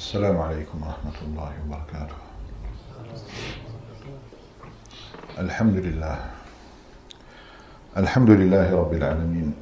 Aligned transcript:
السلام 0.00 0.38
عليكم 0.40 0.78
ورحمة 0.82 1.18
الله 1.26 1.50
وبركاته 1.66 2.14
الحمد 5.38 5.76
لله 5.76 6.18
الحمد 7.96 8.30
لله 8.30 8.76
رب 8.80 8.92
العالمين 8.94 9.52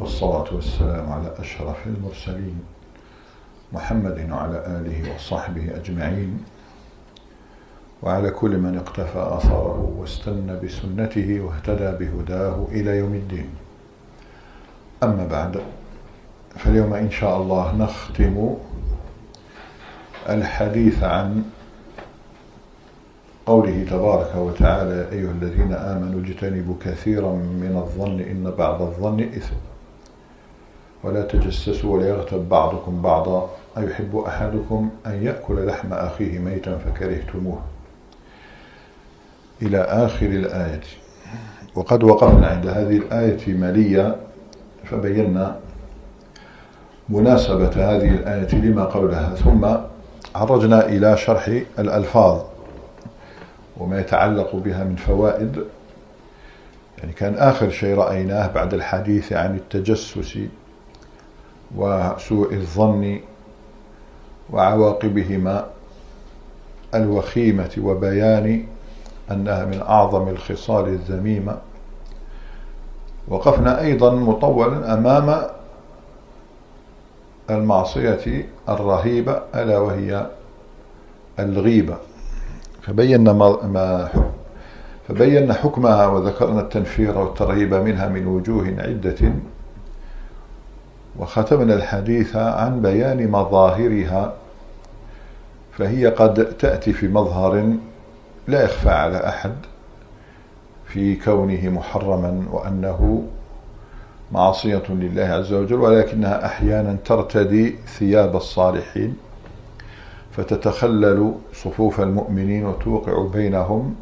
والصلاة 0.00 0.54
والسلام 0.54 1.12
على 1.12 1.34
أشرف 1.38 1.86
المرسلين 1.86 2.60
محمد 3.72 4.28
وعلى 4.30 4.58
آله 4.66 5.14
وصحبه 5.14 5.76
أجمعين 5.76 6.44
وعلى 8.02 8.30
كل 8.30 8.58
من 8.58 8.78
اقتفى 8.78 9.20
أثره 9.38 9.94
واستنى 9.98 10.56
بسنته 10.60 11.40
واهتدى 11.40 11.90
بهداه 12.04 12.66
إلى 12.70 12.90
يوم 12.98 13.14
الدين 13.14 13.50
أما 15.02 15.26
بعد 15.26 15.62
فاليوم 16.56 16.94
إن 16.94 17.10
شاء 17.10 17.36
الله 17.36 17.72
نختم 17.76 18.54
الحديث 20.28 21.02
عن 21.04 21.44
قوله 23.46 23.86
تبارك 23.90 24.36
وتعالى 24.36 25.08
أيها 25.12 25.30
الذين 25.30 25.72
آمنوا 25.74 26.20
اجتنبوا 26.20 26.74
كثيرا 26.84 27.32
من 27.32 27.72
الظن 27.84 28.20
إن 28.20 28.50
بعض 28.58 28.82
الظن 28.82 29.20
إثم 29.20 29.54
ولا 31.02 31.22
تجسسوا 31.22 31.96
ولا 31.96 32.08
يغتب 32.08 32.48
بعضكم 32.48 33.02
بعضا 33.02 33.50
أيحب 33.78 34.16
أحدكم 34.16 34.90
أن 35.06 35.22
يأكل 35.22 35.66
لحم 35.66 35.92
أخيه 35.92 36.38
ميتا 36.38 36.78
فكرهتموه 36.78 37.58
إلى 39.62 39.78
آخر 39.78 40.26
الآية 40.26 40.80
وقد 41.74 42.02
وقفنا 42.04 42.46
عند 42.48 42.66
هذه 42.66 42.96
الآية 42.96 43.54
مالية 43.54 44.16
فبينا 44.84 45.56
مناسبة 47.08 47.68
هذه 47.94 48.08
الآية 48.08 48.54
لما 48.54 48.84
قبلها 48.84 49.34
ثم 49.34 49.76
عرجنا 50.36 50.86
إلى 50.88 51.16
شرح 51.16 51.60
الألفاظ 51.78 52.40
وما 53.76 54.00
يتعلق 54.00 54.56
بها 54.56 54.84
من 54.84 54.96
فوائد 54.96 55.64
يعني 56.98 57.12
كان 57.12 57.34
آخر 57.34 57.70
شيء 57.70 57.96
رأيناه 57.96 58.46
بعد 58.46 58.74
الحديث 58.74 59.32
عن 59.32 59.56
التجسس 59.56 60.38
وسوء 61.76 62.54
الظن 62.54 63.20
وعواقبهما 64.52 65.66
الوخيمة 66.94 67.70
وبيان 67.82 68.64
أنها 69.30 69.64
من 69.64 69.80
أعظم 69.80 70.28
الخصال 70.28 70.84
الذميمة 70.88 71.56
وقفنا 73.28 73.80
أيضا 73.80 74.12
مطولا 74.14 74.94
أمام 74.94 75.46
المعصية 77.50 78.46
الرهيبة 78.68 79.40
ألا 79.54 79.78
وهي 79.78 80.26
الغيبة 81.38 81.96
فبينا 82.82 83.32
ما 83.32 84.08
فبينا 85.08 85.54
حكمها 85.54 86.06
وذكرنا 86.06 86.60
التنفير 86.60 87.18
والترهيب 87.18 87.74
منها 87.74 88.08
من 88.08 88.26
وجوه 88.26 88.74
عدة 88.78 89.32
وختمنا 91.18 91.74
الحديث 91.74 92.36
عن 92.36 92.82
بيان 92.82 93.30
مظاهرها 93.30 94.34
فهي 95.72 96.06
قد 96.06 96.48
تأتي 96.58 96.92
في 96.92 97.08
مظهر 97.08 97.72
لا 98.48 98.62
يخفى 98.64 98.90
على 98.90 99.28
أحد 99.28 99.54
في 100.86 101.16
كونه 101.16 101.68
محرما 101.68 102.44
وأنه 102.52 103.22
معصية 104.32 104.82
لله 104.88 105.22
عز 105.22 105.52
وجل 105.52 105.74
ولكنها 105.80 106.46
أحيانا 106.46 106.96
ترتدي 107.04 107.76
ثياب 107.98 108.36
الصالحين 108.36 109.16
فتتخلل 110.32 111.34
صفوف 111.52 112.00
المؤمنين 112.00 112.66
وتوقع 112.66 113.22
بينهم 113.34 113.94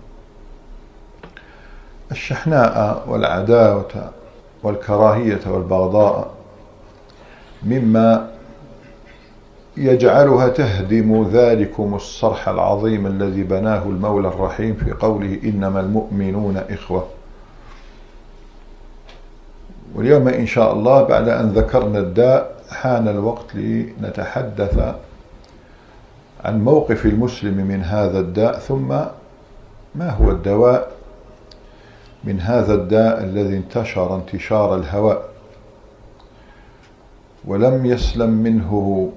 الشحناء 2.12 3.04
والعداوة 3.08 4.10
والكراهية 4.62 5.40
والبغضاء 5.46 6.30
مما 7.62 8.30
يجعلها 9.76 10.48
تهدم 10.48 11.28
ذلكم 11.32 11.94
الصرح 11.94 12.48
العظيم 12.48 13.06
الذي 13.06 13.42
بناه 13.42 13.82
المولى 13.82 14.28
الرحيم 14.28 14.74
في 14.74 14.92
قوله 14.92 15.38
إنما 15.44 15.80
المؤمنون 15.80 16.62
إخوة 16.70 17.06
واليوم 19.94 20.28
إن 20.28 20.46
شاء 20.46 20.72
الله 20.74 21.02
بعد 21.02 21.28
أن 21.28 21.48
ذكرنا 21.48 21.98
الداء 21.98 22.54
حان 22.70 23.08
الوقت 23.08 23.54
لنتحدث 23.54 24.94
عن 26.44 26.64
موقف 26.64 27.06
المسلم 27.06 27.54
من 27.54 27.82
هذا 27.82 28.20
الداء 28.20 28.58
ثم 28.58 28.88
ما 29.94 30.10
هو 30.10 30.30
الدواء 30.30 30.92
من 32.24 32.40
هذا 32.40 32.74
الداء 32.74 33.24
الذي 33.24 33.56
انتشر 33.56 34.16
انتشار 34.16 34.74
الهواء 34.76 35.22
ولم 37.44 37.86
يسلم 37.86 38.30
منه 38.30 39.08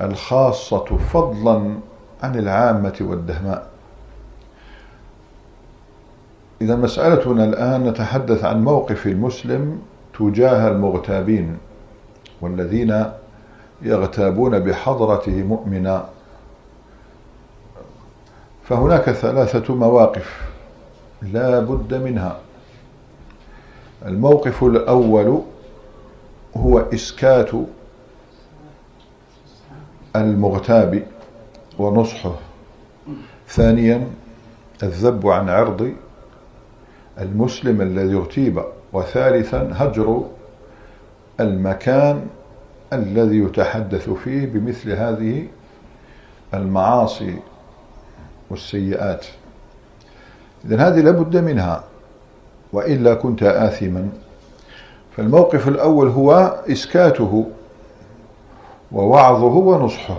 الخاصة 0.00 0.84
فضلا 1.12 1.74
عن 2.22 2.38
العامة 2.38 2.94
والدهماء 3.00 3.66
إذا 6.62 6.76
مسألتنا 6.76 7.44
الآن 7.44 7.84
نتحدث 7.86 8.44
عن 8.44 8.64
موقف 8.64 9.06
المسلم 9.06 9.80
تجاه 10.18 10.68
المغتابين 10.68 11.58
والذين 12.40 13.04
يغتابون 13.82 14.58
بحضرته 14.58 15.42
مؤمنا 15.42 16.08
فهناك 18.64 19.10
ثلاثة 19.10 19.74
مواقف 19.74 20.42
لا 21.22 21.60
بد 21.60 21.94
منها 21.94 22.38
الموقف 24.06 24.64
الأول 24.64 25.40
هو 26.56 26.78
إسكات 26.78 27.50
المغتاب 30.16 31.02
ونصحه 31.78 32.34
ثانيا 33.48 34.06
الذب 34.82 35.28
عن 35.28 35.48
عرض 35.48 35.92
المسلم 37.20 37.80
الذي 37.80 38.14
اغتيب 38.14 38.62
وثالثا 38.92 39.70
هجر 39.74 40.22
المكان 41.40 42.26
الذي 42.92 43.38
يتحدث 43.38 44.10
فيه 44.10 44.46
بمثل 44.46 44.92
هذه 44.92 45.46
المعاصي 46.54 47.36
والسيئات 48.50 49.26
إذن 50.64 50.80
هذه 50.80 51.00
لابد 51.00 51.36
منها 51.36 51.84
وإلا 52.72 53.14
كنت 53.14 53.42
آثما 53.42 54.08
فالموقف 55.16 55.68
الأول 55.68 56.08
هو 56.08 56.58
إسكاته 56.68 57.46
ووعظه 58.92 59.46
ونصحه 59.56 60.18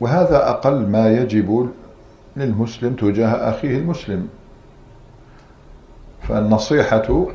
وهذا 0.00 0.50
أقل 0.50 0.74
ما 0.86 1.12
يجب 1.12 1.70
للمسلم 2.36 2.94
تجاه 2.96 3.26
أخيه 3.28 3.76
المسلم 3.78 4.28
فالنصيحة 6.28 7.26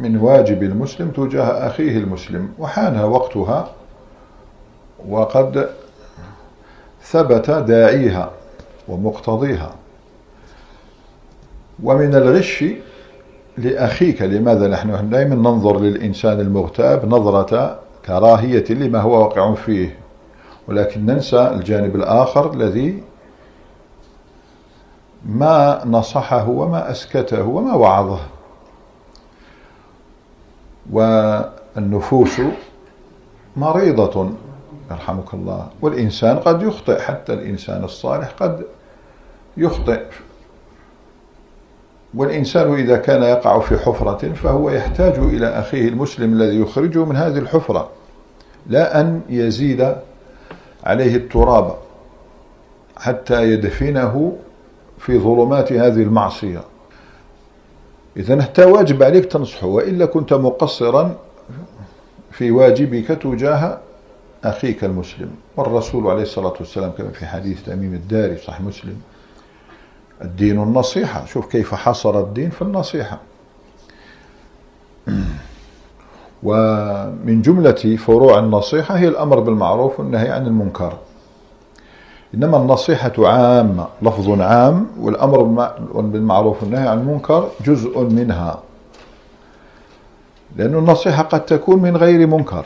من 0.00 0.16
واجب 0.16 0.62
المسلم 0.62 1.10
تجاه 1.10 1.44
أخيه 1.66 1.98
المسلم 1.98 2.48
وحان 2.58 3.00
وقتها 3.04 3.70
وقد 5.08 5.68
ثبت 7.02 7.50
داعيها 7.50 8.30
ومقتضيها 8.88 9.74
ومن 11.82 12.14
الغش 12.14 12.64
لأخيك 13.58 14.22
لماذا 14.22 14.68
نحن 14.68 15.10
دائما 15.10 15.34
ننظر 15.34 15.80
للإنسان 15.80 16.40
المغتاب 16.40 17.14
نظرة 17.14 17.78
كراهية 18.06 18.64
لما 18.70 19.00
هو 19.00 19.20
واقع 19.20 19.54
فيه 19.54 19.96
ولكن 20.68 21.06
ننسى 21.06 21.40
الجانب 21.48 21.96
الآخر 21.96 22.52
الذي 22.52 23.02
ما 25.26 25.82
نصحه 25.86 26.48
وما 26.48 26.90
أسكته 26.90 27.44
وما 27.48 27.74
وعظه 27.74 28.20
والنفوس 30.92 32.40
مريضة 33.56 34.30
يرحمك 34.90 35.34
الله 35.34 35.68
والإنسان 35.82 36.38
قد 36.38 36.62
يخطئ 36.62 37.00
حتى 37.00 37.32
الإنسان 37.32 37.84
الصالح 37.84 38.28
قد 38.40 38.64
يخطئ 39.56 40.02
والإنسان 42.14 42.72
إذا 42.74 42.96
كان 42.96 43.22
يقع 43.22 43.60
في 43.60 43.78
حفرة 43.78 44.32
فهو 44.32 44.70
يحتاج 44.70 45.18
إلى 45.18 45.46
أخيه 45.46 45.88
المسلم 45.88 46.32
الذي 46.32 46.60
يخرجه 46.60 47.04
من 47.04 47.16
هذه 47.16 47.38
الحفرة 47.38 47.88
لا 48.66 49.00
أن 49.00 49.20
يزيد 49.28 49.96
عليه 50.86 51.16
التراب 51.16 51.74
حتى 52.96 53.52
يدفنه 53.52 54.36
في 55.02 55.18
ظلمات 55.18 55.72
هذه 55.72 56.02
المعصية 56.02 56.62
إذا 58.16 58.42
حتى 58.42 58.64
واجب 58.64 59.02
عليك 59.02 59.24
تنصحه 59.24 59.66
وإلا 59.66 60.06
كنت 60.06 60.32
مقصرا 60.32 61.16
في 62.30 62.50
واجبك 62.50 63.06
تجاه 63.06 63.78
أخيك 64.44 64.84
المسلم 64.84 65.30
والرسول 65.56 66.06
عليه 66.06 66.22
الصلاة 66.22 66.54
والسلام 66.60 66.90
كما 66.90 67.08
في 67.10 67.26
حديث 67.26 67.62
تميم 67.64 67.94
الداري 67.94 68.36
صح 68.36 68.60
مسلم 68.60 68.96
الدين 70.22 70.62
النصيحة 70.62 71.24
شوف 71.26 71.50
كيف 71.52 71.74
حصر 71.74 72.20
الدين 72.20 72.50
في 72.50 72.62
النصيحة 72.62 73.20
ومن 76.42 77.42
جملة 77.42 77.96
فروع 78.06 78.38
النصيحة 78.38 78.94
هي 78.94 79.08
الأمر 79.08 79.40
بالمعروف 79.40 80.00
والنهي 80.00 80.28
عن 80.30 80.46
المنكر 80.46 80.98
إنما 82.34 82.56
النصيحة 82.56 83.12
عامة 83.18 83.86
لفظ 84.02 84.40
عام 84.40 84.86
والأمر 85.00 85.42
بالمعروف 85.94 86.62
والنهي 86.62 86.88
عن 86.88 86.98
المنكر 87.00 87.48
جزء 87.64 88.00
منها 88.00 88.60
لأن 90.56 90.74
النصيحة 90.74 91.22
قد 91.22 91.46
تكون 91.46 91.82
من 91.82 91.96
غير 91.96 92.26
منكر 92.26 92.64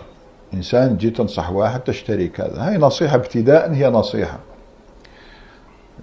إنسان 0.54 0.96
جيت 0.96 1.16
تنصح 1.16 1.50
واحد 1.50 1.80
تشتري 1.80 2.28
كذا 2.28 2.54
هاي 2.68 2.78
نصيحة 2.78 3.16
ابتداء 3.16 3.72
هي 3.72 3.90
نصيحة 3.90 4.38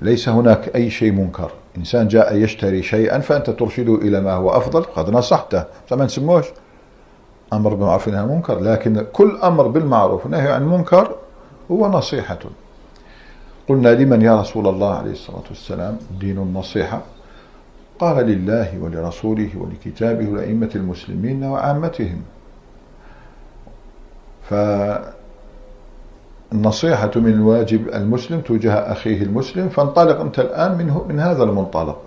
ليس 0.02 0.30
هناك 0.30 0.76
أي 0.76 0.90
شيء 0.90 1.12
منكر 1.12 1.52
إنسان 1.78 2.08
جاء 2.08 2.36
يشتري 2.36 2.84
شيئا 2.84 3.20
فأنت 3.20 3.50
ترشده 3.50 3.96
إلى 3.96 4.22
ما 4.22 4.34
هو 4.34 4.50
أفضل 4.50 4.84
قد 4.84 5.10
نصحته 5.10 5.64
فما 5.88 6.06
نسموش 6.06 6.46
أمر 7.54 7.74
بالمعروف 7.74 8.06
والنهي 8.08 8.22
عن 8.22 8.32
المنكر 8.32 8.60
لكن 8.64 9.06
كل 9.14 9.38
أمر 9.44 9.68
بالمعروف 9.68 10.24
والنهي 10.26 10.52
عن 10.52 10.62
المنكر 10.62 11.16
هو 11.72 11.88
نصيحة 11.88 12.40
قلنا 13.70 13.90
لمن 13.90 14.22
يا 14.22 14.42
رسول 14.42 14.68
الله 14.68 14.94
عليه 14.96 15.12
الصلاة 15.12 15.44
والسلام 15.50 15.98
دين 16.20 16.38
النصيحة 16.38 17.02
قال 18.00 18.26
لله 18.28 18.80
ولرسوله 18.82 19.50
ولكتابه 19.58 20.30
ولأئمة 20.30 20.70
المسلمين 20.76 21.44
وعامتهم 21.44 22.22
فالنصيحة 24.50 27.12
من 27.16 27.34
الواجب 27.34 27.90
المسلم 27.90 28.42
تجاه 28.42 28.74
أخيه 28.74 29.22
المسلم 29.24 29.70
فانطلق 29.70 30.20
أنت 30.20 30.40
الآن 30.40 30.78
منه 30.78 31.06
من 31.10 31.20
هذا 31.20 31.44
المنطلق 31.44 31.98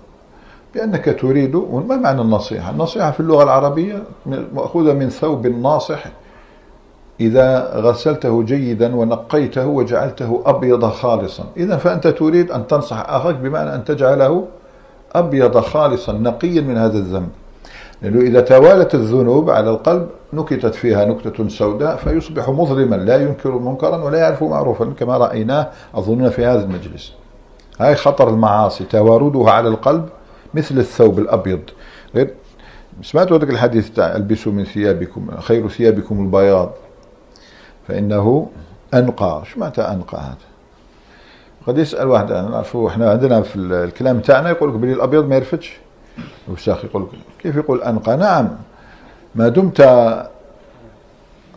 بأنك 0.75 1.17
تريد 1.19 1.55
ما 1.87 1.95
معنى 1.97 2.21
النصيحة؟ 2.21 2.71
النصيحة 2.71 3.11
في 3.11 3.19
اللغة 3.19 3.43
العربية 3.43 4.03
مأخوذة 4.25 4.93
من 4.93 5.09
ثوب 5.09 5.45
الناصح 5.45 6.05
إذا 7.21 7.71
غسلته 7.75 8.43
جيدا 8.43 8.95
ونقيته 8.95 9.67
وجعلته 9.67 10.41
أبيض 10.45 10.85
خالصا 10.89 11.43
إذا 11.57 11.77
فأنت 11.77 12.07
تريد 12.07 12.51
أن 12.51 12.67
تنصح 12.67 13.09
أخاك 13.09 13.35
بمعنى 13.35 13.75
أن 13.75 13.83
تجعله 13.83 14.45
أبيض 15.15 15.57
خالصا 15.59 16.11
نقيا 16.13 16.61
من 16.61 16.77
هذا 16.77 16.97
الذنب 16.97 17.29
لأنه 18.01 18.21
إذا 18.21 18.41
توالت 18.41 18.95
الذنوب 18.95 19.49
على 19.49 19.69
القلب 19.69 20.07
نكتت 20.33 20.75
فيها 20.75 21.05
نكتة 21.05 21.47
سوداء 21.49 21.95
فيصبح 21.95 22.49
مظلما 22.49 22.95
لا 22.95 23.21
ينكر 23.21 23.51
منكرا 23.51 24.03
ولا 24.03 24.17
يعرف 24.17 24.43
معروفا 24.43 24.85
كما 24.99 25.17
رأيناه 25.17 25.67
أظن 25.95 26.29
في 26.29 26.45
هذا 26.45 26.63
المجلس 26.63 27.13
هاي 27.79 27.95
خطر 27.95 28.29
المعاصي 28.29 28.83
تواردها 28.83 29.51
على 29.51 29.69
القلب 29.69 30.05
مثل 30.53 30.77
الثوب 30.77 31.19
الأبيض 31.19 31.59
سمعتوا 33.01 33.37
هذاك 33.37 33.49
الحديث 33.49 33.89
تاع 33.91 34.15
البسوا 34.15 34.51
من 34.51 34.63
ثيابكم 34.63 35.27
خير 35.39 35.69
ثيابكم 35.69 36.23
البياض 36.25 36.71
فإنه 37.87 38.49
أنقى 38.93 39.43
شو 39.51 39.59
معناتها 39.59 39.93
أنقى 39.93 40.17
هذا 40.17 40.37
قد 41.67 41.77
يسأل 41.77 42.07
واحد 42.07 42.31
أنا 42.31 42.49
نعرفوا 42.49 42.89
احنا 42.89 43.09
عندنا 43.11 43.41
في 43.41 43.55
الكلام 43.59 44.19
تاعنا 44.19 44.49
يقول 44.49 44.69
لك 44.69 44.75
بلي 44.75 44.93
الأبيض 44.93 45.27
ما 45.29 45.35
يرفدش 45.35 45.77
الوساخ 46.47 46.85
يقول 46.85 47.01
لك 47.03 47.09
كيف 47.39 47.55
يقول 47.55 47.81
أنقى 47.81 48.17
نعم 48.17 48.49
ما 49.35 49.47
دمت 49.49 49.81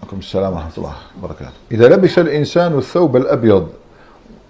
عليكم 0.03 0.19
السلام 0.19 0.53
ورحمة 0.53 0.71
الله 0.79 0.93
وبركاته 1.19 1.53
إذا 1.73 1.88
لبس 1.88 2.19
الإنسان 2.19 2.79
الثوب 2.79 3.17
الأبيض 3.17 3.69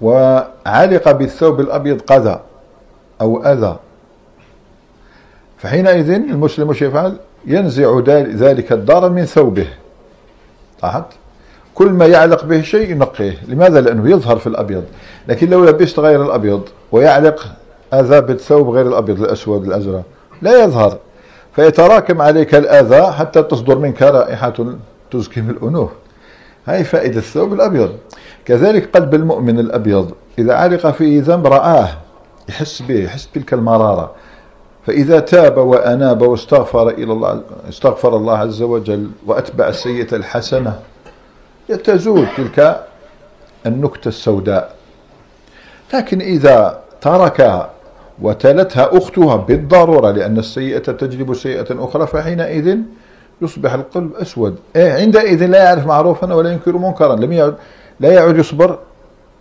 وعلق 0.00 1.10
بالثوب 1.12 1.60
الأبيض 1.60 2.00
قذى 2.00 2.40
أو 3.20 3.42
أذى 3.44 3.76
فحينئذ 5.58 6.10
المسلم 6.10 6.72
شو 6.72 6.84
يفعل 6.84 7.16
ينزع 7.46 7.98
ذلك 8.34 8.72
الدار 8.72 9.10
من 9.10 9.24
ثوبه 9.24 9.66
طاحت 10.80 11.04
كل 11.80 11.88
ما 11.90 12.06
يعلق 12.06 12.44
به 12.44 12.62
شيء 12.62 12.90
ينقيه 12.90 13.38
لماذا 13.48 13.80
لأنه 13.80 14.10
يظهر 14.10 14.36
في 14.36 14.46
الأبيض 14.46 14.84
لكن 15.28 15.50
لو 15.50 15.64
لبست 15.64 15.98
غير 15.98 16.22
الأبيض 16.24 16.60
ويعلق 16.92 17.46
أذى 17.94 18.20
بالثوب 18.20 18.68
غير 18.68 18.88
الأبيض 18.88 19.20
الأسود 19.22 19.66
الأزرق 19.66 20.02
لا 20.42 20.64
يظهر 20.64 20.96
فيتراكم 21.56 22.22
عليك 22.22 22.54
الأذى 22.54 23.12
حتى 23.12 23.42
تصدر 23.42 23.78
منك 23.78 24.02
رائحة 24.02 24.52
تزكي 25.10 25.40
من 25.40 25.50
الأنوف 25.50 25.90
هاي 26.66 26.84
فائدة 26.84 27.18
الثوب 27.18 27.52
الأبيض 27.52 27.90
كذلك 28.44 28.90
قلب 28.96 29.14
المؤمن 29.14 29.58
الأبيض 29.60 30.10
إذا 30.38 30.54
علق 30.54 30.86
فيه 30.86 31.22
ذنب 31.22 31.46
رآه 31.46 31.88
يحس 32.48 32.82
به 32.88 33.04
يحس 33.04 33.28
تلك 33.34 33.52
المرارة 33.54 34.10
فإذا 34.86 35.20
تاب 35.20 35.58
وأناب 35.58 36.22
واستغفر 36.22 36.88
إلى 36.88 37.12
الله 37.12 37.40
استغفر 37.68 38.16
الله 38.16 38.38
عز 38.38 38.62
وجل 38.62 39.10
وأتبع 39.26 39.68
السيئة 39.68 40.16
الحسنة 40.16 40.78
تزول 41.76 42.26
تلك 42.36 42.86
النكتة 43.66 44.08
السوداء 44.08 44.72
لكن 45.94 46.20
إذا 46.22 46.80
تركها 47.00 47.70
وتلتها 48.22 48.98
أختها 48.98 49.36
بالضرورة 49.36 50.10
لأن 50.10 50.38
السيئة 50.38 50.78
تجلب 50.78 51.34
سيئة 51.34 51.66
أخرى 51.84 52.06
فحينئذ 52.06 52.76
يصبح 53.42 53.72
القلب 53.72 54.14
أسود 54.14 54.56
إيه، 54.76 54.94
عندئذ 54.94 55.46
لا 55.46 55.64
يعرف 55.64 55.86
معروفا 55.86 56.34
ولا 56.34 56.50
ينكر 56.52 56.76
منكرا 56.78 57.16
لم 57.16 57.32
يعد 57.32 57.54
لا 58.00 58.12
يعود 58.12 58.38
يصبر 58.38 58.78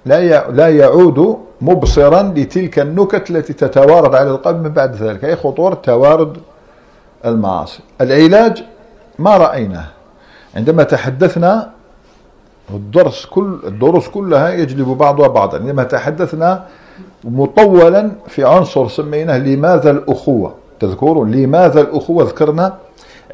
لا 0.06 0.50
لا 0.52 0.70
يعود 0.70 1.38
مبصرا 1.62 2.34
لتلك 2.36 2.80
النكت 2.80 3.30
التي 3.30 3.54
تتوارد 3.54 4.16
على 4.16 4.30
القلب 4.30 4.64
من 4.64 4.70
بعد 4.70 4.96
ذلك 4.96 5.26
أي 5.26 5.36
خطورة 5.36 5.74
توارد 5.76 6.38
المعاصي 7.26 7.80
العلاج 8.02 8.64
ما 9.20 9.38
رأيناه 9.38 9.86
عندما 10.56 10.84
تحدثنا 10.84 11.70
الدرس 12.74 13.26
كل 13.26 13.60
الدروس 13.68 14.08
كلها 14.08 14.50
يجلب 14.50 14.88
بعضها 14.88 15.28
بعضا 15.28 15.58
لما 15.58 15.84
تحدثنا 15.84 16.64
مطولا 17.24 18.12
في 18.28 18.46
عنصر 18.46 18.88
سميناه 18.88 19.38
لماذا 19.38 19.92
الأخوة 19.92 20.54
تذكرون 20.80 21.32
لماذا 21.32 21.82
الأخوة 21.82 22.24
ذكرنا 22.24 22.74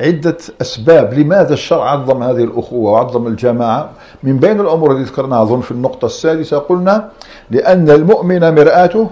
عدة 0.01 0.37
أسباب 0.61 1.13
لماذا 1.13 1.53
الشرع 1.53 1.89
عظم 1.91 2.23
هذه 2.23 2.43
الأخوة 2.43 2.91
وعظم 2.91 3.27
الجماعة 3.27 3.89
من 4.23 4.37
بين 4.37 4.59
الأمور 4.61 4.91
التي 4.91 5.11
ذكرناها 5.11 5.41
أظن 5.41 5.61
في 5.61 5.71
النقطة 5.71 6.05
السادسة 6.05 6.57
قلنا 6.57 7.09
لأن 7.51 7.89
المؤمن 7.89 8.55
مرآته 8.55 9.09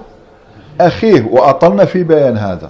أخيه 0.82 1.27
وأطلنا 1.32 1.86
في 1.86 2.03
بيان 2.03 2.38
هذا 2.38 2.70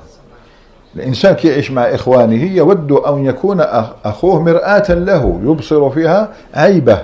الإنسان 0.95 1.35
كي 1.35 1.47
يعيش 1.47 1.71
مع 1.71 1.81
إخوانه 1.81 2.43
يود 2.55 2.91
أن 2.91 3.25
يكون 3.25 3.57
أخوه 4.05 4.41
مرآة 4.43 4.91
له 4.93 5.39
يبصر 5.43 5.89
فيها 5.89 6.29
عيبه 6.53 6.97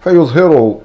فيظهره 0.00 0.78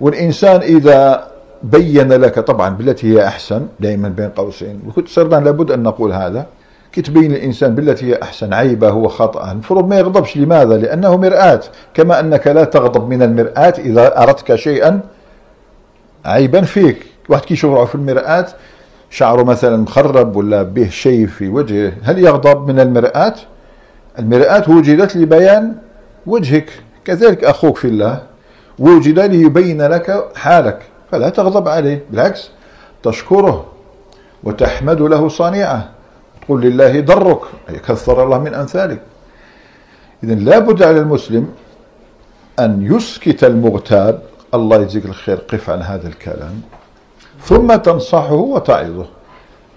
والإنسان 0.00 0.60
إذا 0.60 1.26
بين 1.62 2.12
لك 2.12 2.38
طبعا 2.38 2.68
بالتي 2.68 3.14
هي 3.14 3.26
أحسن 3.26 3.66
دائما 3.80 4.08
بين 4.08 4.28
قوسين 4.28 4.80
وكنت 4.88 5.08
سردان 5.08 5.44
لابد 5.44 5.70
أن 5.70 5.82
نقول 5.82 6.12
هذا 6.12 6.46
كي 6.92 7.02
تبين 7.02 7.32
الإنسان 7.32 7.74
بالتي 7.74 8.06
هي 8.14 8.18
أحسن 8.22 8.52
عيبه 8.54 9.08
خطأ 9.08 9.52
المفروض 9.52 9.88
ما 9.88 9.98
يغضبش 9.98 10.36
لماذا 10.36 10.76
لأنه 10.76 11.16
مرآة 11.16 11.60
كما 11.94 12.20
أنك 12.20 12.46
لا 12.46 12.64
تغضب 12.64 13.08
من 13.08 13.22
المرآة 13.22 13.74
إذا 13.78 14.22
أردتك 14.22 14.54
شيئا 14.54 15.00
عيبا 16.24 16.60
فيك 16.62 17.06
واحد 17.28 17.44
كي 17.44 17.54
يشوف 17.54 17.88
في 17.88 17.94
المرآة 17.94 18.46
شعره 19.10 19.42
مثلا 19.42 19.76
مخرب 19.76 20.36
ولا 20.36 20.62
به 20.62 20.88
شيء 20.88 21.26
في 21.26 21.48
وجهه 21.48 21.92
هل 22.02 22.18
يغضب 22.18 22.68
من 22.70 22.80
المرآة 22.80 23.34
المرآة 24.18 24.70
وجدت 24.70 25.16
لبيان 25.16 25.76
وجهك 26.26 26.70
كذلك 27.04 27.44
أخوك 27.44 27.76
في 27.76 27.84
الله 27.84 28.29
وجد 28.80 29.18
ليبين 29.18 29.82
لك 29.82 30.28
حالك 30.36 30.82
فلا 31.10 31.28
تغضب 31.28 31.68
عليه 31.68 32.04
بالعكس 32.10 32.50
تشكره 33.02 33.66
وتحمد 34.44 35.00
له 35.02 35.28
صنيعه 35.28 35.88
تقول 36.42 36.60
لله 36.60 37.00
ضرك 37.00 37.40
أي 37.70 37.78
كثر 37.78 38.24
الله 38.24 38.38
من 38.38 38.54
أمثالك 38.54 39.00
إذا 40.24 40.34
لابد 40.34 40.82
على 40.82 40.98
المسلم 40.98 41.48
أن 42.58 42.96
يسكت 42.96 43.44
المغتاب 43.44 44.22
الله 44.54 44.76
يجزيك 44.76 45.04
الخير 45.06 45.36
قف 45.36 45.70
عن 45.70 45.82
هذا 45.82 46.08
الكلام 46.08 46.60
ثم 47.42 47.74
تنصحه 47.76 48.32
وتعظه 48.34 49.06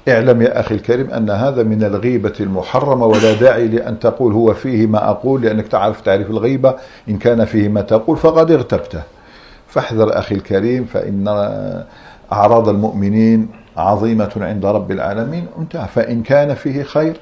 اعلم 0.08 0.42
يا 0.42 0.60
أخي 0.60 0.76
الكريم 0.76 1.10
أن 1.12 1.30
هذا 1.30 1.64
من 1.64 1.84
الغيبة 1.84 2.34
المحرمة 2.40 3.06
ولا 3.06 3.34
داعي 3.34 3.68
لأن 3.68 4.00
تقول 4.00 4.34
هو 4.34 4.54
فيه 4.54 4.88
ما 4.88 5.10
أقول 5.10 5.42
لأنك 5.42 5.68
تعرف 5.68 6.02
تعرف 6.02 6.30
الغيبة 6.30 6.76
إن 7.10 7.18
كان 7.18 7.46
فيه 7.46 7.70
ما 7.70 7.82
تقول 7.82 8.18
فقد 8.18 8.52
اغتبته 8.52 9.02
فاحذر 9.68 10.20
أخي 10.20 10.36
الكريم 10.36 10.86
فإن 10.86 11.26
أعراض 12.32 12.70
المؤمنين 12.70 13.50
عظيمة 13.78 14.32
عند 14.42 14.66
رب 14.66 14.92
العالمين 14.92 15.48
انتهى 15.60 15.88
فإن 15.88 16.24
كان 16.24 16.54
فيه 16.54 16.84
خير 16.84 17.20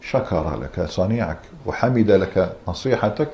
شكر 0.00 0.58
لك 0.62 0.86
صنيعك 0.88 1.38
وحمد 1.66 2.10
لك 2.10 2.52
نصيحتك 2.68 3.28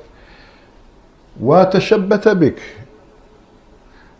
وتشبث 1.41 2.27
بك 2.27 2.61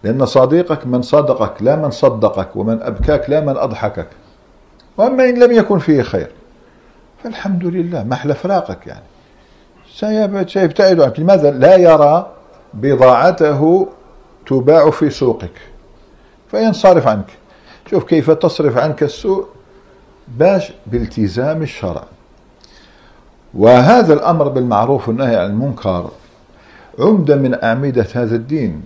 لأن 0.03 0.25
صديقك 0.25 0.87
من 0.87 1.01
صدقك 1.01 1.53
لا 1.63 1.75
من 1.75 1.91
صدقك 1.91 2.55
ومن 2.55 2.81
أبكاك 2.81 3.29
لا 3.29 3.39
من 3.41 3.57
أضحكك 3.57 4.07
وأما 4.99 5.29
إن 5.29 5.37
لم 5.43 5.51
يكن 5.51 5.79
فيه 5.79 6.01
خير 6.01 6.27
فالحمد 7.23 7.65
لله 7.65 8.03
محل 8.03 8.35
فراقك 8.35 8.87
يعني 8.87 10.47
سيبتعد 10.49 11.01
عنك 11.01 11.19
لماذا 11.19 11.51
لا 11.51 11.75
يرى 11.75 12.31
بضاعته 12.73 13.87
تباع 14.47 14.89
في 14.89 15.09
سوقك 15.09 15.51
فينصرف 16.51 17.07
عنك 17.07 17.29
شوف 17.91 18.03
كيف 18.03 18.31
تصرف 18.31 18.77
عنك 18.77 19.03
السوء 19.03 19.45
باش 20.27 20.71
بالتزام 20.87 21.61
الشرع 21.61 22.03
وهذا 23.53 24.13
الأمر 24.13 24.47
بالمعروف 24.47 25.07
والنهي 25.07 25.35
عن 25.35 25.45
المنكر 25.45 26.11
عمدة 26.99 27.35
من 27.35 27.63
أعمدة 27.63 28.07
هذا 28.15 28.35
الدين 28.35 28.81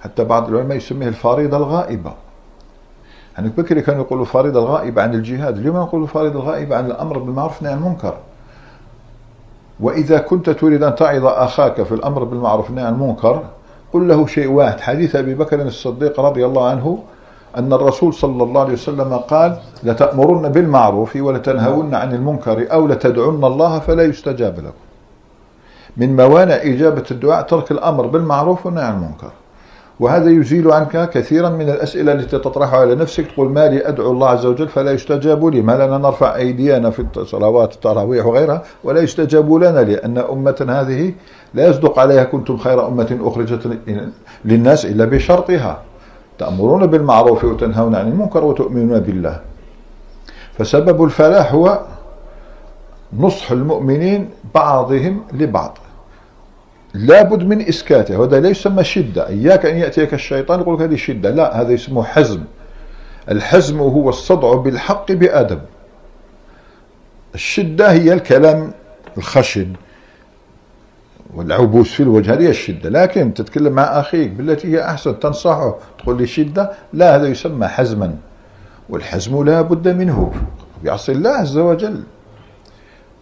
حتى 0.00 0.24
بعض 0.24 0.48
العلماء 0.48 0.76
يسميه 0.76 1.08
الفريضة 1.08 1.56
الغائبة 1.56 2.12
يعني 3.36 3.48
بكري 3.58 3.80
كانوا 3.82 4.04
يقولوا 4.04 4.24
فريضة 4.24 4.60
الغائبة 4.60 5.02
عن 5.02 5.14
الجهاد 5.14 5.58
اليوم 5.58 5.76
يقولوا 5.76 6.06
فريضة 6.06 6.34
الغائبة 6.40 6.76
عن 6.76 6.86
الأمر 6.86 7.18
بالمعروف 7.18 7.56
والنهي 7.56 7.74
عن 7.74 7.82
المنكر 7.82 8.14
وإذا 9.80 10.18
كنت 10.18 10.50
تريد 10.50 10.82
أن 10.82 10.94
تعظ 10.94 11.24
أخاك 11.26 11.82
في 11.82 11.92
الأمر 11.92 12.24
بالمعروف 12.24 12.66
والنهي 12.66 12.84
عن 12.84 12.92
المنكر 12.94 13.42
قل 13.92 14.08
له 14.08 14.26
شيء 14.26 14.50
واحد 14.50 14.80
حديث 14.80 15.16
أبي 15.16 15.34
بكر 15.34 15.62
الصديق 15.62 16.20
رضي 16.20 16.46
الله 16.46 16.68
عنه 16.68 16.98
أن 17.56 17.72
الرسول 17.72 18.14
صلى 18.14 18.42
الله 18.42 18.60
عليه 18.60 18.72
وسلم 18.72 19.14
قال 19.16 19.56
لتأمرن 19.82 20.48
بالمعروف 20.52 21.16
ولتنهون 21.16 21.94
عن 21.94 22.14
المنكر 22.14 22.72
أو 22.72 22.86
لتدعون 22.86 23.44
الله 23.44 23.78
فلا 23.78 24.02
يستجاب 24.02 24.58
لكم 24.58 24.72
من 25.96 26.16
موانع 26.16 26.54
إجابة 26.54 27.04
الدعاء 27.10 27.42
ترك 27.42 27.70
الأمر 27.70 28.06
بالمعروف 28.06 28.66
والنهي 28.66 28.84
عن 28.84 28.94
المنكر 28.94 29.30
وهذا 30.00 30.30
يزيل 30.30 30.72
عنك 30.72 31.10
كثيرا 31.10 31.48
من 31.48 31.68
الأسئلة 31.68 32.12
التي 32.12 32.38
تطرحها 32.38 32.80
على 32.80 32.94
نفسك 32.94 33.26
تقول 33.26 33.50
ما 33.50 33.68
لي 33.68 33.88
أدعو 33.88 34.10
الله 34.10 34.28
عز 34.28 34.46
وجل 34.46 34.68
فلا 34.68 34.92
يستجاب 34.92 35.46
لي 35.46 35.62
ما 35.62 35.72
لنا 35.72 35.98
نرفع 35.98 36.36
أيدينا 36.36 36.90
في 36.90 37.06
صلوات 37.26 37.74
التراويح 37.74 38.26
وغيرها 38.26 38.62
ولا 38.84 39.00
يستجاب 39.00 39.52
لنا 39.54 39.78
لأن 39.80 40.18
أمة 40.18 40.66
هذه 40.68 41.12
لا 41.54 41.68
يصدق 41.68 41.98
عليها 41.98 42.24
كنتم 42.24 42.56
خير 42.56 42.86
أمة 42.88 43.18
أخرجت 43.22 43.76
للناس 44.44 44.86
إلا 44.86 45.04
بشرطها 45.04 45.78
تأمرون 46.38 46.86
بالمعروف 46.86 47.44
وتنهون 47.44 47.94
عن 47.94 48.08
المنكر 48.08 48.44
وتؤمنون 48.44 49.00
بالله 49.00 49.40
فسبب 50.58 51.04
الفلاح 51.04 51.54
هو 51.54 51.80
نصح 53.18 53.50
المؤمنين 53.50 54.28
بعضهم 54.54 55.20
لبعض 55.32 55.78
لابد 56.94 57.42
من 57.42 57.60
إسكاته 57.62 58.20
وهذا 58.20 58.40
لا 58.40 58.48
يسمى 58.48 58.84
شدة 58.84 59.28
إياك 59.28 59.66
أن 59.66 59.76
يأتيك 59.76 60.14
الشيطان 60.14 60.60
يقول 60.60 60.74
لك 60.74 60.80
هذه 60.80 60.96
شدة 60.96 61.30
لا 61.30 61.60
هذا 61.60 61.70
يسمى 61.72 62.02
حزم 62.02 62.44
الحزم 63.30 63.78
هو 63.80 64.08
الصدع 64.08 64.54
بالحق 64.54 65.12
بأدب 65.12 65.60
الشدة 67.34 67.92
هي 67.92 68.12
الكلام 68.12 68.72
الخشن 69.18 69.72
والعبوس 71.34 71.90
في 71.92 72.00
الوجه 72.02 72.32
هذه 72.34 72.48
الشدة 72.48 72.88
لكن 72.88 73.34
تتكلم 73.34 73.72
مع 73.72 73.82
أخيك 73.82 74.30
بالتي 74.30 74.68
هي 74.68 74.84
أحسن 74.84 75.18
تنصحه 75.18 75.74
تقول 75.98 76.18
لي 76.18 76.26
شدة 76.26 76.70
لا 76.92 77.16
هذا 77.16 77.26
يسمى 77.26 77.66
حزما 77.66 78.16
والحزم 78.88 79.44
لا 79.44 79.60
بد 79.62 79.88
منه 79.96 80.32
يعصي 80.84 81.12
الله 81.12 81.30
عز 81.30 81.58
وجل 81.58 82.02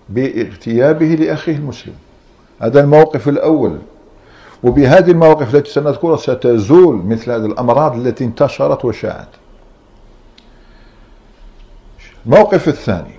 باغتيابه 0.08 1.06
لأخيه 1.06 1.56
المسلم 1.56 1.94
هذا 2.62 2.80
الموقف 2.80 3.28
الأول 3.28 3.78
وبهذه 4.62 5.10
المواقف 5.10 5.54
التي 5.54 5.70
سنذكرها 5.70 6.16
ستزول 6.16 7.06
مثل 7.06 7.30
هذه 7.30 7.46
الأمراض 7.46 7.96
التي 8.06 8.24
انتشرت 8.24 8.84
وشاعت 8.84 9.28
الموقف 12.26 12.68
الثاني 12.68 13.10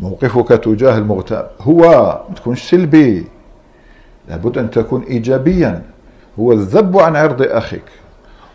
موقفك 0.00 0.48
تجاه 0.48 0.98
المغتاب 0.98 1.50
هو 1.60 1.80
ما 2.28 2.34
تكونش 2.34 2.70
سلبي 2.70 3.26
لابد 4.28 4.58
أن 4.58 4.70
تكون 4.70 5.02
إيجابيا 5.02 5.82
هو 6.38 6.52
الذب 6.52 6.98
عن 6.98 7.16
عرض 7.16 7.42
أخيك 7.42 7.84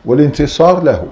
والانتصار 0.05 0.83
له 0.83 1.05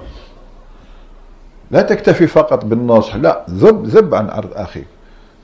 لا 1.72 1.82
تكتفي 1.82 2.28
فقط 2.28 2.66
بالنصح 2.66 3.16
لا 3.16 3.46
ذب 3.50 3.86
ذب 3.88 4.16
عن 4.16 4.30
عرض 4.30 4.50
أخيك 4.54 4.88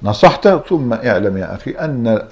نصحته 0.04 0.60
ثم 0.60 0.94
اعلم 0.94 1.38
يا 1.38 1.56
أخي 1.56 1.72
أن 1.72 2.24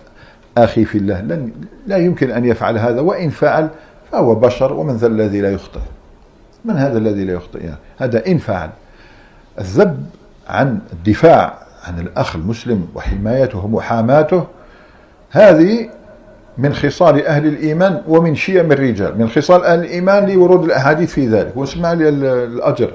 أخي 0.58 0.86
في 0.86 0.98
الله 0.98 1.22
لن 1.22 1.52
لا 1.88 1.98
يمكن 1.98 2.32
أن 2.32 2.46
يفعل 2.46 2.78
هذا 2.78 3.02
وإن 3.02 3.30
فعل 3.30 3.70
فهو 4.12 4.36
بشر 4.36 4.74
ومن 4.74 4.94
ذا 4.96 5.08
الذي 5.08 5.42
لا 5.42 5.52
يخطئ 5.54 5.80
من 6.66 6.76
هذا 6.78 6.98
الذي 6.98 7.26
لا 7.26 7.34
يخطئ 7.34 7.64
يعني 7.64 7.78
هذا 8.00 8.28
إن 8.28 8.38
فعل 8.38 8.70
الذب 9.60 10.06
عن 10.48 10.80
الدفاع 10.94 11.58
عن 11.88 12.00
الأخ 12.00 12.36
المسلم 12.36 12.88
وحمايته 12.96 13.66
ومحاماته 13.66 14.46
هذه 15.32 15.90
من 16.58 16.74
خصال 16.74 17.26
أهل 17.28 17.46
الإيمان 17.46 18.02
ومن 18.08 18.36
شيم 18.36 18.72
الرجال 18.72 19.18
من 19.20 19.30
خصال 19.30 19.64
أهل 19.66 19.80
الإيمان 19.80 20.30
لورود 20.30 20.64
الأحاديث 20.64 21.14
في 21.14 21.28
ذلك 21.28 21.52
واسمع 21.58 21.94
لي 21.94 22.10
الأجر 22.44 22.92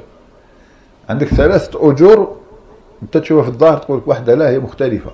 عندك 1.08 1.26
ثلاثة 1.28 1.90
أجور 1.90 2.36
أنت 3.02 3.16
تشوفها 3.16 3.42
في 3.42 3.48
الظاهر 3.48 3.78
تقول 3.78 4.02
واحدة 4.06 4.34
لا 4.34 4.48
هي 4.50 4.58
مختلفة 4.58 5.10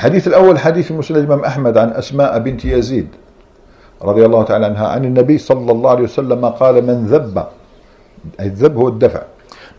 الحديث 0.00 0.28
الأول 0.28 0.58
حديث 0.58 0.92
في 0.92 1.10
الإمام 1.10 1.44
أحمد 1.44 1.78
عن 1.78 1.90
أسماء 1.90 2.38
بنت 2.38 2.64
يزيد 2.64 3.08
رضي 4.02 4.24
الله 4.26 4.42
تعالى 4.42 4.66
عنها 4.66 4.88
عن 4.88 5.04
النبي 5.04 5.38
صلى 5.38 5.72
الله 5.72 5.90
عليه 5.90 6.02
وسلم 6.04 6.46
قال 6.46 6.74
من 6.86 7.06
ذب 7.06 7.44
الذب 8.40 8.76
هو 8.76 8.88
الدفع 8.88 9.22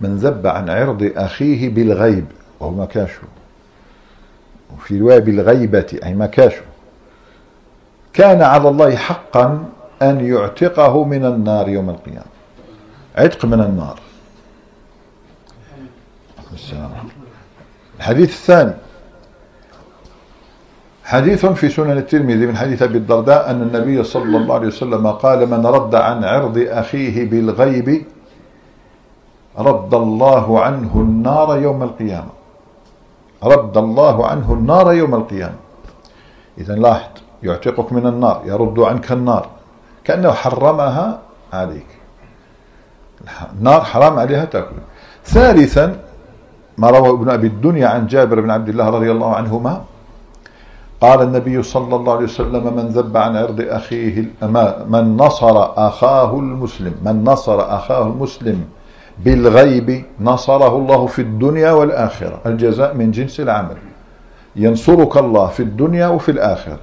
من 0.02 0.16
ذب 0.18 0.48
عن 0.48 0.70
عرض 0.70 1.12
أخيه 1.18 1.70
بالغيب 1.70 2.26
وهو 2.60 2.72
ما 2.72 2.86
كاشه 2.86 3.22
وفي 4.76 5.00
رواية 5.00 5.20
بالغيبة 5.20 6.00
أي 6.04 6.14
ما 6.14 6.26
كاشه 6.26 6.62
كان 8.14 8.42
على 8.42 8.70
الله 8.70 8.96
حقا 8.96 9.66
أن 10.02 10.26
يعتقه 10.28 11.04
من 11.04 11.26
النار 11.26 11.70
يوم 11.70 11.90
القيامة 11.90 12.26
عتق 13.16 13.46
من 13.46 13.62
النار 13.62 14.00
السلام 16.54 16.92
الحديث 18.00 18.30
الثاني 18.30 18.74
حديث 21.14 21.42
في 21.60 21.66
سنن 21.76 21.98
الترمذي 22.04 22.46
من 22.50 22.56
حديث 22.62 22.80
أبي 22.88 22.98
الدرداء 22.98 23.42
أن 23.52 23.60
النبي 23.68 24.04
صلى 24.04 24.36
الله 24.38 24.54
عليه 24.56 24.68
وسلم 24.74 25.04
قال 25.24 25.40
من 25.54 25.62
رد 25.66 25.94
عن 26.08 26.18
عرض 26.24 26.58
أخيه 26.82 27.16
بالغيب 27.32 27.88
رد 29.68 29.94
الله 30.04 30.46
عنه 30.66 30.92
النار 31.06 31.50
يوم 31.60 31.84
القيامة 31.90 32.34
رد 33.44 33.76
الله 33.78 34.18
عنه 34.30 34.54
النار 34.54 34.94
يوم 35.02 35.14
القيامة 35.16 35.60
إذا 36.62 36.76
لاحظ 36.76 37.12
يعتقك 37.44 37.88
من 37.94 38.06
النار 38.08 38.38
يرد 38.46 38.80
عنك 38.80 39.12
النار 39.12 39.46
كأنه 40.04 40.32
حرمها 40.32 41.20
عليك 41.54 41.92
النار 43.56 43.82
حرام 43.82 44.14
عليها 44.20 44.46
تأكل 44.46 44.78
ثالثا 45.26 45.86
ما 46.78 46.88
روى 46.90 47.10
ابن 47.10 47.30
أبي 47.30 47.48
الدنيا 47.48 47.88
عن 47.88 48.08
جابر 48.08 48.40
بن 48.42 48.52
عبد 48.52 48.70
الله 48.70 48.90
رضي 48.90 49.12
الله 49.12 49.36
عنهما 49.36 49.82
قال 51.02 51.22
النبي 51.22 51.64
صلى 51.64 51.96
الله 51.96 52.14
عليه 52.16 52.24
وسلم 52.26 52.74
من 52.76 52.88
ذب 52.88 53.18
عن 53.18 53.36
عرض 53.36 53.62
أخيه 53.70 54.26
من 54.88 55.18
نصر 55.18 55.88
أخاه 55.88 56.40
المسلم 56.40 56.94
من 57.06 57.24
نصر 57.24 57.76
أخاه 57.76 58.08
المسلم 58.08 58.62
بالغيب 59.26 60.04
نصره 60.20 60.78
الله 60.78 61.08
في 61.08 61.20
الدنيا 61.22 61.72
والآخرة 61.72 62.40
الجزاء 62.46 62.96
من 62.96 63.12
جنس 63.12 63.40
العمل 63.40 63.78
ينصرك 64.56 65.18
الله 65.18 65.48
في 65.48 65.60
الدنيا 65.64 66.08
وفي 66.08 66.30
الآخرة 66.32 66.80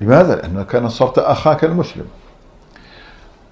لماذا؟ 0.00 0.34
لأنك 0.36 0.74
نصرت 0.74 1.18
أخاك 1.18 1.64
المسلم 1.64 2.04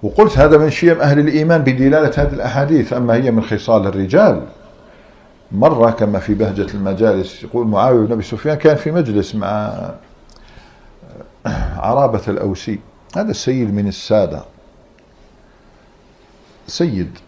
وقلت 0.03 0.39
هذا 0.39 0.59
من 0.59 0.71
شيم 0.71 1.01
أهل 1.01 1.19
الإيمان 1.19 1.63
بدلالة 1.63 2.23
هذه 2.23 2.33
الأحاديث 2.33 2.93
أما 2.93 3.15
هي 3.15 3.31
من 3.31 3.43
خصال 3.43 3.87
الرجال 3.87 4.41
مرة 5.53 5.91
كما 5.91 6.19
في 6.19 6.35
بهجة 6.35 6.67
المجالس 6.75 7.43
يقول 7.45 7.67
معاوية 7.67 8.07
بن 8.07 8.13
أبي 8.13 8.23
سفيان 8.23 8.55
كان 8.55 8.77
في 8.77 8.91
مجلس 8.91 9.35
مع 9.35 9.85
عرابة 11.77 12.21
الأوسي 12.29 12.79
هذا 13.17 13.31
السيد 13.31 13.75
من 13.75 13.89
السادة 13.89 14.43
سيد 16.67 17.19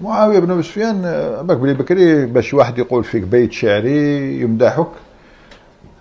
معاوية 0.00 0.38
بن 0.38 0.50
أبي 0.50 0.62
سفيان 0.62 1.02
بك 1.46 1.56
بلي 1.56 1.74
بكري 1.74 2.26
باش 2.26 2.54
واحد 2.54 2.78
يقول 2.78 3.04
فيك 3.04 3.22
بيت 3.22 3.52
شعري 3.52 4.40
يمدحك 4.40 4.86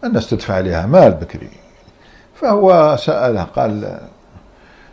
الناس 0.04 0.30
تدفع 0.30 0.54
عليها 0.54 0.86
مال 0.86 1.12
بكري 1.12 1.50
فهو 2.36 2.98
سأله 3.00 3.44
قال 3.44 4.00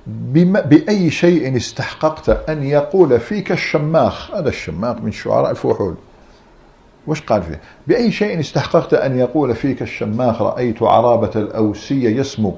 بما 0.06 0.61
بأي 0.61 1.11
شيء 1.11 1.56
استحققت 1.56 2.28
أن 2.50 2.62
يقول 2.62 3.20
فيك 3.20 3.52
الشماخ 3.52 4.30
هذا 4.30 4.49
الشماخ 4.49 4.97
من 4.97 5.12
شعراء 5.12 5.50
الفحول 5.50 5.94
وش 7.08 7.22
قال 7.22 7.42
فيه 7.42 7.60
بأي 7.86 8.12
شيء 8.12 8.40
استحققت 8.40 8.94
أن 8.94 9.18
يقول 9.18 9.54
فيك 9.56 9.82
الشماخ 9.82 10.42
رأيت 10.42 10.82
عرابة 10.82 11.30
الأوسية 11.36 12.16
يسمو 12.20 12.54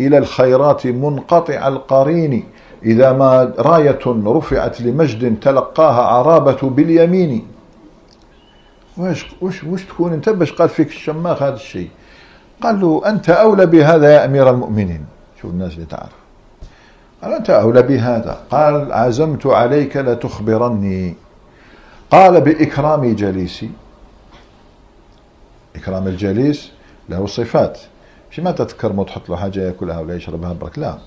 إلى 0.00 0.18
الخيرات 0.18 0.86
منقطع 0.86 1.68
القرين 1.68 2.44
إذا 2.84 3.12
ما 3.12 3.52
راية 3.58 3.98
رفعت 4.06 4.80
لمجد 4.80 5.40
تلقاها 5.40 6.02
عرابة 6.02 6.70
باليمين 6.70 7.46
وش 8.98 9.26
وش 9.42 9.64
وش 9.64 9.84
تكون 9.84 10.12
انت 10.12 10.28
باش 10.28 10.52
قال 10.52 10.68
فيك 10.68 10.88
الشماخ 10.88 11.42
هذا 11.42 11.54
الشيء 11.54 11.88
قال 12.62 12.80
له 12.80 13.02
أنت 13.06 13.30
أولى 13.30 13.66
بهذا 13.66 14.14
يا 14.14 14.24
أمير 14.24 14.50
المؤمنين 14.50 15.04
شوف 15.42 15.50
الناس 15.50 15.74
اللي 15.74 15.86
تعرف 15.86 16.12
قال 17.22 17.32
أنت 17.32 17.50
أولى 17.50 17.82
بهذا 17.82 18.38
قال 18.50 18.92
عزمت 18.92 19.46
عليك 19.46 19.96
لتخبرني 19.96 21.14
قال 22.10 22.40
بإكرام 22.40 23.14
جليسي 23.14 23.70
إكرام 25.76 26.06
الجليس 26.06 26.70
له 27.08 27.26
صفات 27.26 27.78
مش 28.30 28.40
ما 28.40 28.50
تتكرمه 28.50 29.04
تحط 29.04 29.28
له 29.30 29.36
حاجة 29.36 29.60
يأكلها 29.66 30.00
ولا 30.00 30.16
يشربها 30.16 30.52
برك 30.52 30.78
لا 30.78 30.98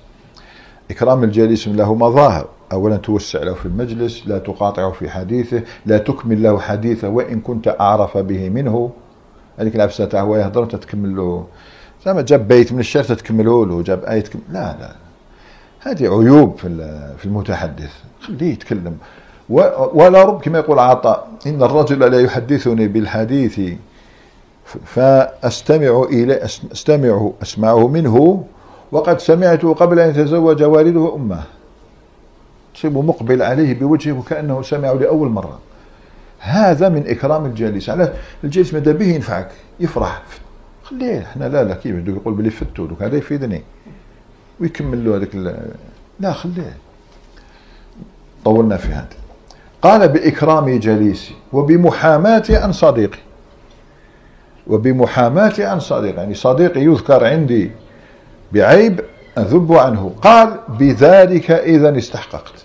إكرام 0.92 1.24
الجليس 1.24 1.68
له 1.68 1.96
مظاهر 1.96 2.48
أولا 2.72 2.98
توسع 2.98 3.44
له 3.44 3.54
في 3.54 3.66
المجلس 3.66 4.28
لا 4.28 4.38
تقاطعه 4.38 4.92
في 4.92 5.10
حديثه 5.10 5.64
لا 5.86 5.98
تكمل 5.98 6.44
له 6.44 6.60
حديثه 6.60 7.10
وإن 7.10 7.40
كنت 7.42 7.76
أعرف 7.80 8.18
به 8.18 8.50
منه 8.50 8.92
هذيك 9.60 9.76
العفسة 9.76 10.06
تاع 10.06 10.22
هو 10.22 10.36
يهضر 10.36 10.66
تتكمل 10.66 11.16
له 11.16 11.46
زعما 12.06 12.22
جاب 12.22 12.48
بيت 12.48 12.74
من 12.74 12.80
الشعر 12.80 13.04
تتكمله 13.04 13.66
له 13.66 13.82
جاب 13.82 14.04
آية 14.06 14.20
تكمل 14.22 14.42
لا 14.50 14.76
لا 14.80 14.96
هذه 15.80 16.04
عيوب 16.04 16.58
في 16.58 16.68
في 17.18 17.26
المتحدث 17.26 17.92
خليه 18.22 18.52
يتكلم 18.54 18.98
ولا 19.94 20.24
رب 20.24 20.42
كما 20.42 20.60
يقول 20.60 20.80
عطاء 20.80 21.28
إن 21.48 21.64
الرجل 21.64 22.00
لا 22.00 22.22
يحدثني 22.22 22.88
بالحديث 22.88 23.60
فأستمع 24.86 26.04
إلى 26.12 26.46
أستمع 26.72 27.32
أسمعه 27.42 27.88
منه 27.88 28.46
وقد 28.92 29.20
سمعته 29.20 29.74
قبل 29.74 30.00
أن 30.00 30.10
يتزوج 30.10 30.64
والده 30.64 31.16
أمه 31.16 31.44
تصيب 32.74 32.98
مقبل 32.98 33.42
عليه 33.42 33.74
بوجهه 33.80 34.12
وكأنه 34.12 34.62
سمعه 34.62 34.94
لأول 34.94 35.30
مرة 35.30 35.60
هذا 36.40 36.90
من 36.90 37.08
إكرام 37.08 37.46
الجالس 37.46 37.90
على 37.90 38.14
الجالس 38.44 38.74
ماذا 38.74 38.92
به 38.92 39.06
ينفعك 39.06 39.52
يفرح 39.80 40.22
خليه 40.84 41.20
احنا 41.20 41.46
لا 41.46 41.64
لا 41.64 41.74
كيف 41.76 42.08
يقول 42.08 42.34
بلي 42.34 42.50
فتو 42.50 42.88
هذا 43.02 43.18
يفيدني 43.18 43.62
ويكمل 44.62 45.06
له 45.10 45.16
هذاك 45.16 45.60
لا 46.20 46.34
خليه 46.34 46.76
طولنا 48.46 48.78
في 48.78 48.88
هذا 48.88 49.08
قال 49.82 50.08
بإكرام 50.08 50.80
جليسي 50.80 51.32
وبمحاماتي 51.54 52.56
عن 52.58 52.72
صديقي 52.72 53.20
وبمحاماة 54.70 55.54
عن 55.60 55.80
صديق 55.80 56.16
يعني 56.16 56.34
صديقي 56.34 56.80
يذكر 56.82 57.26
عندي 57.26 57.72
بعيب 58.54 59.00
أذب 59.38 59.74
عنه 59.74 60.14
قال 60.22 60.56
بذلك 60.70 61.52
إذا 61.52 61.98
استحققت 61.98 62.64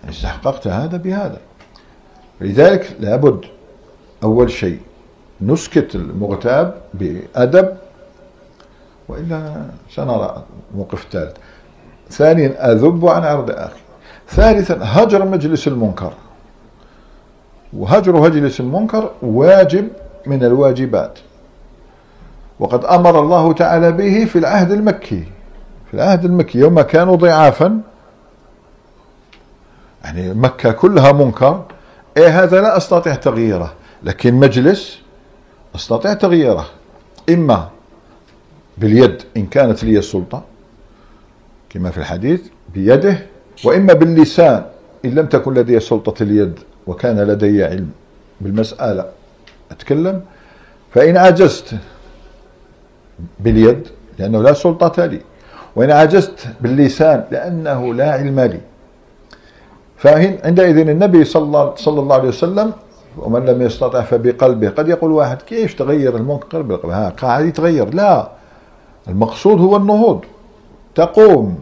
يعني 0.00 0.10
استحققت 0.10 0.66
هذا 0.68 0.96
بهذا 0.96 1.38
لذلك 2.40 2.96
لابد 3.00 3.40
أول 4.24 4.50
شيء 4.50 4.78
نسكت 5.40 5.94
المغتاب 5.94 6.74
بأدب 6.94 7.76
وإلا 9.08 9.64
سنرى 9.94 10.42
الموقف 10.72 11.04
الثالث 11.04 11.36
ثانيا 12.10 12.72
أذب 12.72 13.08
عن 13.08 13.22
عرض 13.24 13.50
أخي 13.50 13.80
ثالثا 14.28 14.78
هجر 14.82 15.24
مجلس 15.24 15.68
المنكر 15.68 16.12
وهجر 17.72 18.16
مجلس 18.20 18.60
المنكر 18.60 19.10
واجب 19.22 19.88
من 20.26 20.44
الواجبات 20.44 21.18
وقد 22.60 22.84
أمر 22.84 23.20
الله 23.20 23.52
تعالى 23.52 23.92
به 23.92 24.24
في 24.24 24.38
العهد 24.38 24.70
المكي 24.70 25.24
في 25.90 25.94
العهد 25.94 26.24
المكي 26.24 26.58
يوم 26.58 26.80
كانوا 26.80 27.16
ضعافا 27.16 27.80
يعني 30.04 30.34
مكة 30.34 30.72
كلها 30.72 31.12
منكر 31.12 31.64
إيه 32.16 32.42
هذا 32.42 32.60
لا 32.62 32.76
أستطيع 32.76 33.14
تغييره 33.14 33.72
لكن 34.02 34.34
مجلس 34.34 34.98
أستطيع 35.74 36.12
تغييره 36.12 36.66
إما 37.30 37.68
باليد 38.78 39.22
إن 39.36 39.46
كانت 39.46 39.84
لي 39.84 39.98
السلطة 39.98 40.42
كما 41.70 41.90
في 41.90 41.98
الحديث 41.98 42.40
بيده 42.74 43.18
وإما 43.64 43.92
باللسان 43.92 44.64
إن 45.04 45.10
لم 45.14 45.26
تكن 45.26 45.54
لدي 45.54 45.80
سلطة 45.80 46.22
اليد 46.22 46.58
وكان 46.86 47.20
لدي 47.20 47.64
علم 47.64 47.90
بالمسألة 48.40 49.04
أتكلم 49.72 50.22
فإن 50.94 51.16
عجزت 51.16 51.70
باليد 53.40 53.86
لأنه 54.18 54.42
لا 54.42 54.52
سلطة 54.52 55.06
لي 55.06 55.20
وإن 55.76 55.90
عجزت 55.90 56.44
باللسان 56.60 57.24
لأنه 57.30 57.94
لا 57.94 58.12
علم 58.12 58.40
لي 58.40 58.60
فعندئذ 59.96 60.78
النبي 60.88 61.24
صلى 61.24 61.74
الله 61.96 62.14
عليه 62.14 62.28
وسلم 62.28 62.72
ومن 63.18 63.44
لم 63.46 63.62
يستطع 63.62 64.00
فبقلبه 64.02 64.68
قد 64.68 64.88
يقول 64.88 65.12
واحد 65.12 65.42
كيف 65.42 65.74
تغير 65.74 66.16
المنكر 66.16 66.62
بالقلب 66.62 66.90
ها 66.92 67.08
قاعد 67.08 67.44
يتغير 67.44 67.94
لا 67.94 68.28
المقصود 69.08 69.60
هو 69.60 69.76
النهوض 69.76 70.20
تقوم 70.94 71.58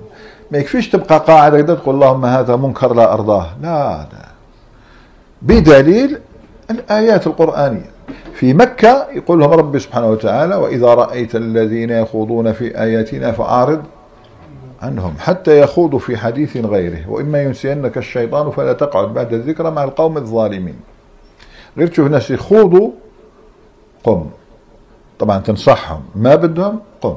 ما 0.50 0.58
يكفيش 0.58 0.88
تبقى 0.88 1.18
قاعد 1.18 1.54
هكذا 1.54 1.74
تقول 1.74 1.94
اللهم 1.94 2.24
هذا 2.26 2.56
منكر 2.56 2.94
لا 2.94 3.12
أرضاه 3.12 3.46
لا 3.62 3.96
لا 3.98 4.24
بدليل 5.42 6.18
الآيات 6.70 7.26
القرآنية 7.26 7.93
في 8.34 8.54
مكة 8.54 9.06
يقول 9.12 9.38
لهم 9.40 9.50
ربي 9.50 9.78
سبحانه 9.78 10.06
وتعالى 10.10 10.54
وإذا 10.56 10.86
رأيت 10.94 11.36
الذين 11.36 11.90
يخوضون 11.90 12.52
في 12.52 12.82
آياتنا 12.82 13.32
فأعرض 13.32 13.82
عنهم 14.82 15.14
حتى 15.18 15.60
يخوضوا 15.60 15.98
في 15.98 16.16
حديث 16.16 16.56
غيره 16.56 17.00
وإما 17.08 17.42
ينسينك 17.42 17.98
الشيطان 17.98 18.50
فلا 18.50 18.72
تقعد 18.72 19.14
بعد 19.14 19.32
الذكرى 19.32 19.70
مع 19.70 19.84
القوم 19.84 20.16
الظالمين 20.16 20.76
غير 21.78 21.86
تشوف 21.86 22.08
ناس 22.10 22.30
يخوضوا 22.30 22.90
قم 24.04 24.26
طبعا 25.18 25.38
تنصحهم 25.38 26.02
ما 26.16 26.34
بدهم 26.34 26.80
قم 27.00 27.16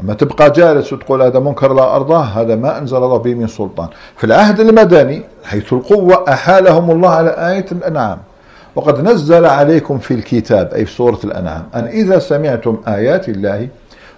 أما 0.00 0.14
تبقى 0.14 0.50
جالس 0.50 0.92
وتقول 0.92 1.22
هذا 1.22 1.38
منكر 1.40 1.72
لا 1.74 1.96
أرضاه 1.96 2.22
هذا 2.22 2.56
ما 2.56 2.78
أنزل 2.78 2.96
الله 2.96 3.16
به 3.16 3.34
من 3.34 3.46
سلطان 3.46 3.88
في 4.16 4.24
العهد 4.24 4.60
المدني 4.60 5.22
حيث 5.44 5.72
القوة 5.72 6.24
أحالهم 6.32 6.90
الله 6.90 7.08
على 7.08 7.30
آية 7.30 7.66
الأنعام 7.72 8.18
وقد 8.76 9.00
نزل 9.00 9.44
عليكم 9.44 9.98
في 9.98 10.14
الكتاب 10.14 10.74
أي 10.74 10.84
في 10.86 10.92
سورة 10.92 11.18
الأنعام 11.24 11.68
أن 11.74 11.84
إذا 11.84 12.18
سمعتم 12.18 12.80
آيات 12.88 13.28
الله 13.28 13.68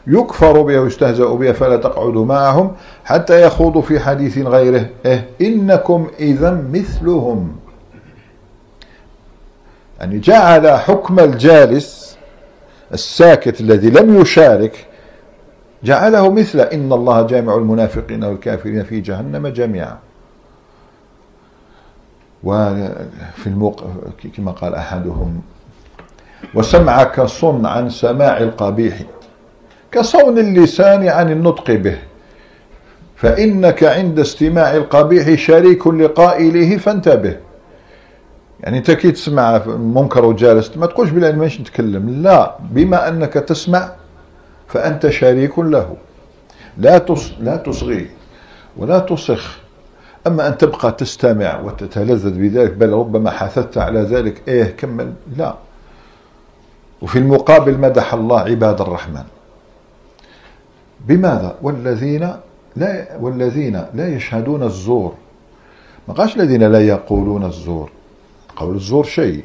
يكفر 0.06 0.62
بها 0.62 0.80
ويستهزأ 0.80 1.26
بها 1.28 1.52
فلا 1.52 1.76
تقعدوا 1.76 2.24
معهم 2.26 2.72
حتى 3.04 3.42
يخوضوا 3.46 3.82
في 3.82 4.00
حديث 4.00 4.38
غيره 4.38 4.86
إيه 5.06 5.24
إنكم 5.40 6.08
إذا 6.20 6.62
مثلهم 6.72 7.52
يعني 10.00 10.18
جعل 10.18 10.68
حكم 10.70 11.20
الجالس 11.20 12.16
الساكت 12.94 13.60
الذي 13.60 13.90
لم 13.90 14.20
يشارك 14.20 14.86
جعله 15.84 16.30
مثل 16.30 16.60
إن 16.60 16.92
الله 16.92 17.22
جامع 17.26 17.54
المنافقين 17.56 18.24
والكافرين 18.24 18.82
في 18.84 19.00
جهنم 19.00 19.48
جميعا 19.48 19.98
وفي 22.44 23.46
الموقف 23.46 23.86
كما 24.36 24.52
قال 24.52 24.74
أحدهم 24.74 25.40
وسمعك 26.54 27.20
صن 27.20 27.66
عن 27.66 27.90
سماع 27.90 28.38
القبيح 28.38 28.96
كصون 29.92 30.38
اللسان 30.38 31.08
عن 31.08 31.30
النطق 31.32 31.70
به 31.70 31.98
فإنك 33.16 33.84
عند 33.84 34.18
استماع 34.18 34.74
القبيح 34.76 35.38
شريك 35.38 35.86
لقائله 35.86 36.76
فانتبه 36.76 37.36
يعني 38.60 38.78
انت 38.78 38.90
كي 38.90 39.10
تسمع 39.12 39.66
منكر 39.66 40.24
وجالس 40.24 40.76
ما 40.76 40.86
تقولش 40.86 41.10
بلا 41.10 41.32
مانيش 41.32 41.60
نتكلم 41.60 42.22
لا 42.22 42.56
بما 42.70 43.08
انك 43.08 43.32
تسمع 43.32 43.90
فانت 44.68 45.08
شريك 45.08 45.58
له 45.58 45.96
لا 46.78 47.04
لا 47.40 47.56
تصغي 47.56 48.06
ولا 48.76 48.98
تصخ 48.98 49.58
أما 50.28 50.48
أن 50.48 50.58
تبقى 50.58 50.92
تستمع 50.92 51.60
وتتلذذ 51.60 52.30
بذلك 52.40 52.72
بل 52.72 52.92
ربما 52.92 53.30
حثثت 53.30 53.78
على 53.78 54.00
ذلك 54.00 54.42
إيه 54.48 54.64
كمل 54.64 55.14
لا 55.36 55.54
وفي 57.02 57.18
المقابل 57.18 57.78
مدح 57.78 58.14
الله 58.14 58.40
عباد 58.40 58.80
الرحمن 58.80 59.24
بماذا 61.06 61.54
والذين 61.62 62.32
لا 62.76 63.16
والذين 63.20 63.84
لا 63.94 64.08
يشهدون 64.08 64.62
الزور 64.62 65.14
ما 66.08 66.14
قالش 66.14 66.36
الذين 66.36 66.62
لا 66.62 66.86
يقولون 66.86 67.44
الزور 67.44 67.90
قول 68.56 68.74
الزور 68.74 69.04
شيء 69.04 69.44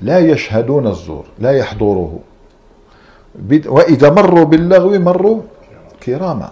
لا 0.00 0.18
يشهدون 0.18 0.86
الزور 0.86 1.24
لا 1.38 1.50
يحضره 1.52 2.18
وإذا 3.66 4.10
مروا 4.10 4.44
باللغو 4.44 4.98
مروا 4.98 5.42
كراما 6.04 6.50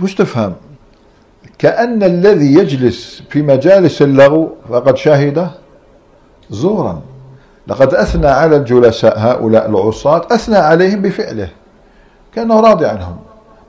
مش 0.00 0.14
تفهم 0.14 0.54
كأن 1.58 2.02
الذي 2.02 2.54
يجلس 2.54 3.22
في 3.30 3.42
مجالس 3.42 4.02
اللغو 4.02 4.56
فقد 4.70 4.96
شهد 4.96 5.50
زورا 6.50 7.02
لقد 7.66 7.94
أثنى 7.94 8.26
على 8.26 8.56
الجلساء 8.56 9.18
هؤلاء 9.18 9.68
العصاة 9.70 10.26
أثنى 10.32 10.56
عليهم 10.56 11.02
بفعله 11.02 11.48
كأنه 12.34 12.60
راضي 12.60 12.86
عنهم 12.86 13.16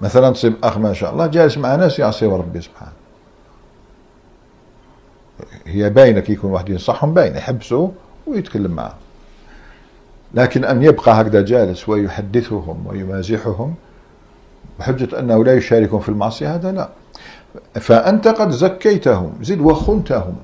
مثلا 0.01 0.29
تصيب 0.33 0.53
أخ 0.63 0.77
ما 0.77 0.93
شاء 0.93 1.13
الله 1.13 1.27
جالس 1.27 1.57
مع 1.57 1.75
ناس 1.75 1.99
يعصي 1.99 2.25
ربي 2.25 2.61
سبحانه 2.61 2.91
هي 5.65 5.89
باينة 5.89 6.19
كي 6.19 6.33
يكون 6.33 6.51
واحد 6.51 6.69
ينصحهم 6.69 7.13
باينة 7.13 7.37
يحبسوا 7.37 7.89
ويتكلم 8.27 8.71
معه 8.71 8.95
لكن 10.33 10.65
أن 10.65 10.83
يبقى 10.83 11.21
هكذا 11.21 11.41
جالس 11.41 11.89
ويحدثهم 11.89 12.87
ويمازحهم 12.87 13.73
وحجة 14.79 15.19
أنه 15.19 15.43
لا 15.45 15.53
يشاركهم 15.55 15.99
في 15.99 16.09
المعصية 16.09 16.55
هذا 16.55 16.71
لا 16.71 16.89
فأنت 17.75 18.27
قد 18.27 18.49
زكيتهم 18.49 19.33
زد 19.41 19.59
وخنتهم 19.61 20.35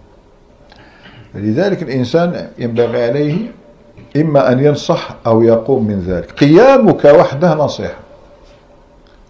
لذلك 1.36 1.84
الإنسان 1.84 2.48
ينبغي 2.60 3.04
عليه 3.04 3.52
إما 4.18 4.52
أن 4.52 4.60
ينصح 4.66 5.10
أو 5.28 5.42
يقوم 5.44 5.88
من 5.88 6.00
ذلك 6.08 6.32
قيامك 6.32 7.06
وحده 7.06 7.54
نصيحة 7.54 7.98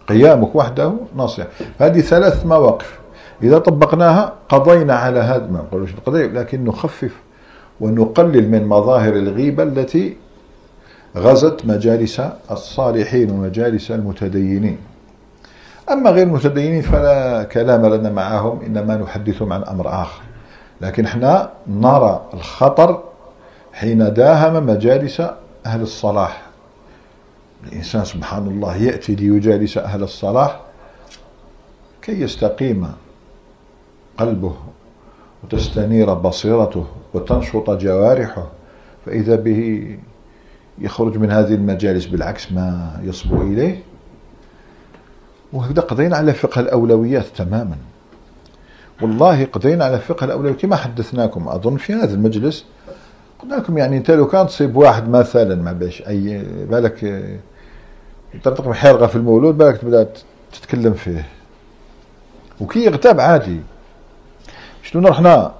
قيامك 0.08 0.56
وحده 0.56 0.92
نصيحة 1.16 1.48
هذه 1.78 2.00
ثلاث 2.00 2.46
مواقف 2.46 2.98
إذا 3.42 3.58
طبقناها 3.58 4.32
قضينا 4.48 4.94
على 4.94 5.20
هذا 5.20 5.46
ما 5.46 5.58
نقولوش 5.58 5.90
القضية 5.94 6.26
لكن 6.26 6.64
نخفف 6.64 7.12
ونقلل 7.80 8.48
من 8.50 8.64
مظاهر 8.66 9.12
الغيبة 9.16 9.62
التي 9.62 10.16
غزت 11.16 11.60
مجالس 11.66 12.20
الصالحين 12.50 13.30
ومجالس 13.30 13.90
المتدينين 13.90 14.76
أما 15.92 16.10
غير 16.10 16.26
المتدينين 16.26 16.82
فلا 16.82 17.42
كلام 17.44 17.86
لنا 17.86 18.10
معهم 18.10 18.60
إنما 18.62 18.96
نحدثهم 18.96 19.52
عن 19.52 19.62
أمر 19.64 20.02
آخر 20.02 20.22
لكن 20.80 21.04
احنا 21.04 21.50
نرى 21.66 22.26
الخطر 22.34 23.02
حين 23.72 24.12
داهم 24.12 24.66
مجالس 24.66 25.22
أهل 25.66 25.80
الصلاح 25.82 26.42
الإنسان 27.68 28.04
سبحان 28.04 28.46
الله 28.46 28.76
يأتي 28.76 29.14
ليجالس 29.14 29.78
أهل 29.78 30.02
الصلاح 30.02 30.60
كي 32.02 32.20
يستقيم 32.20 32.92
قلبه 34.18 34.54
وتستنير 35.44 36.14
بصيرته 36.14 36.84
وتنشط 37.14 37.70
جوارحه 37.70 38.46
فإذا 39.06 39.36
به 39.36 39.98
يخرج 40.78 41.18
من 41.18 41.30
هذه 41.30 41.54
المجالس 41.54 42.06
بالعكس 42.06 42.52
ما 42.52 42.98
يصبو 43.02 43.42
إليه 43.42 43.82
وهكذا 45.52 45.82
قضينا 45.82 46.16
على 46.16 46.32
فقه 46.32 46.60
الأولويات 46.60 47.26
تماما 47.36 47.76
والله 49.02 49.44
قضينا 49.44 49.84
على 49.84 49.98
فقه 49.98 50.24
الأولويات 50.24 50.60
كما 50.60 50.76
حدثناكم 50.76 51.48
أظن 51.48 51.76
في 51.76 51.92
هذا 51.94 52.14
المجلس 52.14 52.64
قلنا 53.38 53.54
لكم 53.54 53.78
يعني 53.78 53.96
أنت 53.96 54.10
لو 54.10 54.26
كان 54.26 54.46
تصيب 54.46 54.76
واحد 54.76 55.08
مثلا 55.08 55.54
ما 55.62 55.72
باش 55.72 56.02
أي 56.08 56.42
بالك 56.70 57.22
تنطق 58.44 58.64
بحرقة 58.68 59.06
في 59.06 59.16
المولود 59.16 59.58
بالك 59.58 59.76
تبدأ 59.76 60.08
تتكلم 60.52 60.92
فيه 60.92 61.26
وكي 62.60 62.84
يغتاب 62.84 63.20
عادي 63.20 63.60
شنو 64.82 65.08
رحنا 65.08 65.52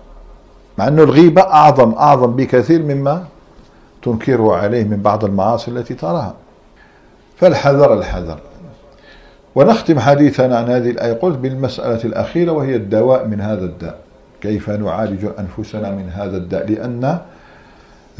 مع 0.78 0.88
أنه 0.88 1.02
الغيبة 1.02 1.42
أعظم 1.42 1.92
أعظم 1.94 2.36
بكثير 2.36 2.82
مما 2.82 3.24
تنكره 4.02 4.56
عليه 4.56 4.84
من 4.84 5.02
بعض 5.02 5.24
المعاصي 5.24 5.70
التي 5.70 5.94
تراها 5.94 6.34
فالحذر 7.36 7.94
الحذر 7.94 8.38
ونختم 9.56 9.98
حديثنا 9.98 10.56
عن 10.58 10.64
هذه 10.64 10.90
الآية 10.90 11.12
قلت 11.12 11.38
بالمسألة 11.38 12.04
الأخيرة 12.04 12.52
وهي 12.52 12.76
الدواء 12.76 13.26
من 13.26 13.40
هذا 13.40 13.64
الداء 13.64 13.98
كيف 14.40 14.70
نعالج 14.70 15.26
أنفسنا 15.38 15.90
من 15.90 16.10
هذا 16.10 16.36
الداء 16.36 16.68
لأن 16.70 17.18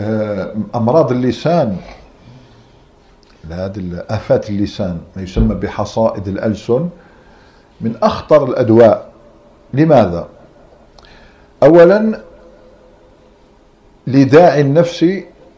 آه، 0.01 0.53
أمراض 0.75 1.11
اللسان 1.13 1.77
هذه 3.51 4.05
آفات 4.11 4.51
اللسان 4.51 4.99
ما 5.17 5.23
يسمى 5.23 5.55
بحصائد 5.55 6.29
الألسن 6.29 6.89
من 7.81 7.95
أخطر 8.03 8.45
الأدواء 8.49 9.09
لماذا؟ 9.75 10.29
أولا 11.63 12.21
لداعي 14.07 14.61
النفس 14.61 15.07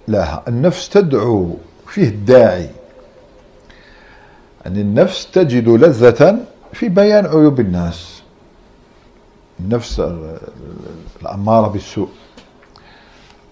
لها 0.09 0.43
النفس 0.49 0.89
تدعو 0.89 1.57
فيه 1.87 2.09
الداعي 2.09 2.69
أن 4.66 4.77
النفس 4.77 5.31
تجد 5.31 5.68
لذة 5.68 6.38
في 6.72 6.88
بيان 6.88 7.27
عيوب 7.27 7.61
الناس 7.61 8.22
النفس 9.61 10.03
الأمارة 11.22 11.68
بالسوء 11.68 12.09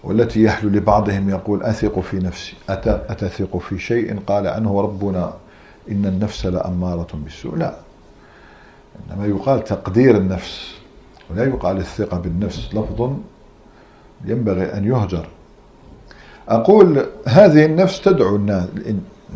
والتي 0.03 0.43
يحلو 0.43 0.69
لبعضهم 0.69 1.29
يقول 1.29 1.63
أثق 1.63 1.99
في 1.99 2.17
نفسي 2.19 2.53
أتثق 2.87 3.57
في 3.57 3.79
شيء 3.79 4.19
قال 4.27 4.47
عنه 4.47 4.81
ربنا 4.81 5.33
إن 5.91 6.05
النفس 6.05 6.45
لأمارة 6.45 7.07
بالسوء 7.13 7.55
لا 7.55 7.75
إنما 9.09 9.25
يقال 9.27 9.63
تقدير 9.63 10.17
النفس 10.17 10.71
ولا 11.31 11.43
يقال 11.45 11.77
الثقة 11.77 12.17
بالنفس 12.17 12.69
لفظ 12.73 13.11
ينبغي 14.25 14.73
أن 14.73 14.85
يهجر 14.87 15.27
أقول 16.49 17.05
هذه 17.27 17.65
النفس 17.65 18.01
تدعو 18.01 18.35
الناس 18.35 18.67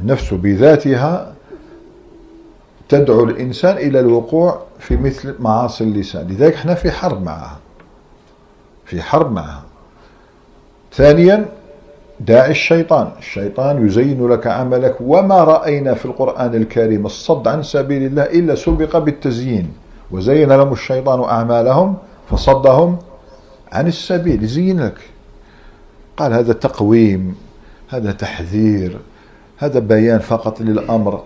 النفس 0.03 0.33
بذاتها 0.33 1.34
تدعو 2.89 3.23
الإنسان 3.23 3.77
إلى 3.77 3.99
الوقوع 3.99 4.61
في 4.79 4.97
مثل 4.97 5.35
معاصي 5.39 5.83
اللسان 5.83 6.27
لذلك 6.27 6.53
احنا 6.53 6.73
في 6.75 6.91
حرب 6.91 7.23
معها 7.23 7.57
في 8.85 9.01
حرب 9.01 9.31
معها 9.31 9.63
ثانيا 10.93 11.45
داعي 12.19 12.51
الشيطان 12.51 13.11
الشيطان 13.19 13.87
يزين 13.87 14.27
لك 14.27 14.47
عملك 14.47 14.95
وما 15.01 15.43
رأينا 15.43 15.93
في 15.93 16.05
القرآن 16.05 16.55
الكريم 16.55 17.05
الصد 17.05 17.47
عن 17.47 17.63
سبيل 17.63 18.03
الله 18.05 18.23
إلا 18.23 18.55
سبق 18.55 18.97
بالتزيين 18.97 19.73
وزين 20.11 20.49
لهم 20.49 20.73
الشيطان 20.73 21.21
أعمالهم 21.23 21.95
فصدهم 22.29 22.97
عن 23.71 23.87
السبيل 23.87 24.47
زين 24.47 24.83
لك 24.85 24.97
قال 26.17 26.33
هذا 26.33 26.53
تقويم 26.53 27.35
هذا 27.89 28.11
تحذير 28.11 28.97
هذا 29.57 29.79
بيان 29.79 30.19
فقط 30.19 30.61
للأمر 30.61 31.21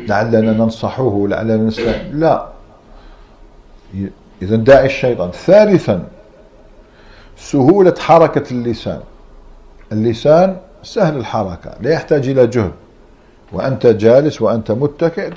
لعلنا 0.00 0.40
ننصحه 0.52 1.26
لعلنا 1.26 1.56
نسمع 1.56 1.92
لا 2.12 2.46
إذا 4.42 4.56
داعي 4.56 4.86
الشيطان 4.86 5.30
ثالثا 5.30 6.06
سهولة 7.36 7.94
حركة 7.98 8.50
اللسان 8.50 9.00
اللسان 9.92 10.56
سهل 10.82 11.16
الحركة 11.16 11.70
لا 11.80 11.90
يحتاج 11.90 12.28
إلى 12.28 12.46
جهد 12.46 12.72
وأنت 13.52 13.86
جالس 13.86 14.42
وأنت 14.42 14.70
متكئ 14.72 15.30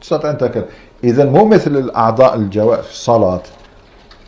تستطيع 0.00 0.30
أن 0.30 0.38
تتكلم 0.38 0.64
إذا 1.04 1.24
مو 1.24 1.44
مثل 1.44 1.76
الأعضاء 1.76 2.34
الجوارح 2.34 2.82
في 2.82 2.90
الصلاة 2.90 3.40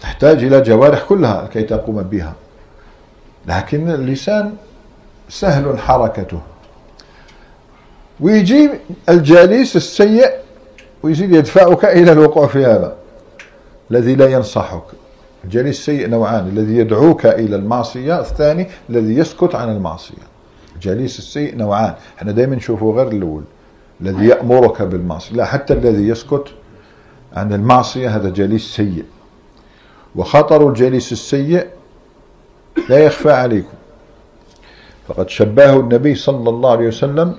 تحتاج 0.03 0.45
إلى 0.45 0.61
جوارح 0.61 1.03
كلها 1.09 1.47
كي 1.53 1.63
تقوم 1.63 2.03
بها 2.03 2.35
لكن 3.47 3.91
اللسان 3.91 4.53
سهل 5.29 5.79
حركته 5.79 6.39
ويجي 8.21 8.71
الجليس 9.09 9.77
السيء 9.77 10.31
ويزيد 11.03 11.33
يدفعك 11.33 11.85
إلى 11.85 12.13
الوقوع 12.13 12.47
في 12.47 12.59
هذا 12.67 12.97
الذي 13.91 14.15
لا 14.15 14.29
ينصحك 14.31 14.83
الجليس 15.45 15.79
السيء 15.79 16.09
نوعان 16.09 16.49
الذي 16.49 16.77
يدعوك 16.77 17.27
إلى 17.27 17.57
المعصية 17.57 18.21
الثاني 18.21 18.67
الذي 18.91 19.17
يسكت 19.19 19.55
عن 19.55 19.71
المعصية 19.77 20.29
الجليس 20.75 21.19
السيء 21.19 21.57
نوعان 21.57 21.95
احنا 22.19 22.33
دائما 22.33 22.57
نشوفه 22.57 22.91
غير 22.93 23.09
الأول 23.09 23.43
الذي 24.01 24.27
يأمرك 24.27 24.83
بالمعصية 24.83 25.35
لا 25.37 25.45
حتى 25.45 25.75
الذي 25.75 26.09
يسكت 26.09 26.45
عن 27.33 27.53
المعصية 27.53 28.17
هذا 28.17 28.29
جليس 28.29 28.65
سيء 28.77 29.05
وخطر 30.17 30.69
الجليس 30.69 31.13
السيء 31.13 31.67
لا 32.89 32.99
يخفى 32.99 33.31
عليكم 33.31 33.75
فقد 35.09 35.29
شبهه 35.29 35.81
النبي 35.81 36.15
صلى 36.15 36.51
الله 36.51 36.71
عليه 36.71 36.89
وسلم 36.89 37.35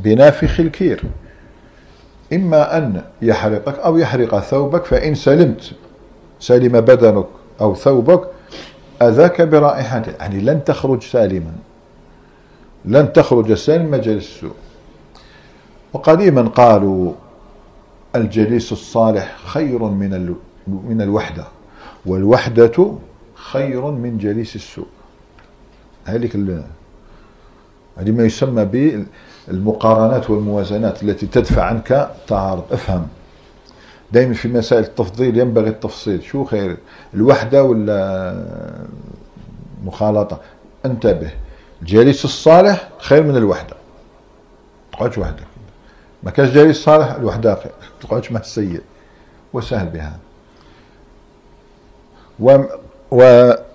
بنافخ 0.00 0.60
الكير 0.60 1.02
إما 2.32 2.76
أن 2.78 3.02
يحرقك 3.22 3.78
أو 3.78 3.98
يحرق 3.98 4.38
ثوبك 4.40 4.84
فإن 4.84 5.14
سلمت 5.14 5.72
سلم 6.40 6.80
بدنك 6.80 7.26
أو 7.60 7.74
ثوبك 7.74 8.28
أذاك 9.02 9.42
برائحته 9.42 10.12
يعني 10.20 10.40
لن 10.40 10.64
تخرج 10.64 11.02
سالما 11.02 11.52
لن 12.84 13.12
تخرج 13.12 13.52
سالما 13.52 13.96
مجلس 13.98 14.24
السوء 14.36 14.54
وقديما 15.92 16.42
قالوا 16.42 17.12
الجليس 18.16 18.72
الصالح 18.72 19.36
خير 19.44 19.82
من 19.84 20.34
من 20.66 21.02
الوحدة 21.02 21.44
والوحدة 22.06 22.92
خير 23.34 23.90
من 23.90 24.18
جليس 24.18 24.56
السوء 24.56 24.86
هذيك 26.04 26.36
هذه 27.96 28.10
ما 28.10 28.24
يسمى 28.24 28.64
ب 28.64 29.04
المقارنات 29.48 30.30
والموازنات 30.30 31.02
التي 31.02 31.26
تدفع 31.26 31.62
عنك 31.64 32.10
تعارض 32.26 32.62
افهم 32.72 33.08
دائما 34.12 34.34
في 34.34 34.48
مسائل 34.48 34.82
التفضيل 34.84 35.38
ينبغي 35.38 35.68
التفصيل 35.68 36.22
شو 36.22 36.44
خير 36.44 36.76
الوحدة 37.14 37.64
ولا 37.64 38.34
المخالطة 39.82 40.40
انتبه 40.86 41.30
الجليس 41.82 42.24
الصالح 42.24 42.88
خير 42.98 43.22
من 43.22 43.36
الوحدة 43.36 43.76
تقعدش 44.92 45.18
وحدك 45.18 45.44
ما 46.22 46.30
كانش 46.30 46.50
جليس 46.50 46.82
صالح 46.84 47.10
الوحدة 47.10 47.54
خير 47.54 47.72
تقعدش 48.00 48.32
مع 48.32 48.40
السيء 48.40 48.80
وسهل 49.52 49.86
بها 49.88 50.18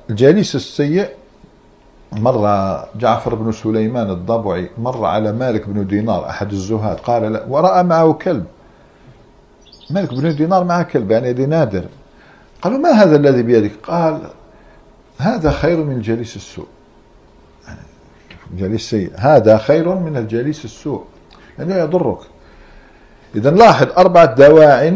والجليس 0.09 0.55
السيء 0.55 1.09
مر 2.13 2.77
جعفر 2.99 3.35
بن 3.35 3.51
سليمان 3.51 4.09
الضبعي 4.09 4.69
مر 4.77 5.05
على 5.05 5.31
مالك 5.31 5.69
بن 5.69 5.87
دينار 5.87 6.29
أحد 6.29 6.51
الزهاد 6.51 6.97
قال 6.97 7.33
له 7.33 7.45
ورأى 7.49 7.83
معه 7.83 8.13
كلب 8.13 8.45
مالك 9.89 10.13
بن 10.13 10.35
دينار 10.35 10.63
معه 10.63 10.83
كلب 10.83 11.11
يعني 11.11 11.33
دي 11.33 11.45
نادر 11.45 11.83
قالوا 12.61 12.77
ما 12.79 12.89
هذا 12.91 13.15
الذي 13.15 13.41
بيدك 13.43 13.71
قال 13.83 14.19
هذا 15.19 15.51
خير 15.51 15.77
من 15.83 16.01
جليس 16.01 16.35
السوء 16.35 16.67
يعني 17.67 17.79
جليس 18.57 18.89
سيء 18.89 19.11
هذا 19.15 19.57
خير 19.57 19.95
من 19.95 20.17
الجليس 20.17 20.65
السوء 20.65 21.03
يعني 21.59 21.73
يضرك 21.73 22.19
إذا 23.35 23.49
لاحظ 23.51 23.87
أربعة 23.97 24.25
دواعٍ 24.35 24.89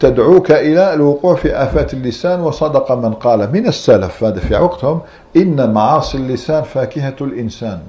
تدعوك 0.00 0.50
إلى 0.50 0.94
الوقوع 0.94 1.34
في 1.34 1.56
آفات 1.62 1.94
اللسان 1.94 2.40
وصدق 2.40 2.92
من 2.92 3.12
قال 3.14 3.52
من 3.52 3.66
السلف 3.66 4.24
هذا 4.24 4.40
في 4.40 4.54
وقتهم 4.54 5.00
إن 5.36 5.72
معاصي 5.72 6.16
اللسان 6.18 6.62
فاكهة 6.62 7.16
الإنسان 7.20 7.80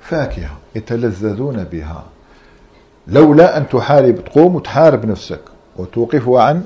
فاكهة 0.00 0.50
يتلذذون 0.76 1.64
بها 1.64 2.04
لولا 3.06 3.56
أن 3.56 3.68
تحارب 3.68 4.24
تقوم 4.24 4.54
وتحارب 4.56 5.06
نفسك 5.06 5.40
وتوقف 5.76 6.28
عن 6.28 6.64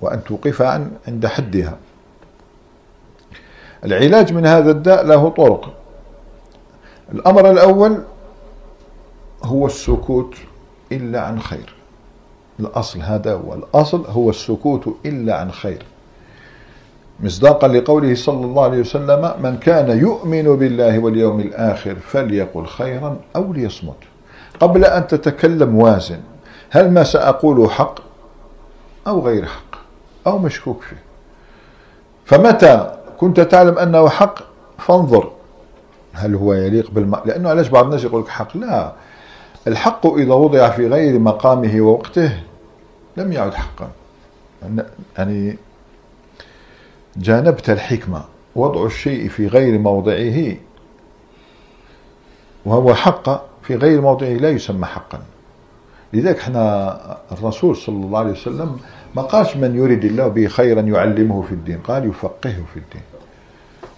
وأن 0.00 0.24
توقف 0.24 0.62
عن 0.62 0.90
عند 1.08 1.26
حدها 1.26 1.76
العلاج 3.84 4.32
من 4.32 4.46
هذا 4.46 4.70
الداء 4.70 5.06
له 5.06 5.28
طرق 5.28 5.72
الأمر 7.14 7.50
الأول 7.50 7.98
هو 9.44 9.66
السكوت 9.66 10.34
إلا 10.92 11.20
عن 11.20 11.40
خير 11.40 11.75
الأصل 12.60 13.00
هذا 13.00 13.32
هو 13.34 13.54
الأصل 13.54 14.04
هو 14.08 14.30
السكوت 14.30 14.88
إلا 15.06 15.34
عن 15.40 15.52
خير 15.52 15.82
مصداقا 17.20 17.68
لقوله 17.68 18.14
صلى 18.14 18.44
الله 18.44 18.62
عليه 18.62 18.80
وسلم 18.80 19.34
من 19.40 19.56
كان 19.58 19.98
يؤمن 19.98 20.42
بالله 20.42 20.98
واليوم 20.98 21.40
الآخر 21.40 21.94
فليقل 21.96 22.66
خيرا 22.66 23.16
أو 23.36 23.52
ليصمت 23.52 23.96
قبل 24.60 24.84
أن 24.84 25.06
تتكلم 25.06 25.76
وازن 25.78 26.20
هل 26.70 26.90
ما 26.90 27.04
سأقوله 27.04 27.68
حق 27.68 27.98
أو 29.06 29.20
غير 29.26 29.44
حق 29.46 29.78
أو 30.26 30.38
مشكوك 30.38 30.82
فيه 30.82 31.02
فمتى 32.24 32.96
كنت 33.18 33.40
تعلم 33.40 33.78
أنه 33.78 34.08
حق 34.08 34.34
فانظر 34.78 35.30
هل 36.12 36.34
هو 36.34 36.54
يليق 36.54 36.90
بالمعنى 36.90 37.22
لأنه 37.26 37.48
علاش 37.48 37.68
بعض 37.68 37.84
الناس 37.84 38.04
يقول 38.04 38.22
لك 38.22 38.28
حق 38.28 38.56
لا 38.56 38.92
الحق 39.66 40.06
إذا 40.06 40.34
وضع 40.34 40.68
في 40.70 40.86
غير 40.88 41.18
مقامه 41.18 41.80
ووقته 41.80 42.38
لم 43.16 43.32
يعد 43.32 43.54
حقا 43.54 43.90
يعني 45.18 45.56
جانبت 47.16 47.70
الحكمة 47.70 48.22
وضع 48.56 48.86
الشيء 48.86 49.28
في 49.28 49.46
غير 49.46 49.78
موضعه 49.78 50.54
وهو 52.66 52.94
حق 52.94 53.30
في 53.62 53.74
غير 53.76 54.00
موضعه 54.00 54.28
لا 54.28 54.50
يسمى 54.50 54.86
حقا 54.86 55.20
لذلك 56.12 56.38
احنا 56.38 56.98
الرسول 57.32 57.76
صلى 57.76 57.94
الله 58.04 58.18
عليه 58.18 58.30
وسلم 58.30 58.76
ما 59.14 59.22
قالش 59.22 59.56
من 59.56 59.76
يريد 59.76 60.04
الله 60.04 60.28
به 60.28 60.46
خيرا 60.46 60.80
يعلمه 60.80 61.42
في 61.42 61.52
الدين 61.52 61.78
قال 61.78 62.08
يفقهه 62.08 62.62
في 62.74 62.76
الدين 62.76 63.02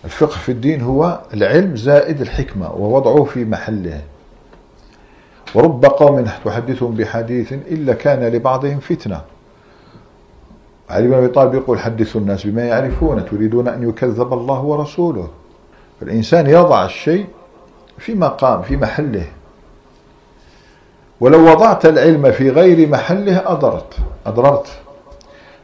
الفقه 0.05 0.39
في 0.39 0.53
الدين 0.53 0.81
هو 0.81 1.21
العلم 1.35 1.77
زائد 1.77 2.21
الحكمة 2.21 2.73
ووضعه 2.73 3.25
في 3.25 3.45
محله 3.45 4.01
ورب 5.55 5.85
قوم 5.85 6.25
تحدثهم 6.45 6.95
بحديث 6.95 7.53
إلا 7.53 7.93
كان 7.95 8.33
لبعضهم 8.33 8.79
فتنة 8.79 9.21
علي 10.91 11.09
بن 11.09 11.15
أبي 11.15 11.29
طالب 11.29 11.55
يقول 11.55 11.79
حدثوا 11.79 12.21
الناس 12.21 12.47
بما 12.47 12.63
يعرفون 12.65 13.25
تريدون 13.25 13.69
أن 13.69 13.89
يكذب 13.89 14.33
الله 14.33 14.63
ورسوله 14.65 15.29
فالإنسان 16.01 16.47
يضع 16.51 16.85
الشيء 16.85 17.27
في 17.99 18.15
مقام 18.15 18.63
في 18.63 18.77
محله 18.77 19.27
ولو 21.21 21.51
وضعت 21.51 21.87
العلم 21.87 22.33
في 22.33 22.51
غير 22.51 22.89
محله 22.89 23.53
أضرت 23.53 23.97
أضررت 24.27 24.67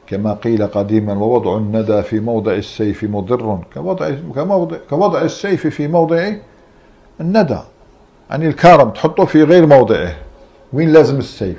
كما 0.07 0.35
قيل 0.35 0.67
قديما 0.67 1.13
ووضع 1.13 1.57
الندى 1.57 2.03
في 2.03 2.21
موضع 2.21 2.53
السيف 2.53 3.05
مضر 3.05 3.59
كوضع, 3.75 4.11
كوضع, 4.35 4.77
كوضع 4.91 5.23
السيف 5.23 5.67
في 5.67 5.89
موضع 5.89 6.33
الندى 7.21 7.59
يعني 8.31 8.47
الكرم 8.49 8.91
تحطه 8.91 9.25
في 9.25 9.43
غير 9.43 9.67
موضعه 9.67 10.15
وين 10.73 10.93
لازم 10.93 11.17
السيف 11.19 11.57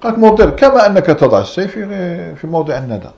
قالت 0.00 0.18
مضر 0.18 0.50
كما 0.50 0.86
أنك 0.86 1.06
تضع 1.06 1.40
السيف 1.40 1.72
في 2.40 2.44
موضع 2.46 2.78
الندى 2.78 3.08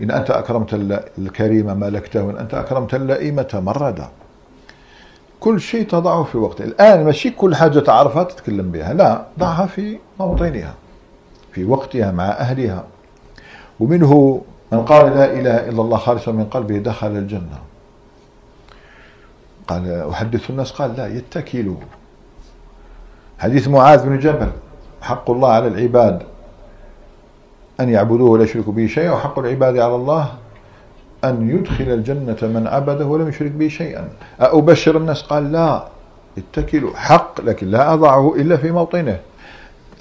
إن 0.00 0.10
أنت 0.10 0.30
أكرمت 0.30 0.74
الكريم 1.18 1.66
ملكته 1.78 2.24
وإن 2.24 2.36
أنت 2.36 2.54
أكرمت 2.54 2.94
اللئيمة 2.94 3.62
مردا 3.64 4.08
كل 5.40 5.60
شيء 5.60 5.86
تضعه 5.86 6.22
في 6.24 6.38
وقته 6.38 6.64
الآن 6.64 7.04
ماشي 7.04 7.30
كل 7.30 7.54
حاجة 7.56 7.78
تعرفها 7.80 8.22
تتكلم 8.24 8.70
بها 8.70 8.94
لا 8.94 9.24
ضعها 9.38 9.66
في 9.66 9.98
موطنها 10.20 10.74
في 11.52 11.64
وقتها 11.64 12.10
مع 12.12 12.24
أهلها 12.26 12.84
ومنه 13.80 14.40
من 14.72 14.84
قال 14.84 15.06
لا 15.06 15.24
إله 15.32 15.54
إلا 15.68 15.82
الله 15.82 15.96
خالصا 15.96 16.32
من 16.32 16.44
قلبه 16.44 16.78
دخل 16.78 17.06
الجنة 17.06 17.58
قال 19.68 20.08
أحدث 20.12 20.50
الناس 20.50 20.72
قال 20.72 20.94
لا 20.96 21.06
يتكلوا 21.06 21.76
حديث 23.38 23.68
معاذ 23.68 24.04
بن 24.06 24.18
جبل 24.18 24.48
حق 25.02 25.30
الله 25.30 25.48
على 25.48 25.68
العباد 25.68 26.22
أن 27.80 27.88
يعبدوه 27.88 28.30
ولا 28.30 28.44
يشركوا 28.44 28.72
به 28.72 28.86
شيئا 28.86 29.12
وحق 29.12 29.38
العباد 29.38 29.78
على 29.78 29.94
الله 29.94 30.28
أن 31.24 31.50
يدخل 31.50 31.84
الجنة 31.84 32.36
من 32.42 32.66
عبده 32.72 33.06
ولم 33.06 33.28
يشرك 33.28 33.50
به 33.50 33.68
شيئا 33.68 34.08
أبشر 34.40 34.96
الناس 34.96 35.22
قال 35.22 35.52
لا 35.52 35.84
اتكلوا 36.38 36.96
حق 36.96 37.40
لكن 37.40 37.70
لا 37.70 37.94
أضعه 37.94 38.34
إلا 38.36 38.56
في 38.56 38.70
موطنه 38.72 39.18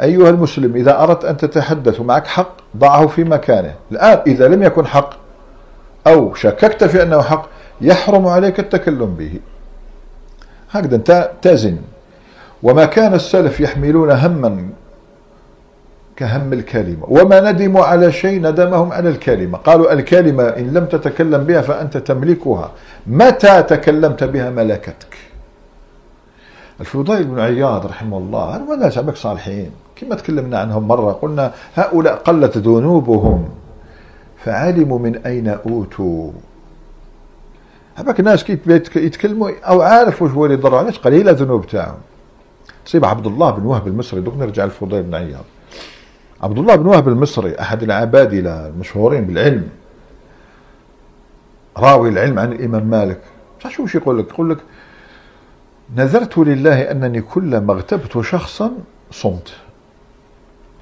أيها 0.02 0.30
المسلم 0.30 0.76
إذا 0.76 1.04
أردت 1.04 1.26
أن 1.26 1.38
تتحدث 1.38 1.99
ومعك 1.99 2.28
حق 2.28 2.52
ضعه 2.78 3.08
في 3.08 3.23
مكانه 3.23 3.76
الآن 3.91 4.19
إذا 4.28 4.47
لم 4.47 4.63
يكن 4.63 4.88
حق 4.88 5.10
أو 6.08 6.34
شككت 6.34 6.84
في 6.84 7.04
أنه 7.04 7.21
حق 7.21 7.47
يحرم 7.82 8.28
عليك 8.28 8.60
التكلم 8.60 9.15
به 9.15 9.39
هكذا 10.74 10.96
أنت 10.96 11.32
تزن 11.42 11.78
وما 12.64 12.86
كان 12.86 13.14
السلف 13.14 13.60
يحملون 13.60 14.12
هما 14.12 14.70
كهم 16.16 16.54
الكلمة 16.54 17.04
وما 17.08 17.52
ندموا 17.52 17.86
على 17.86 18.12
شيء 18.12 18.42
ندمهم 18.42 18.92
على 18.92 19.10
الكلمة 19.10 19.58
قالوا 19.58 19.94
الكلمة 19.94 20.44
إن 20.44 20.74
لم 20.74 20.86
تتكلم 20.86 21.44
بها 21.44 21.62
فأنت 21.62 21.98
تملكها 21.98 22.72
متى 23.08 23.64
تكلمت 23.64 24.24
بها 24.24 24.50
ملكتك 24.50 25.16
الفضيل 26.80 27.24
بن 27.24 27.40
عياض 27.40 27.86
رحمه 27.86 28.18
الله 28.18 28.56
هل 28.56 28.62
ولا 28.62 28.92
عبك 28.98 29.16
صالحين 29.16 29.72
كما 29.96 30.16
تكلمنا 30.16 30.60
عنهم 30.60 30.88
مرة 30.88 31.12
قلنا 31.12 31.52
هؤلاء 31.76 32.16
قلت 32.16 32.58
ذنوبهم 32.58 33.50
فعلموا 34.38 35.00
من 35.00 35.16
أين 35.26 35.48
أوتوا 35.48 36.32
هذاك 37.96 38.20
الناس 38.20 38.44
كي 38.44 38.60
يتكلموا 38.96 39.52
او 39.64 39.82
عارف 39.82 40.22
واش 40.22 40.32
هو 40.32 40.46
اللي 40.46 40.58
يضر 40.58 40.76
علاش 40.76 41.00
قليله 41.00 41.32
الذنوب 41.32 41.68
تاعهم 41.68 42.00
تصيب 42.86 43.06
عبد 43.06 43.28
الله 43.28 43.52
بن 43.52 43.66
وهب 43.66 43.88
المصري 43.88 44.22
دوك 44.22 44.34
نرجع 44.38 44.66
للفضيل 44.66 45.04
بن 45.04 45.16
عياض 45.16 45.44
عبد 46.42 46.58
الله 46.60 46.76
بن 46.76 46.86
وهب 46.86 47.08
المصري 47.08 47.60
احد 47.60 47.84
العبادله 47.84 48.68
المشهورين 48.68 49.26
بالعلم 49.26 49.70
راوي 51.78 52.10
العلم 52.10 52.40
عن 52.40 52.52
الامام 52.54 52.84
مالك 52.88 53.22
بصح 53.60 53.70
شو 53.70 53.88
يقول 53.98 54.20
لك 54.20 54.30
يقول 54.30 54.50
لك 54.50 54.58
نذرت 55.96 56.38
لله 56.38 56.82
انني 56.92 57.22
كلما 57.22 57.74
اغتبت 57.74 58.22
شخصا 58.22 58.72
صمت 59.12 59.54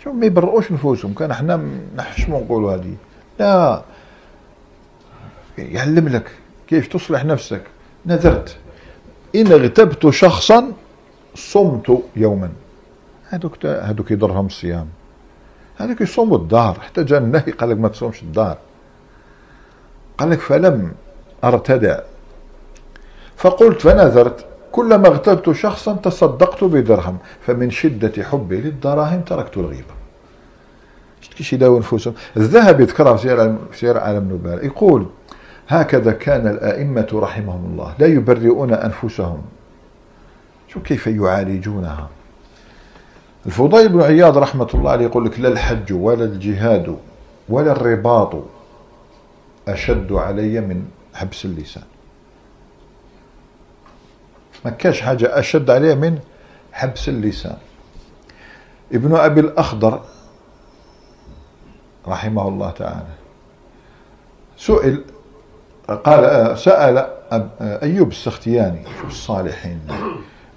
شوف 0.04 0.13
ما 0.13 0.26
يبرؤوش 0.26 0.71
نفوسهم 0.71 1.13
كان 1.13 1.32
احنا 1.32 1.62
نحشموا 1.97 2.39
نقولوا 2.41 2.74
هذه 2.76 2.93
لا 3.39 3.82
يعلم 5.58 6.08
لك 6.08 6.32
كيف 6.71 6.88
تصلح 6.88 7.25
نفسك 7.25 7.62
نذرت 8.05 8.57
إن 9.36 9.47
اغتبت 9.47 10.10
شخصا 10.10 10.71
صمت 11.36 12.01
يوما 12.15 12.49
هذوك 13.29 13.65
هذوك 13.65 14.12
يضرهم 14.12 14.45
الصيام 14.45 14.88
هذوك 15.77 16.01
يصوموا 16.01 16.38
الدار 16.38 16.77
حتى 16.81 17.03
جا 17.03 17.17
النهي 17.17 17.51
قال 17.51 17.69
لك 17.69 17.77
ما 17.77 17.88
تصومش 17.88 18.21
الدار 18.21 18.57
قال 20.17 20.29
لك 20.29 20.39
فلم 20.39 20.91
ارتدع 21.43 21.99
فقلت 23.38 23.81
فنذرت 23.81 24.45
كلما 24.71 25.07
اغتبت 25.07 25.51
شخصا 25.51 25.93
تصدقت 25.95 26.63
بدرهم 26.63 27.17
فمن 27.47 27.69
شدة 27.71 28.23
حبي 28.23 28.62
للدراهم 28.62 29.21
تركت 29.21 29.57
الغيبة 29.57 29.95
شتكيش 31.21 31.53
يداوي 31.53 31.79
نفوسهم 31.79 32.13
الذهب 32.38 32.81
يذكرها 32.81 33.15
في 33.17 33.53
سير 33.73 33.97
عالم 33.97 34.34
نبال 34.34 34.65
يقول 34.65 35.05
هكذا 35.71 36.12
كان 36.12 36.47
الائمه 36.47 37.07
رحمهم 37.13 37.65
الله 37.65 37.93
لا 37.99 38.07
يبرئون 38.07 38.73
انفسهم 38.73 39.41
شو 40.67 40.79
كيف 40.81 41.07
يعالجونها 41.07 42.10
الفضيل 43.45 43.89
بن 43.89 44.01
عياض 44.01 44.38
رحمه 44.38 44.67
الله 44.73 44.91
عليه 44.91 45.05
يقول 45.05 45.25
لك 45.25 45.39
لا 45.39 45.49
الحج 45.49 45.93
ولا 45.93 46.23
الجهاد 46.25 46.97
ولا 47.49 47.71
الرباط 47.71 48.29
اشد 49.67 50.12
علي 50.12 50.62
من 50.62 50.86
حبس 51.13 51.45
اللسان 51.45 51.84
ما 54.65 54.71
كاش 54.71 55.01
حاجه 55.01 55.39
اشد 55.39 55.69
عليه 55.69 55.93
من 55.95 56.19
حبس 56.71 57.10
اللسان 57.10 57.57
ابن 58.93 59.15
ابي 59.15 59.39
الاخضر 59.39 60.01
رحمه 62.07 62.47
الله 62.47 62.71
تعالى 62.71 63.07
سئل 64.57 65.03
قال 65.87 66.23
آه، 66.23 66.55
سأل 66.55 66.97
آه، 66.97 67.47
أيوب 67.61 68.09
السختياني 68.09 68.79
في 69.01 69.07
الصالحين 69.07 69.79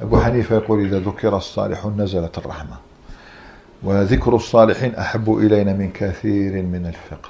أبو 0.02 0.20
حنيفة 0.20 0.56
يقول 0.56 0.84
إذا 0.86 0.98
ذكر 0.98 1.36
الصالحون 1.36 1.96
نزلت 2.02 2.38
الرحمة 2.38 2.76
وذكر 3.82 4.34
الصالحين 4.34 4.94
أحب 4.94 5.38
إلينا 5.38 5.72
من 5.72 5.90
كثير 5.94 6.52
من 6.62 6.86
الفقه 6.86 7.28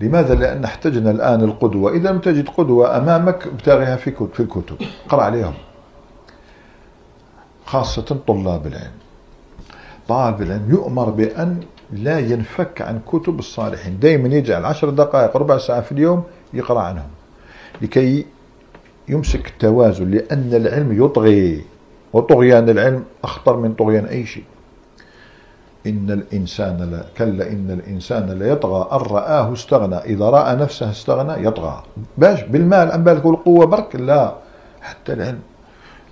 لماذا؟ 0.00 0.34
لأن 0.34 0.64
احتجنا 0.64 1.10
الآن 1.10 1.40
القدوة 1.44 1.92
إذا 1.92 2.10
لم 2.10 2.18
تجد 2.18 2.48
قدوة 2.48 2.96
أمامك 2.98 3.46
ابتغيها 3.46 3.96
في 3.96 4.12
في 4.32 4.40
الكتب 4.40 4.76
اقرأ 5.06 5.22
عليهم 5.22 5.54
خاصة 7.66 8.16
طلاب 8.28 8.66
العلم 8.66 8.92
طالب 10.08 10.42
العلم 10.42 10.70
يؤمر 10.70 11.10
بأن 11.10 11.60
لا 11.92 12.18
ينفك 12.18 12.82
عن 12.82 13.00
كتب 13.12 13.38
الصالحين 13.38 13.98
دائما 13.98 14.28
يجعل 14.28 14.64
عشر 14.64 14.90
دقائق 14.90 15.36
ربع 15.36 15.58
ساعة 15.58 15.80
في 15.80 15.92
اليوم 15.92 16.22
يقرأ 16.54 16.80
عنهم 16.80 17.08
لكي 17.82 18.24
يمسك 19.08 19.46
التوازن 19.48 20.10
لأن 20.10 20.50
العلم 20.54 21.04
يطغي 21.04 21.64
وطغيان 22.12 22.68
العلم 22.68 23.04
أخطر 23.24 23.56
من 23.56 23.74
طغيان 23.74 24.04
أي 24.04 24.26
شيء 24.26 24.44
إن 25.86 26.10
الإنسان 26.10 26.76
لا 26.90 27.04
كلا 27.18 27.52
إن 27.52 27.70
الإنسان 27.70 28.30
ليطغى 28.38 28.88
أن 28.92 28.96
رآه 28.96 29.52
استغنى 29.52 29.96
إذا 29.96 30.24
رأى 30.24 30.56
نفسه 30.56 30.90
استغنى 30.90 31.46
يطغى 31.46 31.82
باش 32.18 32.42
بالمال 32.42 32.92
أم 32.92 33.04
بالك 33.04 33.26
القوة 33.26 33.66
برك 33.66 33.96
لا 33.96 34.34
حتى 34.82 35.12
العلم 35.12 35.40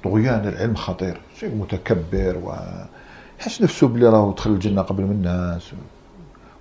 طغيان 0.05 0.49
العلم 0.49 0.75
خطير 0.75 1.21
شيء 1.39 1.55
متكبر 1.55 2.37
و 2.45 2.53
يحس 3.41 3.63
نفسه 3.63 3.89
بلي 3.89 4.09
راه 4.09 4.35
دخل 4.37 4.51
الجنة 4.51 4.83
قبل 4.83 5.03
من 5.05 5.11
الناس 5.11 5.71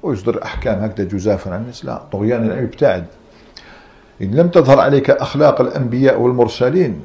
ويصدر 0.03 0.43
أحكام 0.43 0.83
هكذا 0.83 1.07
جزافا 1.07 1.51
عن 1.53 1.61
الناس 1.61 1.85
لا 1.85 2.01
طغيان 2.11 2.43
العلم 2.45 2.63
يبتعد 2.63 3.05
إن 4.21 4.31
لم 4.31 4.47
تظهر 4.47 4.79
عليك 4.79 5.09
أخلاق 5.09 5.61
الأنبياء 5.61 6.19
والمرسلين 6.21 7.01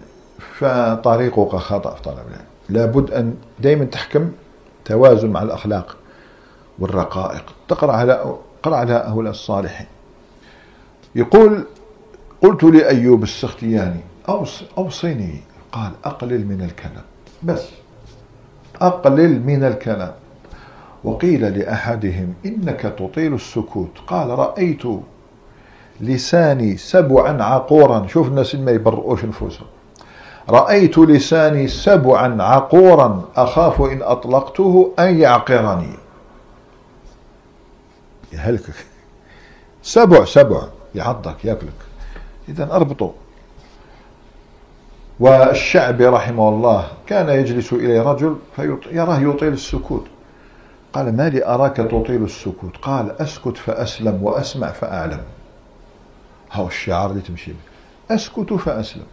فطريقك 0.59 1.57
خطأ 1.57 1.94
في 1.94 2.03
طلب 2.03 2.14
العلم 2.18 2.44
لابد 2.68 3.11
أن 3.11 3.35
دائما 3.59 3.85
تحكم 3.85 4.31
توازن 4.85 5.31
مع 5.31 5.42
الأخلاق 5.42 5.96
والرقائق 6.79 7.44
تقرأ 7.68 7.92
على 7.92 8.35
قرأ 8.62 8.77
على 8.77 8.92
هؤلاء 8.92 9.31
الصالحين 9.31 9.87
يقول 11.14 11.64
قلت 12.42 12.64
لأيوب 12.64 13.22
السختياني 13.22 14.00
أوص 14.29 14.62
أوصيني 14.79 15.37
قال 15.72 15.90
أقلل 16.05 16.46
من 16.46 16.61
الكلام 16.64 17.05
بس 17.42 17.62
أقلل 18.81 19.42
من 19.46 19.64
الكلام 19.64 20.12
وقيل 21.05 21.59
لأحدهم 21.59 22.35
إنك 22.46 22.94
تطيل 22.98 23.35
السكوت 23.35 23.90
قال 24.07 24.31
رأيت 24.31 24.83
لساني 26.00 26.76
سبعا 26.76 27.42
عقورا 27.42 28.07
شوف 28.07 28.28
الناس 28.28 28.54
اللي 28.54 28.64
ما 28.66 28.72
يبرؤوش 28.72 29.24
نفوسهم 29.24 29.66
رأيت 30.48 30.98
لساني 30.98 31.68
سبعا 31.68 32.42
عقورا 32.42 33.22
أخاف 33.37 33.80
إن 33.83 34.02
أطلقته 34.02 34.92
أن 34.98 35.18
يعقرني 35.20 35.88
يهلكك 38.33 38.87
سبع 39.83 40.24
سبع 40.24 40.62
يعضك 40.94 41.44
ياكلك 41.44 41.72
إذا 42.48 42.72
أربطوا 42.72 43.11
والشعبي 45.20 46.07
رحمه 46.07 46.48
الله 46.48 46.87
كان 47.07 47.28
يجلس 47.28 47.72
إليه 47.72 48.02
رجل 48.02 48.37
فيراه 48.57 49.18
يطيل 49.18 49.52
السكوت 49.52 50.07
قال 50.92 51.16
ما 51.16 51.28
لي 51.28 51.46
أراك 51.46 51.76
تطيل 51.76 52.24
السكوت 52.24 52.76
قال 52.83 53.11
أسكت 53.20 53.57
فأسلم 53.57 54.22
وأسمع 54.22 54.68
فأعلم 54.68 55.20
هو 56.55 56.67
الشعار 56.67 57.11
اللي 57.11 57.23
تمشي 57.23 57.51
به 57.53 58.14
أسكت 58.14 58.53
فأسلم 58.53 59.07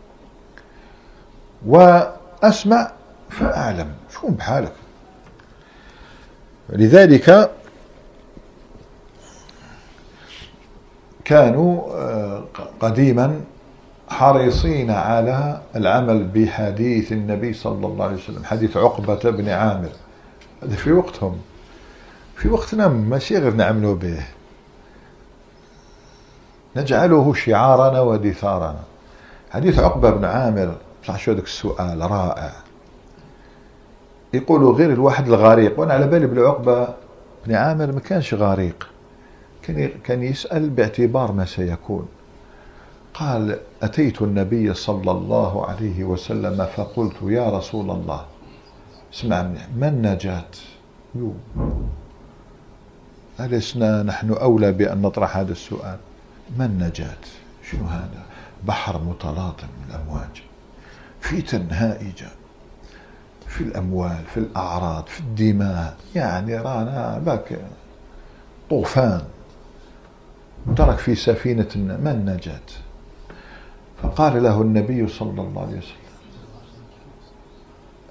وأسمع 1.65 2.91
فأعلم 3.29 3.91
شكون 4.13 4.33
بحالك 4.35 4.71
لذلك 6.69 7.51
كانوا 11.25 11.89
آه، 11.93 12.43
قديما 12.79 13.41
حريصين 14.09 14.91
على 14.91 15.61
العمل 15.75 16.27
بحديث 16.27 17.11
النبي 17.11 17.53
صلى 17.53 17.87
الله 17.87 18.05
عليه 18.05 18.15
وسلم 18.17 18.43
حديث 18.43 18.77
عقبة 18.77 19.15
بن 19.29 19.49
عامر 19.49 19.89
هذا 20.63 20.75
في 20.75 20.91
وقتهم 20.91 21.41
في 22.35 22.49
وقتنا 22.49 22.87
ماشي 22.87 23.37
غير 23.37 23.53
نعملوا 23.53 23.95
به 23.95 24.23
نجعله 26.75 27.33
شعارنا 27.33 28.01
ودثارنا 28.01 28.79
حديث 29.51 29.79
عقبة 29.79 30.09
بن 30.11 30.25
عامر 30.25 30.75
صح 31.07 31.19
شو 31.19 31.31
هذاك 31.31 31.43
السؤال 31.43 32.01
رائع 32.11 32.51
يقولوا 34.33 34.73
غير 34.75 34.93
الواحد 34.93 35.27
الغريق 35.27 35.79
وانا 35.79 35.93
على 35.93 36.07
بالي 36.07 36.27
بالعقبة 36.27 36.87
بن 37.45 37.55
عامر 37.55 37.91
ما 37.91 37.99
كانش 37.99 38.33
غريق 38.33 38.87
كان 39.63 39.89
كان 40.03 40.23
يسأل 40.23 40.69
باعتبار 40.69 41.31
ما 41.31 41.45
سيكون 41.45 42.07
قال 43.13 43.59
أتيت 43.83 44.21
النبي 44.21 44.73
صلى 44.73 45.11
الله 45.11 45.65
عليه 45.65 46.03
وسلم 46.03 46.65
فقلت 46.75 47.15
يا 47.25 47.49
رسول 47.57 47.91
الله 47.91 48.25
اسمع 49.13 49.41
منيح 49.43 49.67
ما 49.77 49.87
النجاة 49.87 50.45
يو 51.15 51.33
نحن 54.03 54.31
أولى 54.33 54.71
بأن 54.71 55.01
نطرح 55.01 55.37
هذا 55.37 55.51
السؤال 55.51 55.97
ما 56.57 56.65
النجاة 56.65 57.17
شنو 57.71 57.85
هذا 57.87 58.23
بحر 58.65 59.03
متلاطم 59.03 59.67
من 59.79 59.95
الأمواج 59.95 60.43
فتن 61.21 61.67
هائجة 61.71 62.27
في 63.47 63.61
الأموال 63.61 64.23
في 64.33 64.37
الأعراض 64.39 65.07
في 65.07 65.19
الدماء 65.19 65.97
يعني 66.15 66.55
رانا 66.57 67.19
باك 67.25 67.59
طوفان 68.69 69.21
ترك 70.77 70.97
في 70.97 71.15
سفينة 71.15 71.69
ما 72.03 72.11
النجاة 72.11 72.59
فقال 74.03 74.43
له 74.43 74.61
النبي 74.61 75.07
صلى 75.07 75.41
الله 75.41 75.61
عليه 75.67 75.77
وسلم 75.77 75.95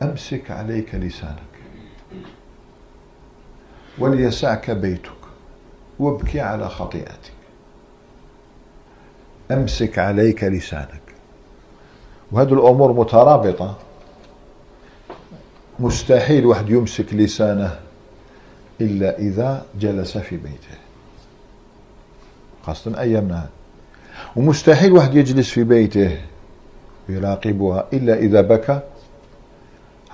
أمسك 0.03 0.51
عليك 0.51 0.95
لسانك 0.95 1.37
وليسعك 3.99 4.71
بيتك 4.71 5.21
وابكي 5.99 6.41
على 6.41 6.69
خطيئتك 6.69 7.33
امسك 9.53 9.99
عليك 9.99 10.45
لسانك 10.45 11.01
وهذه 12.33 12.53
الامور 12.53 12.93
مترابطه 12.93 13.77
مستحيل 15.81 16.47
واحد 16.47 16.71
يمسك 16.71 17.15
لسانه 17.15 17.79
الا 18.81 19.19
اذا 19.19 19.67
جلس 19.81 20.19
في 20.19 20.37
بيته 20.37 20.79
خاصه 22.67 23.01
ايامنا 23.01 23.49
ومستحيل 24.37 24.93
واحد 24.93 25.15
يجلس 25.15 25.51
في 25.51 25.65
بيته 25.65 26.19
يراقبها 27.09 27.87
الا 27.93 28.15
اذا 28.19 28.41
بكى 28.41 28.81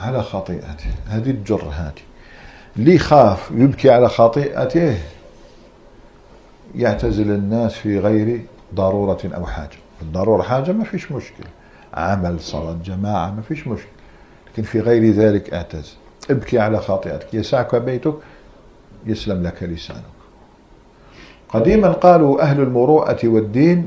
على 0.01 0.23
خطيئته 0.23 0.91
هذه 1.09 1.31
الجر 1.31 1.65
هذه 1.65 1.93
اللي 2.77 2.95
يخاف 2.95 3.51
يبكي 3.55 3.91
على 3.91 4.09
خطيئته 4.09 4.99
يعتزل 6.75 7.31
الناس 7.31 7.75
في 7.75 7.99
غير 7.99 8.41
ضرورة 8.75 9.19
أو 9.25 9.47
حاجة 9.47 9.77
الضرورة 10.03 10.43
حاجة 10.43 10.73
ما 10.73 10.85
فيش 10.85 11.13
مشكل 11.13 11.45
عمل 11.95 12.41
صلاة 12.41 12.77
جماعة 12.85 13.31
ما 13.35 13.43
فيش 13.43 13.67
مشكل 13.69 13.89
لكن 14.53 14.63
في 14.63 14.81
غير 14.81 15.13
ذلك 15.13 15.55
اعتز 15.55 15.97
ابكي 16.31 16.59
على 16.59 16.81
خاطئتك 16.81 17.35
يسعك 17.35 17.75
بيتك 17.77 18.15
يسلم 19.07 19.43
لك 19.43 19.63
لسانك 19.63 20.03
قديما 21.49 21.93
قالوا 21.93 22.41
أهل 22.43 22.61
المروءة 22.61 23.19
والدين 23.25 23.87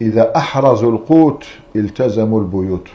إذا 0.00 0.36
أحرزوا 0.36 0.92
القوت 0.92 1.44
التزموا 1.76 2.40
البيوت 2.40 2.88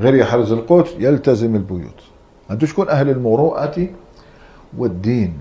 غير 0.00 0.14
يحرز 0.14 0.52
القوت 0.52 0.94
يلتزم 0.98 1.54
البيوت 1.56 2.02
أنت 2.50 2.64
شكون 2.64 2.88
أهل 2.88 3.10
المروءة 3.10 3.88
والدين 4.76 5.40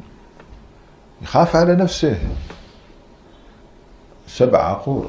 يخاف 1.22 1.55
على 1.55 1.76
نفسه 1.76 2.15
سبع 4.28 4.59
عقول 4.63 5.05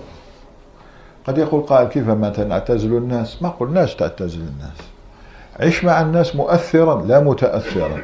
قد 1.26 1.38
يقول 1.38 1.60
قائل 1.62 1.88
كيف 1.88 2.08
ما 2.08 2.28
تعتزل 2.30 2.96
الناس 2.96 3.42
ما 3.42 3.48
قلناش 3.48 3.94
تعتزل 3.94 4.40
الناس 4.40 4.76
عش 5.60 5.84
مع 5.84 6.00
الناس 6.00 6.36
مؤثرا 6.36 7.02
لا 7.02 7.20
متأثرا 7.20 8.02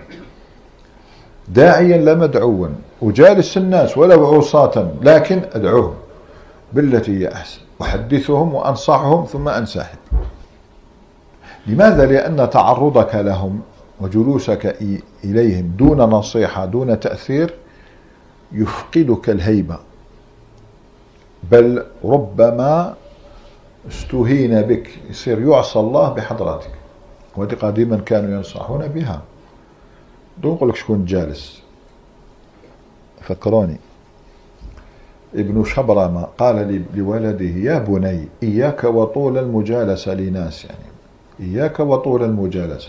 داعيا 1.48 1.98
لا 1.98 2.14
مدعوا 2.14 2.68
وجالس 3.02 3.56
الناس 3.56 3.98
ولو 3.98 4.26
عصاة 4.34 4.88
لكن 5.02 5.42
أدعوهم 5.52 5.94
بالتي 6.72 7.18
هي 7.18 7.32
أحسن 7.32 7.60
أحدثهم 7.82 8.54
وأنصحهم 8.54 9.24
ثم 9.24 9.48
أنسحب 9.48 9.98
لماذا؟ 11.66 12.06
لأن 12.06 12.50
تعرضك 12.50 13.14
لهم 13.14 13.60
وجلوسك 14.00 14.66
إليهم 15.24 15.66
دون 15.76 15.98
نصيحة 16.00 16.64
دون 16.66 17.00
تأثير 17.00 17.54
يفقدك 18.54 19.30
الهيبة 19.30 19.78
بل 21.50 21.84
ربما 22.04 22.94
استهين 23.90 24.62
بك 24.62 24.90
يصير 25.10 25.40
يعصى 25.48 25.78
الله 25.78 26.08
بحضرتك 26.12 26.70
وهذه 27.36 27.54
قديما 27.54 27.96
كانوا 27.96 28.36
ينصحون 28.36 28.88
بها 28.88 29.22
دون 30.42 30.54
نقول 30.54 30.68
لك 30.68 30.76
شكون 30.76 31.04
جالس 31.04 31.62
فكروني 33.20 33.76
ابن 35.34 35.64
شبرمة 35.64 36.22
قال 36.38 36.82
لولده 36.94 37.44
يا 37.46 37.78
بني 37.78 38.28
إياك 38.42 38.84
وطول 38.84 39.38
المجالسة 39.38 40.14
لناس 40.14 40.64
يعني 40.64 40.78
إياك 41.40 41.80
وطول 41.80 42.22
المجالسة 42.24 42.88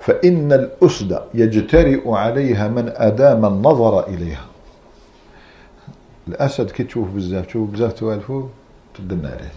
فإن 0.00 0.52
الأسد 0.52 1.20
يجترئ 1.34 2.08
عليها 2.10 2.68
من 2.68 2.84
أدام 2.96 3.44
النظر 3.44 4.06
إليها 4.08 4.47
الاسد 6.28 6.70
كي 6.70 6.84
تشوف 6.84 7.08
بزاف 7.10 7.46
تشوف 7.46 7.70
بزاف 7.70 7.92
توالفو 7.92 8.44
تدنى 8.98 9.26
عليه 9.26 9.52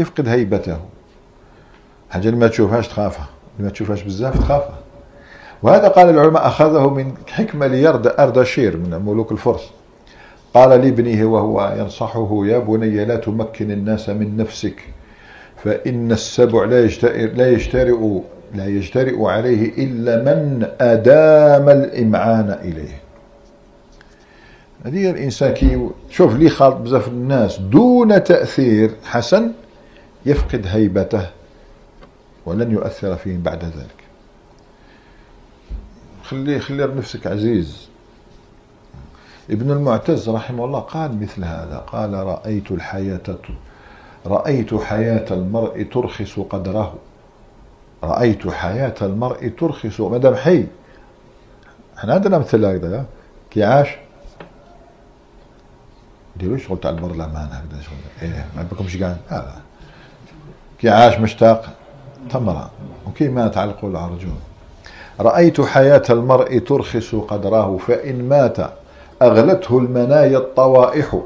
يفقد 0.00 0.28
هيبته 0.28 0.76
حاجه 2.10 2.26
اللي 2.28 2.40
ما 2.40 2.46
تشوفهاش 2.48 2.88
تخافها 2.88 3.26
اللي 3.56 3.64
ما 3.66 3.70
تشوفهاش 3.72 4.02
بزاف 4.02 4.38
تخافها 4.38 4.78
وهذا 5.62 5.88
قال 5.88 6.08
العلماء 6.10 6.46
اخذه 6.46 6.90
من 6.90 7.14
حكمه 7.28 7.66
ليرد 7.66 8.06
اردشير 8.06 8.76
من 8.76 9.02
ملوك 9.06 9.32
الفرس 9.32 9.70
قال 10.54 10.68
لابنه 10.70 11.24
وهو 11.26 11.76
ينصحه 11.78 12.40
يا 12.46 12.58
بني 12.58 13.04
لا 13.04 13.16
تمكن 13.16 13.70
الناس 13.70 14.08
من 14.08 14.36
نفسك 14.36 14.80
فإن 15.56 16.12
السبع 16.12 16.64
لا 16.64 16.86
لا 17.26 17.50
يجترئ 17.50 17.94
لا 18.54 18.66
يجترئ 18.66 19.22
عليه 19.24 19.84
إلا 19.84 20.16
من 20.22 20.66
أدام 20.80 21.68
الإمعان 21.68 22.50
إليه 22.62 23.00
هذه 24.86 25.10
الانسان 25.10 25.54
كي 25.54 25.90
شوف 26.10 26.34
اللي 26.34 26.50
خالط 26.50 26.76
بزاف 26.76 27.08
الناس 27.08 27.58
دون 27.58 28.24
تاثير 28.24 28.90
حسن 29.04 29.52
يفقد 30.26 30.62
هيبته 30.66 31.26
ولن 32.46 32.70
يؤثر 32.70 33.16
فيه 33.16 33.38
بعد 33.38 33.64
ذلك 33.64 34.04
خلي 36.24 36.58
خلي 36.60 36.86
نفسك 36.86 37.26
عزيز 37.26 37.88
ابن 39.50 39.70
المعتز 39.70 40.28
رحمه 40.28 40.64
الله 40.64 40.80
قال 40.80 41.20
مثل 41.20 41.44
هذا 41.44 41.76
قال 41.88 42.12
رأيت 42.14 42.70
الحياة 42.72 43.20
رأيت 44.26 44.74
حياة 44.74 45.24
المرء 45.34 45.82
ترخص 45.92 46.38
قدره 46.38 46.94
رأيت 48.04 48.48
حياة 48.48 48.94
المرء 49.02 49.48
ترخص 49.58 50.00
مادام 50.00 50.34
حي 50.34 50.66
احنا 51.98 52.14
عندنا 52.14 52.38
مثل 52.38 52.64
هكذا 52.64 53.04
كي 53.50 53.64
عاش 53.64 53.88
ديروا 56.40 56.56
شغل 56.58 56.80
تاع 56.80 56.90
البرلمان 56.90 57.48
هكذا 57.50 57.80
شغل 57.82 58.28
ايه 58.30 58.46
ما 58.56 58.62
بكمش 58.70 58.96
كاع 58.96 59.08
لا 59.30 59.36
لا 59.36 59.54
كي 60.78 60.90
عاش 60.90 61.18
مشتاق 61.18 61.68
تمرة 62.30 62.70
وكي 63.06 63.28
مات 63.28 63.58
علقوا 63.58 63.88
العرجون 63.90 64.40
رأيت 65.20 65.60
حياة 65.60 66.02
المرء 66.10 66.58
ترخص 66.58 67.14
قدراه 67.14 67.76
فإن 67.76 68.28
مات 68.28 68.56
أغلته 69.22 69.78
المنايا 69.78 70.38
الطوائح 70.38 71.18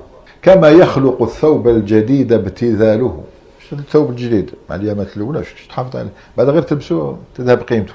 كما 0.42 0.68
يخلق 0.68 1.22
الثوب 1.22 1.68
الجديد 1.68 2.32
ابتذاله 2.32 3.22
الثوب 3.72 4.10
الجديد 4.10 4.50
مع 4.70 4.76
اليامات 4.76 5.16
الاولى 5.16 5.42
تحافظ 5.68 5.96
عليه 5.96 6.08
بعد 6.36 6.48
غير 6.48 6.62
تلبسه 6.62 7.16
تذهب 7.34 7.62
قيمته 7.62 7.92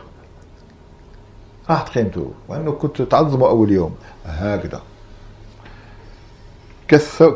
راحت 1.70 1.89
قيمته 1.89 2.32
وانه 2.47 2.72
كنت 2.72 3.01
تعظمه 3.01 3.47
اول 3.47 3.72
يوم 3.72 3.95
هكذا 4.26 4.82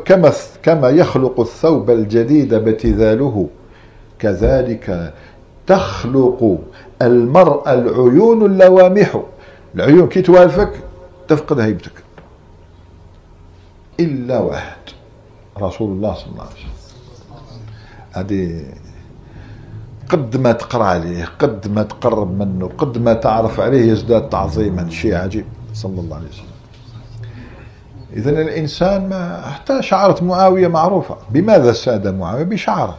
كما 0.06 0.32
كما 0.62 0.88
يخلق 0.90 1.40
الثوب 1.40 1.90
الجديد 1.90 2.54
ابتذاله 2.54 3.48
كذلك 4.18 5.14
تخلق 5.66 6.58
المرأة 7.02 7.72
العيون 7.74 8.46
اللوامح 8.46 9.22
العيون 9.74 10.08
كي 10.08 10.22
توالفك 10.22 10.70
تفقد 11.28 11.60
هيبتك 11.60 11.92
إلا 14.00 14.38
واحد 14.40 14.76
رسول 15.60 15.92
الله 15.92 16.14
صلى 16.14 16.26
الله 16.32 16.42
عليه 16.42 16.52
وسلم 16.52 17.06
هذه 18.12 18.64
قد 20.08 20.36
ما 20.36 20.52
تقرا 20.52 20.84
عليه 20.84 21.24
قد 21.38 21.68
ما 21.68 21.82
تقرب 21.82 22.38
منه 22.38 22.70
قد 22.78 22.98
ما 22.98 23.12
تعرف 23.14 23.60
عليه 23.60 23.92
يزداد 23.92 24.28
تعظيما 24.28 24.90
شيء 24.90 25.14
عجيب 25.14 25.44
صلى 25.74 26.00
الله 26.00 26.16
عليه 26.16 26.28
وسلم 26.28 26.49
إذا 28.16 28.30
الإنسان 28.30 29.08
ما 29.08 29.42
حتى 29.50 29.82
شعرة 29.82 30.24
معاوية 30.24 30.68
معروفة 30.68 31.16
بماذا 31.30 31.72
ساد 31.72 32.08
معاوية 32.08 32.42
بشعرة 32.42 32.98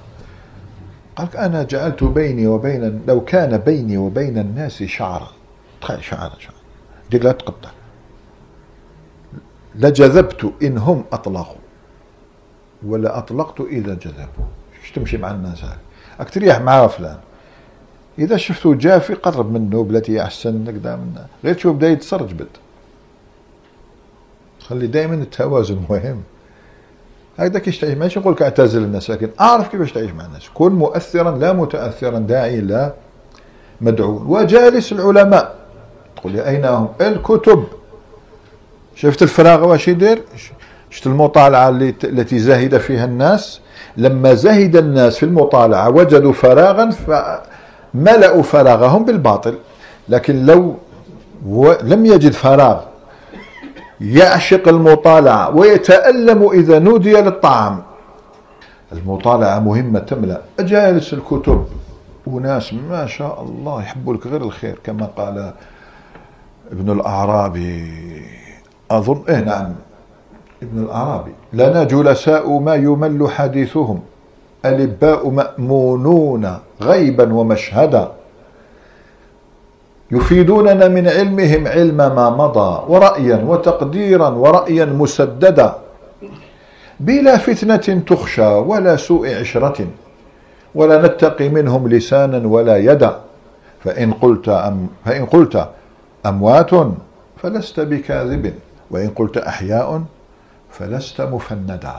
قال 1.15 1.27
أنا 1.37 1.63
جعلت 1.63 2.03
بيني 2.03 2.47
وبين 2.47 3.01
لو 3.07 3.21
كان 3.25 3.57
بيني 3.57 3.97
وبين 3.97 4.37
الناس 4.37 4.83
شعرة 4.83 5.29
تخيل 5.81 6.03
شعرة 6.03 6.33
شعرة 6.39 6.55
ديك 7.11 7.25
لا 7.25 7.31
تقطع 7.31 7.69
لجذبت 9.75 10.51
إن 10.63 10.77
هم 10.77 11.03
أطلقوا 11.11 11.55
ولا 12.85 13.17
أطلقت 13.17 13.61
إذا 13.61 13.93
جذبوا 13.93 14.45
شو 14.87 14.93
تمشي 14.95 15.17
مع 15.17 15.31
الناس 15.31 15.63
هاك 15.63 15.77
راك 16.19 16.29
تريح 16.29 16.59
مع 16.61 16.87
فلان 16.87 17.17
إذا 18.19 18.37
شفته 18.37 18.73
جافي 18.75 19.13
قرب 19.13 19.51
منه 19.53 19.83
بلاتي 19.83 20.21
أحسن 20.21 20.79
كذا 20.81 20.99
غير 21.43 21.53
تشوف 21.55 21.75
بدا 21.75 21.95
بده 22.15 22.49
خلي 24.71 24.87
دائما 24.87 25.15
التوازن 25.15 25.77
مهم 25.89 26.21
هكذا 27.39 27.59
كيش 27.59 27.79
تعيش 27.79 27.97
ماشي 27.97 28.19
نقول 28.19 28.33
لك 28.33 28.41
اعتزل 28.41 28.83
الناس 28.83 29.09
لكن 29.11 29.29
اعرف 29.41 29.67
كيفاش 29.67 29.91
تعيش 29.91 30.11
مع 30.11 30.25
الناس 30.25 30.49
كن 30.53 30.71
مؤثرا 30.71 31.37
لا 31.37 31.53
متاثرا 31.53 32.19
داعي 32.19 32.61
لا 32.61 32.93
مدعو 33.81 34.23
وجالس 34.27 34.91
العلماء 34.91 35.55
تقول 36.15 36.35
يا 36.35 36.49
اين 36.49 36.65
هم 36.65 36.87
الكتب 37.01 37.63
شفت 38.95 39.21
الفراغ 39.23 39.65
واش 39.67 39.87
يدير 39.87 40.21
شفت 40.89 41.07
المطالعه 41.07 41.69
التي 42.03 42.39
زهد 42.39 42.77
فيها 42.77 43.05
الناس 43.05 43.59
لما 43.97 44.33
زهد 44.33 44.75
الناس 44.75 45.17
في 45.17 45.23
المطالعه 45.23 45.89
وجدوا 45.89 46.33
فراغا 46.33 46.89
فملأوا 46.91 48.43
فراغهم 48.43 49.05
بالباطل 49.05 49.55
لكن 50.09 50.45
لو 50.45 50.75
لم 51.83 52.05
يجد 52.05 52.31
فراغ 52.31 52.81
يعشق 54.01 54.67
المطالعة 54.67 55.55
ويتألم 55.55 56.49
إذا 56.53 56.79
نودي 56.79 57.13
للطعام 57.13 57.83
المطالعة 58.91 59.59
مهمة 59.59 59.99
تملأ 59.99 60.41
أجالس 60.59 61.13
الكتب 61.13 61.65
وناس 62.27 62.73
ما 62.73 63.05
شاء 63.05 63.41
الله 63.41 63.81
يحبوا 63.81 64.13
لك 64.13 64.27
غير 64.27 64.41
الخير 64.41 64.79
كما 64.83 65.05
قال 65.05 65.53
ابن 66.71 66.91
الأعرابي 66.91 67.91
أظن 68.91 69.23
إيه 69.29 69.39
نعم 69.39 69.73
ابن 70.63 70.83
الأعرابي 70.83 71.31
لنا 71.53 71.83
جلساء 71.83 72.59
ما 72.59 72.75
يمل 72.75 73.29
حديثهم 73.31 73.99
ألباء 74.65 75.29
مأمونون 75.29 76.57
غيبا 76.81 77.33
ومشهدا 77.33 78.11
يفيدوننا 80.11 80.87
من 80.87 81.07
علمهم 81.07 81.67
علم 81.67 81.97
ما 81.97 82.29
مضى 82.29 82.83
ورأيا 82.87 83.35
وتقديرا 83.47 84.27
ورأيا 84.29 84.85
مسددا 84.85 85.75
بلا 86.99 87.37
فتنة 87.37 88.01
تخشى 88.07 88.47
ولا 88.69 88.95
سوء 88.95 89.35
عشرة 89.39 89.87
ولا 90.75 91.07
نتقي 91.07 91.49
منهم 91.49 91.87
لسانا 91.87 92.47
ولا 92.47 92.77
يدا 92.77 93.19
فإن 93.83 94.13
قلت 94.13 94.49
أم 94.49 94.87
فإن 95.05 95.25
قلت 95.25 95.69
أموات 96.25 96.69
فلست 97.37 97.79
بكاذب 97.79 98.53
وإن 98.91 99.09
قلت 99.09 99.37
أحياء 99.37 100.01
فلست 100.71 101.21
مفندا 101.21 101.93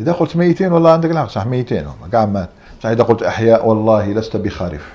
إذا 0.00 0.12
قلت 0.12 0.36
ميتين 0.36 0.72
والله 0.72 0.90
عندك 0.90 1.10
العقل 1.10 1.30
صح 1.30 1.46
ميتين 1.46 1.84
هم 1.86 2.10
قاع 2.12 2.26
مات 2.26 2.48
صح 2.82 2.88
إذا 2.88 3.02
قلت 3.02 3.22
أحياء 3.22 3.68
والله 3.68 4.06
لست 4.12 4.36
بخارف 4.36 4.92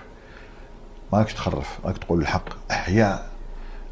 ماكش 1.13 1.33
تخرف 1.33 1.79
راك 1.85 1.97
تقول 1.97 2.21
الحق 2.21 2.45
احياء 2.71 3.29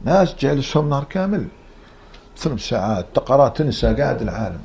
ناس 0.03 0.35
جالسهم 0.35 0.89
نهار 0.89 1.03
كامل 1.03 1.47
ثلاث 2.37 2.59
ساعات 2.67 3.05
تقرا 3.13 3.49
تنسى 3.49 3.93
قاعد 3.93 4.21
العالم 4.21 4.61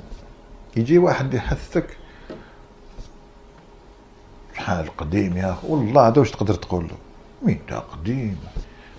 يجي 0.77 0.99
واحد 0.99 1.35
يحثك 1.35 1.97
شحال 4.57 4.97
قديم 4.97 5.37
يا 5.37 5.51
اخي 5.53 5.67
والله 5.69 6.09
هذا 6.09 6.19
واش 6.19 6.31
تقدر 6.31 6.55
تقول 6.55 6.83
له 6.85 6.97
مين 7.43 7.61
دا 7.71 7.79
قديم 7.79 8.39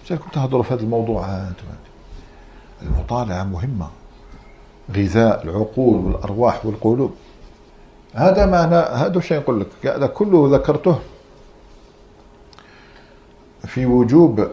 سالكم 0.10 0.30
تهضروا 0.30 0.64
في 0.64 0.74
هذه 0.74 0.80
الموضوعات 0.80 1.56
المطالعه 2.82 3.44
مهمه 3.44 3.90
غذاء 4.98 5.44
العقول 5.44 6.06
والارواح 6.06 6.66
والقلوب 6.66 7.16
هذا 8.14 8.46
معنى 8.46 8.76
هذا 8.76 9.16
واش 9.16 9.34
نقول 9.34 9.60
لك 9.60 9.68
هذا 9.96 10.08
كله 10.08 10.50
ذكرته 10.56 11.00
في 13.66 13.86
وجوب 13.86 14.48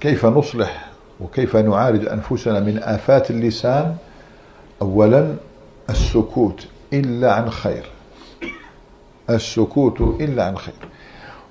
كيف 0.00 0.26
نصلح 0.26 0.88
وكيف 1.20 1.56
نعالج 1.56 2.06
أنفسنا 2.08 2.60
من 2.60 2.78
آفات 2.82 3.30
اللسان 3.30 3.96
أولا 4.82 5.34
السكوت 5.90 6.66
إلا 6.92 7.32
عن 7.32 7.50
خير 7.50 7.90
السكوت 9.30 10.00
إلا 10.00 10.44
عن 10.44 10.56
خير 10.58 10.74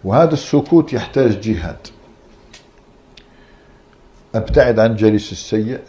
وهذا 0.04 0.34
السكوت 0.34 0.94
يحتاج 0.94 1.40
جهاد 1.40 1.78
أبتعد 4.36 4.80
عن 4.80 4.96
جليس 4.96 5.32
السيء 5.32 5.80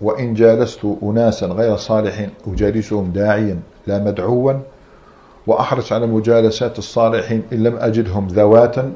وإن 0.00 0.34
جالست 0.34 0.86
أناسا 1.02 1.46
غير 1.46 1.76
صالحين 1.76 2.30
أجالسهم 2.46 3.10
داعيا 3.10 3.60
لا 3.86 3.98
مدعوا 3.98 4.52
وأحرص 5.46 5.92
على 5.92 6.06
مجالسات 6.06 6.78
الصالحين 6.78 7.42
إن 7.52 7.62
لم 7.62 7.76
أجدهم 7.76 8.26
ذواتا 8.26 8.92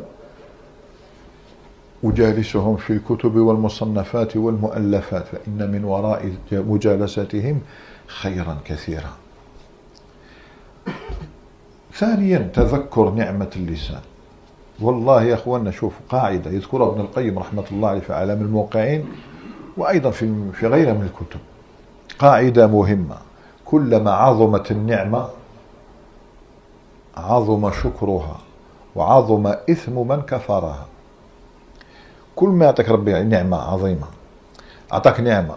أجالسهم 2.05 2.77
في 2.77 2.93
الكتب 2.93 3.37
والمصنفات 3.37 4.37
والمؤلفات 4.37 5.25
فإن 5.27 5.71
من 5.73 5.85
وراء 5.85 6.33
مجالستهم 6.53 7.61
خيرا 8.07 8.57
كثيرا 8.65 9.11
ثانيا 11.93 12.39
تذكر 12.55 13.11
نعمة 13.11 13.51
اللسان 13.57 14.01
والله 14.81 15.23
يا 15.23 15.35
أخوانا 15.35 15.71
شوف 15.71 15.93
قاعدة 16.09 16.51
يذكرها 16.51 16.89
ابن 16.89 17.01
القيم 17.01 17.39
رحمة 17.39 17.65
الله 17.73 17.89
عليه 17.89 18.01
في 18.01 18.13
عالم 18.13 18.43
الموقعين 18.43 19.05
وأيضا 19.77 20.11
في, 20.11 20.51
في 20.53 20.69
من 20.69 21.09
الكتب 21.13 21.41
قاعدة 22.19 22.67
مهمة 22.67 23.17
كلما 23.65 24.11
عظمت 24.11 24.71
النعمة 24.71 25.29
عظم 27.17 27.71
شكرها 27.85 28.41
وعظم 28.97 29.47
إثم 29.47 30.09
من 30.09 30.23
كفرها 30.23 30.87
كل 32.37 32.49
ما 32.49 32.65
يعطيك 32.65 32.89
ربي 32.89 33.11
يعني 33.11 33.29
نعمة 33.29 33.57
عظيمة 33.57 34.07
أعطاك 34.93 35.21
نعمة 35.21 35.57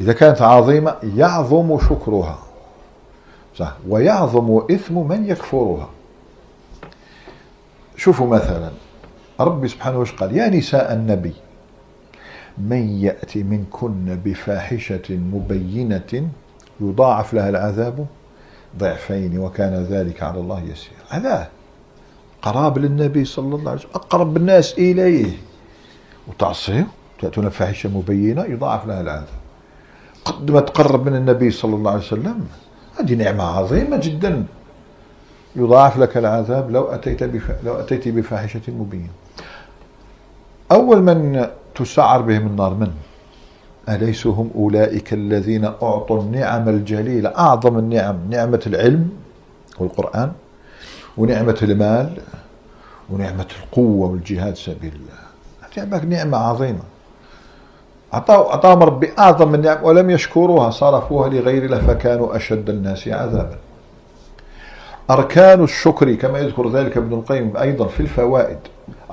إذا 0.00 0.12
كانت 0.12 0.42
عظيمة 0.42 0.96
يعظم 1.16 1.78
شكرها 1.80 2.38
صح 3.56 3.74
ويعظم 3.88 4.62
إثم 4.70 4.94
من 4.98 5.26
يكفرها 5.30 5.88
شوفوا 7.96 8.26
مثلا 8.26 8.70
ربي 9.40 9.68
سبحانه 9.68 9.98
وش 9.98 10.12
قال 10.12 10.36
يا 10.36 10.48
نساء 10.48 10.92
النبي 10.92 11.34
من 12.58 13.00
يأتي 13.02 13.42
منكن 13.42 14.20
بفاحشة 14.24 15.00
مبينة 15.10 16.28
يضاعف 16.80 17.34
لها 17.34 17.48
العذاب 17.48 18.06
ضعفين 18.78 19.38
وكان 19.38 19.74
ذلك 19.74 20.22
على 20.22 20.40
الله 20.40 20.60
يسير 20.62 20.92
هذا 21.08 21.48
قراب 22.42 22.78
للنبي 22.78 23.24
صلى 23.24 23.56
الله 23.56 23.70
عليه 23.70 23.80
وسلم 23.80 23.90
أقرب 23.94 24.36
الناس 24.36 24.72
إليه 24.78 25.32
وتعصيه 26.28 26.86
تأتون 27.20 27.48
فاحشة 27.48 27.88
مبينة 27.88 28.44
يضاعف 28.44 28.86
لها 28.86 29.00
العذاب 29.00 29.28
قد 30.24 30.50
ما 30.50 30.60
تقرب 30.60 31.08
من 31.08 31.16
النبي 31.16 31.50
صلى 31.50 31.74
الله 31.76 31.90
عليه 31.90 32.00
وسلم 32.00 32.46
هذه 33.00 33.14
نعمة 33.14 33.44
عظيمة 33.44 33.96
جدا 33.96 34.44
يضاعف 35.56 35.98
لك 35.98 36.16
العذاب 36.16 36.70
لو 36.70 36.82
أتيت 36.84 37.22
لو 37.64 37.80
أتيت 37.80 38.08
بفاحشة 38.08 38.60
مبينة 38.68 39.08
أول 40.72 41.02
من 41.02 41.46
تسعر 41.74 42.20
بهم 42.22 42.46
النار 42.46 42.74
من؟ 42.74 42.90
أليس 43.88 44.26
هم 44.26 44.50
أولئك 44.54 45.12
الذين 45.12 45.64
أعطوا 45.64 46.20
النعم 46.20 46.68
الجليلة 46.68 47.28
أعظم 47.38 47.78
النعم 47.78 48.18
نعمة 48.30 48.60
العلم 48.66 49.10
والقرآن 49.78 50.32
ونعمة 51.16 51.58
المال 51.62 52.18
ونعمة 53.10 53.46
القوة 53.64 54.10
والجهاد 54.10 54.56
سبيل 54.56 54.92
الله 54.94 55.29
جابك 55.76 56.04
نعمة 56.04 56.38
عظيمة 56.38 56.80
أعطاه 58.14 58.50
أعطاهم 58.50 58.82
ربي 58.82 59.10
أعظم 59.18 59.54
النعم 59.54 59.84
ولم 59.84 60.10
يشكروها 60.10 60.70
صرفوها 60.70 61.28
لغير 61.28 61.64
الله 61.64 61.78
فكانوا 61.78 62.36
أشد 62.36 62.70
الناس 62.70 63.08
عذابا 63.08 63.58
أركان 65.10 65.64
الشكر 65.64 66.14
كما 66.14 66.38
يذكر 66.38 66.70
ذلك 66.70 66.96
ابن 66.96 67.14
القيم 67.14 67.56
أيضا 67.56 67.86
في 67.86 68.00
الفوائد 68.00 68.58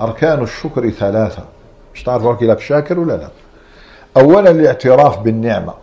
أركان 0.00 0.42
الشكر 0.42 0.90
ثلاثة 0.90 1.42
مش 1.94 2.02
تعرف 2.02 2.24
راك 2.24 2.60
شاكر 2.60 3.00
ولا 3.00 3.12
لا 3.12 3.28
أولا 4.16 4.50
الاعتراف 4.50 5.18
بالنعمة 5.18 5.74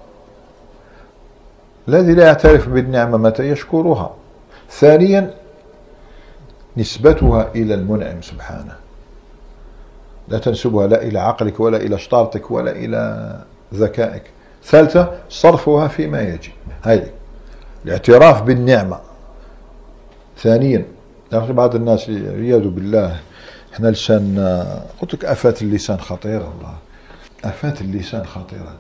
الذي 1.88 2.14
لا 2.14 2.26
يعترف 2.26 2.70
بالنعمة 2.70 3.18
متى 3.18 3.50
يشكرها 3.50 4.10
ثانيا 4.70 5.34
نسبتها 6.78 7.48
إلى 7.56 7.74
المنعم 7.74 8.22
سبحانه 8.22 8.76
لا 10.30 10.38
تنسبها 10.40 10.88
لا 10.88 11.04
إلى 11.04 11.20
عقلك 11.20 11.60
ولا 11.60 11.78
إلى 11.78 11.98
شطارتك 12.00 12.52
ولا 12.52 12.72
إلى 12.72 13.42
ذكائك 13.74 14.24
ثالثة 14.64 15.20
صرفها 15.30 15.88
فيما 15.88 16.22
يجب 16.22 16.52
هذه 16.82 17.10
الاعتراف 17.86 18.42
بالنعمة 18.44 19.00
ثانيا 20.38 20.86
بعض 21.32 21.76
الناس 21.76 22.10
عياذ 22.10 22.68
بالله 22.68 23.20
احنا 23.74 23.88
لساننا 23.88 24.82
قلت 25.02 25.14
لك 25.14 25.26
آفات 25.26 25.62
اللسان 25.62 25.98
خطيرة 26.00 26.50
والله 26.50 26.74
آفات 27.46 27.82
اللسان 27.82 28.26
خطيرة 28.26 28.76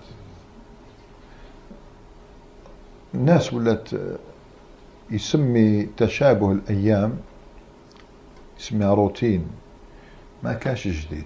الناس 3.15 3.53
ولات 3.53 3.89
يسمي 5.11 5.89
تشابه 5.97 6.51
الأيام 6.51 7.13
يسميها 8.59 8.93
روتين 8.93 9.45
ما 10.43 10.53
كاش 10.53 10.88
جديد 10.88 11.25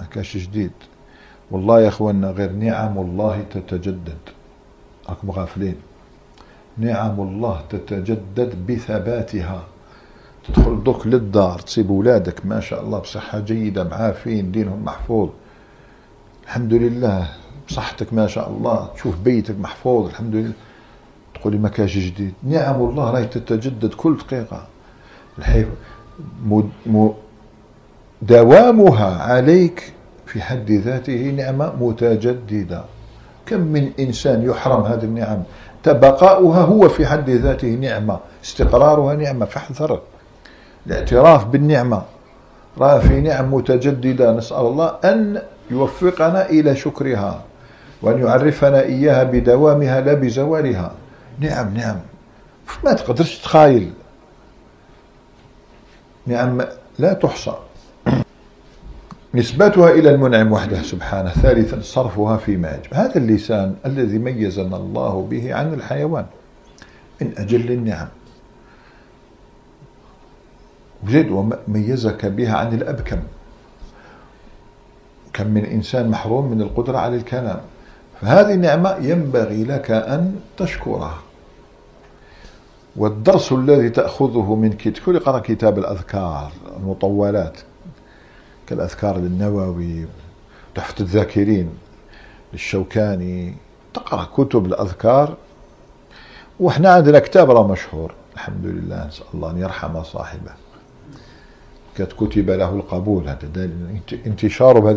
ما 0.00 0.06
كاش 0.06 0.36
جديد 0.36 0.70
والله 1.50 1.80
يا 1.80 1.88
اخوانا 1.88 2.30
غير 2.30 2.52
نعم 2.52 2.98
الله 2.98 3.44
تتجدد 3.50 4.18
راكم 5.08 5.30
غافلين 5.30 5.74
نعم 6.78 7.20
الله 7.20 7.64
تتجدد 7.70 8.66
بثباتها 8.66 9.64
تدخل 10.48 10.82
دوك 10.84 11.06
للدار 11.06 11.58
تسيب 11.58 11.90
ولادك 11.90 12.46
ما 12.46 12.60
شاء 12.60 12.82
الله 12.82 12.98
بصحة 12.98 13.40
جيدة 13.40 13.84
معافين 13.84 14.52
دينهم 14.52 14.84
محفوظ 14.84 15.28
الحمد 16.44 16.74
لله 16.74 17.30
بصحتك 17.68 18.14
ما 18.14 18.26
شاء 18.26 18.50
الله 18.50 18.88
تشوف 18.94 19.18
بيتك 19.18 19.54
محفوظ 19.58 20.06
الحمد 20.08 20.34
لله 20.34 20.52
تقولي 21.34 21.58
ما 21.58 21.68
كاش 21.68 21.96
جديد 21.98 22.34
نعم 22.42 22.82
الله 22.82 23.10
راهي 23.10 23.26
تتجدد 23.26 23.94
كل 23.94 24.16
دقيقة 24.16 24.66
الحيف 25.38 25.68
دوامها 28.26 29.22
عليك 29.22 29.92
في 30.26 30.42
حد 30.42 30.70
ذاته 30.70 31.30
نعمة 31.36 31.72
متجددة 31.80 32.84
كم 33.46 33.60
من 33.60 33.90
إنسان 34.00 34.42
يحرم 34.42 34.82
هذه 34.84 35.04
النعم 35.04 35.42
تبقاؤها 35.82 36.60
هو 36.60 36.88
في 36.88 37.06
حد 37.06 37.30
ذاته 37.30 37.68
نعمة 37.68 38.18
استقرارها 38.44 39.14
نعمة 39.14 39.46
فاحذر 39.46 40.00
الاعتراف 40.86 41.44
بالنعمة 41.46 42.02
راه 42.78 42.98
في 42.98 43.20
نعم 43.20 43.54
متجددة 43.54 44.32
نسأل 44.32 44.56
الله 44.66 44.88
أن 45.04 45.42
يوفقنا 45.70 46.48
إلى 46.50 46.76
شكرها 46.76 47.42
وأن 48.02 48.18
يعرفنا 48.26 48.82
إياها 48.82 49.24
بدوامها 49.24 50.00
لا 50.00 50.14
بزوالها 50.14 50.92
نعم 51.38 51.74
نعم 51.74 51.96
ما 52.84 52.92
تقدرش 52.92 53.38
تخايل 53.38 53.92
نعم 56.26 56.60
لا 56.98 57.12
تحصى 57.12 57.54
نسبتها 59.34 59.90
إلى 59.90 60.10
المنعم 60.10 60.52
وحده 60.52 60.82
سبحانه 60.82 61.30
ثالثا 61.30 61.80
صرفها 61.82 62.36
في 62.36 62.56
ماج 62.56 62.80
هذا 62.94 63.16
اللسان 63.18 63.76
الذي 63.86 64.18
ميزنا 64.18 64.76
الله 64.76 65.26
به 65.30 65.54
عن 65.54 65.74
الحيوان 65.74 66.26
من 67.20 67.32
أجل 67.38 67.72
النعم 67.72 68.08
وزيد 71.06 71.28
وميزك 71.30 72.26
بها 72.26 72.56
عن 72.56 72.74
الأبكم 72.74 73.18
كم 75.32 75.46
من 75.46 75.64
إنسان 75.64 76.08
محروم 76.08 76.50
من 76.50 76.62
القدرة 76.62 76.98
على 76.98 77.16
الكلام 77.16 77.60
فهذه 78.20 78.54
النعمة 78.54 78.90
ينبغي 79.00 79.64
لك 79.64 79.90
أن 79.90 80.34
تشكرها 80.56 81.14
والدرس 82.96 83.52
الذي 83.52 83.90
تأخذه 83.90 84.54
من 84.54 84.72
كتاب 84.72 85.16
قرأ 85.26 85.38
كتاب 85.38 85.78
الأذكار 85.78 86.52
المطولات 86.76 87.58
كالأذكار 88.70 89.18
للنووي 89.18 90.06
تحفة 90.74 90.94
الذاكرين 91.00 91.70
للشوكاني 92.52 93.54
تقرأ 93.94 94.24
كتب 94.24 94.66
الأذكار 94.66 95.36
وإحنا 96.60 96.92
عندنا 96.94 97.18
كتاب 97.18 97.50
راه 97.50 97.66
مشهور 97.66 98.14
الحمد 98.34 98.66
لله 98.66 99.06
نسأل 99.08 99.26
الله 99.34 99.50
أن 99.50 99.58
يرحم 99.58 100.02
صاحبه 100.02 100.50
قد 101.98 102.12
كتب 102.20 102.50
له 102.50 102.70
القبول 102.70 103.28
هذا 103.28 103.68
انتشاره 104.26 104.80
بهذه 104.80 104.96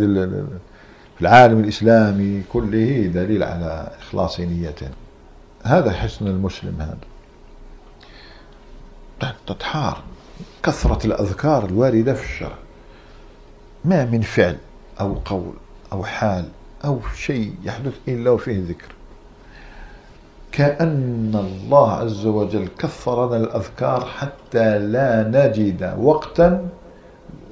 في 1.15 1.21
العالم 1.21 1.59
الإسلامي 1.59 2.43
كله 2.53 3.01
دليل 3.13 3.43
على 3.43 3.91
إخلاص 3.99 4.39
نيته 4.39 4.89
هذا 5.63 5.91
حسن 5.91 6.27
المسلم 6.27 6.95
هذا 9.21 9.35
تتحار 9.47 10.01
كثرة 10.63 11.07
الأذكار 11.07 11.65
الواردة 11.65 12.13
في 12.13 12.23
الشرع 12.25 12.57
ما 13.85 14.05
من 14.05 14.21
فعل 14.21 14.57
أو 14.99 15.13
قول 15.13 15.53
أو 15.91 16.03
حال 16.03 16.45
أو 16.85 16.99
شيء 17.15 17.51
يحدث 17.63 17.93
إلا 18.07 18.31
وفيه 18.31 18.63
ذكر 18.69 18.91
كأن 20.51 21.35
الله 21.35 21.91
عز 21.91 22.25
وجل 22.25 22.67
كثرنا 22.79 23.37
الأذكار 23.37 24.05
حتى 24.05 24.79
لا 24.79 25.23
نجد 25.29 25.95
وقتا 25.99 26.69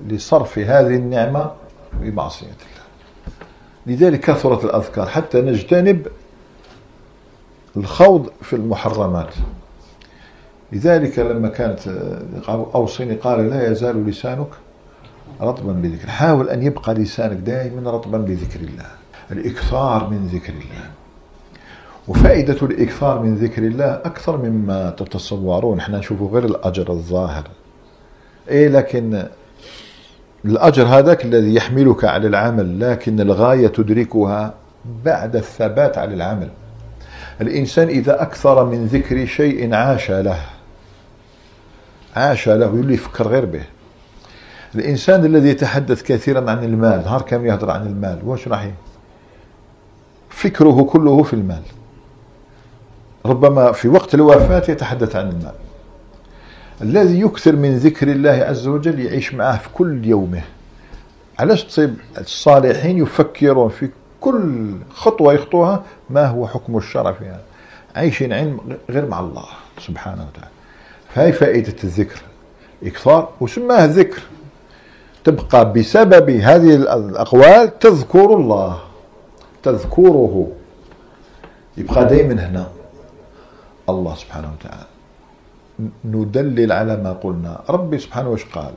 لصرف 0.07 0.59
هذه 0.59 0.95
النعمة 0.95 1.51
بمعصية 1.93 2.45
الله 2.45 2.81
لذلك 3.97 4.19
كثرت 4.19 4.65
الأذكار 4.65 5.05
حتى 5.07 5.41
نجتنب 5.41 6.07
الخوض 7.77 8.29
في 8.41 8.55
المحرمات 8.55 9.33
لذلك 10.71 11.19
لما 11.19 11.47
كانت 11.49 11.79
أوصيني 12.75 13.15
قال 13.15 13.49
لا 13.49 13.71
يزال 13.71 14.05
لسانك 14.09 14.47
رطبا 15.41 15.71
بذكر 15.73 16.09
حاول 16.09 16.49
أن 16.49 16.63
يبقى 16.63 16.93
لسانك 16.93 17.37
دائما 17.37 17.91
رطبا 17.91 18.17
بذكر 18.17 18.59
الله 18.59 18.85
الإكثار 19.31 20.09
من 20.09 20.27
ذكر 20.27 20.53
الله 20.53 20.83
وفائدة 22.07 22.57
الإكثار 22.61 23.19
من 23.19 23.35
ذكر 23.35 23.61
الله 23.61 23.93
أكثر 23.95 24.37
مما 24.37 24.89
تتصورون 24.89 25.81
حنا 25.81 25.97
نشوفوا 25.97 26.29
غير 26.29 26.45
الأجر 26.45 26.89
الظاهر 26.89 27.43
إيه 28.49 28.67
لكن 28.67 29.25
الأجر 30.45 30.85
هذاك 30.87 31.25
الذي 31.25 31.55
يحملك 31.55 32.05
على 32.05 32.27
العمل 32.27 32.79
لكن 32.91 33.21
الغاية 33.21 33.67
تدركها 33.67 34.53
بعد 35.05 35.35
الثبات 35.35 35.97
على 35.97 36.13
العمل 36.13 36.49
الإنسان 37.41 37.87
إذا 37.87 38.21
أكثر 38.21 38.65
من 38.65 38.85
ذكر 38.85 39.25
شيء 39.25 39.73
عاش 39.73 40.11
له 40.11 40.37
عاش 42.15 42.49
له 42.49 42.79
يلي 42.79 42.93
يفكر 42.93 43.27
غير 43.27 43.45
به 43.45 43.63
الانسان 44.75 45.25
الذي 45.25 45.47
يتحدث 45.49 46.03
كثيرا 46.03 46.51
عن 46.51 46.63
المال 46.63 47.01
نهار 47.05 47.21
كامل 47.21 47.45
يهضر 47.45 47.69
عن 47.71 47.87
المال 47.87 48.19
واش 48.25 48.47
راح 48.47 48.71
فكره 50.29 50.83
كله 50.91 51.23
في 51.23 51.33
المال 51.33 51.61
ربما 53.25 53.71
في 53.71 53.87
وقت 53.87 54.13
الوفاه 54.13 54.71
يتحدث 54.71 55.15
عن 55.15 55.29
المال 55.29 55.53
الذي 56.81 57.21
يكثر 57.21 57.55
من 57.55 57.77
ذكر 57.77 58.07
الله 58.11 58.31
عز 58.31 58.67
وجل 58.67 58.99
يعيش 58.99 59.33
معه 59.33 59.57
في 59.57 59.69
كل 59.73 60.05
يومه 60.05 60.41
علاش 61.39 61.63
تصيب 61.63 61.95
الصالحين 62.17 62.97
يفكرون 62.97 63.69
في 63.69 63.89
كل 64.21 64.71
خطوة 64.93 65.33
يخطوها 65.33 65.83
ما 66.09 66.27
هو 66.27 66.47
حكم 66.47 66.77
الشرع 66.77 67.11
فيها 67.11 67.27
يعني 67.27 67.41
عايشين 67.95 68.33
علم 68.33 68.77
غير 68.89 69.05
مع 69.07 69.19
الله 69.19 69.45
سبحانه 69.79 70.27
وتعالى 70.33 70.49
فهي 71.15 71.33
فائدة 71.33 71.75
الذكر 71.83 72.21
إكثار 72.83 73.29
وسماه 73.41 73.85
الذكر 73.85 74.21
تبقى 75.23 75.73
بسبب 75.73 76.29
هذه 76.29 76.75
الأقوال 76.75 77.79
تذكر 77.79 78.33
الله 78.33 78.79
تذكره 79.63 80.47
يبقى 81.77 82.05
دائما 82.05 82.33
هنا 82.47 82.67
الله 83.89 84.15
سبحانه 84.15 84.51
وتعالى 84.59 84.85
ندلل 86.05 86.71
على 86.71 86.97
ما 86.97 87.13
قلنا 87.13 87.61
ربي 87.69 87.97
سبحانه 87.97 88.29
واش 88.29 88.45
قال 88.45 88.73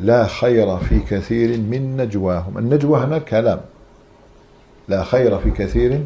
لا 0.00 0.26
خير 0.26 0.76
في 0.76 0.98
كثير 1.00 1.48
من 1.60 1.96
نجواهم 1.96 2.58
النجوى 2.58 3.00
هنا 3.00 3.18
كلام 3.18 3.60
لا 4.88 5.04
خير 5.04 5.38
في 5.38 5.50
كثير 5.50 6.04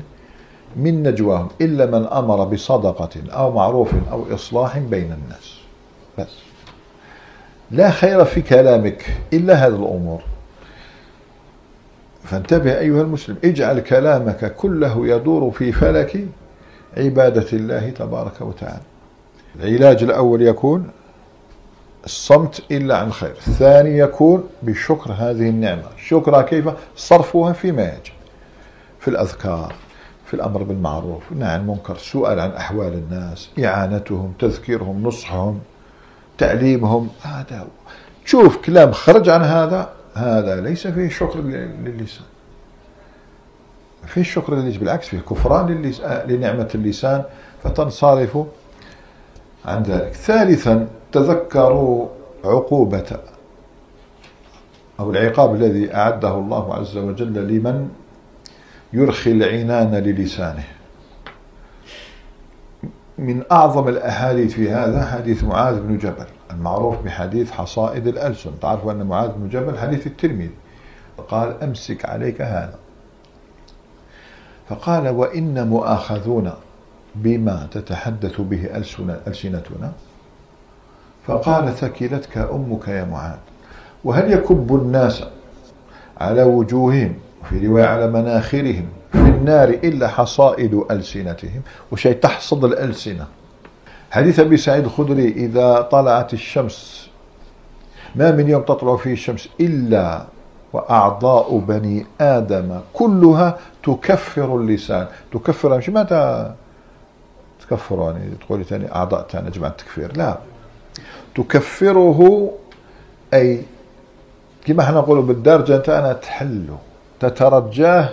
من 0.77 1.03
نجواهم 1.03 1.49
إلا 1.61 1.87
من 1.87 2.07
أمر 2.07 2.45
بصدقة 2.45 3.09
أو 3.31 3.51
معروف 3.53 3.91
أو 4.13 4.25
إصلاح 4.35 4.79
بين 4.79 5.13
الناس 5.13 5.59
بس 6.19 6.31
لا 7.73 7.91
خير 7.91 8.25
في 8.25 8.41
كلامك 8.43 9.13
إلا 9.33 9.55
هذه 9.55 9.71
الأمور 9.75 10.23
فانتبه 12.25 12.79
أيها 12.79 13.03
المسلم 13.03 13.37
اجعل 13.45 13.81
كلامك 13.81 14.55
كله 14.55 15.07
يدور 15.07 15.51
في 15.51 15.73
فلك 15.73 16.27
عبادة 16.97 17.47
الله 17.53 17.91
تبارك 17.91 18.41
وتعالى 18.41 18.83
العلاج 19.61 20.03
الأول 20.03 20.43
يكون 20.43 20.89
الصمت 22.05 22.63
إلا 22.71 22.97
عن 22.97 23.13
خير 23.13 23.33
الثاني 23.47 23.99
يكون 23.99 24.45
بشكر 24.63 25.13
هذه 25.13 25.49
النعمة 25.49 25.85
شكرها 26.07 26.43
كيف 26.43 26.69
صرفها 26.97 27.53
فيما 27.53 27.83
يجب 27.83 28.13
في 29.01 29.09
الأذكار 29.09 29.75
في 30.27 30.35
الأمر 30.35 30.63
بالمعروف 30.63 31.23
نعم 31.33 31.61
المنكر 31.61 31.95
السؤال 31.95 32.41
عن 32.41 32.51
أحوال 32.51 32.93
الناس 32.93 33.51
إعانتهم 33.65 34.33
تذكيرهم 34.39 35.03
نصحهم 35.03 35.61
تعليمهم 36.43 37.09
هذا 37.23 37.59
هو 37.61 37.67
تشوف 38.25 38.57
كلام 38.57 38.93
خرج 38.93 39.29
عن 39.29 39.43
هذا 39.43 39.91
هذا 40.15 40.61
ليس 40.61 40.87
فيه 40.87 41.09
شكر 41.09 41.41
للسان 41.85 42.25
فيه 44.07 44.23
شكر 44.23 44.55
للسان 44.55 44.81
بالعكس 44.81 45.09
فيه 45.09 45.19
كفران 45.19 45.93
آه، 46.05 46.27
لنعمة 46.27 46.69
اللسان 46.75 47.25
فتنصرف 47.63 48.39
عن 49.65 49.83
ذلك 49.83 50.13
ثالثا 50.15 50.89
تذكروا 51.13 52.09
عقوبة 52.45 53.21
أو 55.01 55.11
العقاب 55.11 55.55
الذي 55.55 55.95
أعده 55.95 56.35
الله 56.35 56.75
عز 56.75 56.97
وجل 56.97 57.33
لمن 57.49 57.89
يرخي 58.93 59.33
العنان 59.33 59.95
للسانه 59.95 60.65
من 63.19 63.43
أعظم 63.53 63.89
الأحاديث 63.89 64.53
في 64.55 64.71
هذا 64.71 65.07
حديث 65.07 65.45
معاذ 65.45 65.81
بن 65.81 65.99
جبل 65.99 66.25
المعروف 66.51 67.03
بحديث 67.05 67.51
حصائد 67.51 68.07
الألسن 68.07 68.51
تعرفوا 68.63 68.93
أن 68.93 69.07
معاذ 69.07 69.29
بن 69.37 69.49
جبل 69.49 69.79
حديث 69.79 70.07
الترمذي 70.07 70.51
قال 71.29 71.63
أمسك 71.63 72.05
عليك 72.09 72.43
هذا 72.43 72.75
فقال 74.69 75.09
وإن 75.09 75.69
مؤاخذون 75.69 76.53
بما 77.15 77.67
تتحدث 77.71 78.35
به 78.41 78.77
ألسنتنا 79.27 79.93
فقال 81.27 81.75
ثكلتك 81.75 82.39
أمك 82.39 82.89
يا 82.89 83.05
معاذ 83.05 83.37
وهل 84.05 84.33
يكب 84.33 84.75
الناس 84.75 85.25
على 86.21 86.43
وجوههم 86.43 87.15
وفي 87.43 87.67
رواية 87.67 87.85
على 87.87 88.11
مناخرهم 88.11 88.87
في 89.13 89.19
النار 89.19 89.69
إلا 89.69 90.09
حصائد 90.09 90.75
ألسنتهم 90.91 91.63
وشيء 91.93 92.13
تحصد 92.13 92.65
الألسنة 92.65 93.27
حديث 94.11 94.41
أبي 94.41 94.57
سعيد 94.57 94.85
الخدري 94.85 95.29
إذا 95.29 95.81
طلعت 95.91 96.33
الشمس 96.33 97.09
ما 98.15 98.31
من 98.31 98.49
يوم 98.49 98.63
تطلع 98.63 98.97
فيه 98.97 99.13
الشمس 99.13 99.49
إلا 99.61 100.25
وأعضاء 100.73 101.59
بني 101.59 102.07
آدم 102.21 102.81
كلها 102.93 103.59
تكفر 103.83 104.57
اللسان 104.57 105.07
تكفر 105.33 105.79
مش 105.79 105.89
معناتها 105.89 106.57
تكفر 107.69 108.03
يعني 108.17 108.35
تقول 108.47 108.65
ثاني 108.65 108.93
أعضاء 108.95 109.27
ثاني 109.31 109.51
جمع 109.51 109.69
التكفير 109.69 110.17
لا 110.17 110.39
تكفره 111.35 112.51
أي 113.35 113.63
كما 114.67 114.83
احنا 114.83 114.99
نقولوا 114.99 115.23
بالدرجة 115.23 115.77
تاعنا 115.77 116.13
تحله 116.13 116.79
تترجاه 117.21 118.11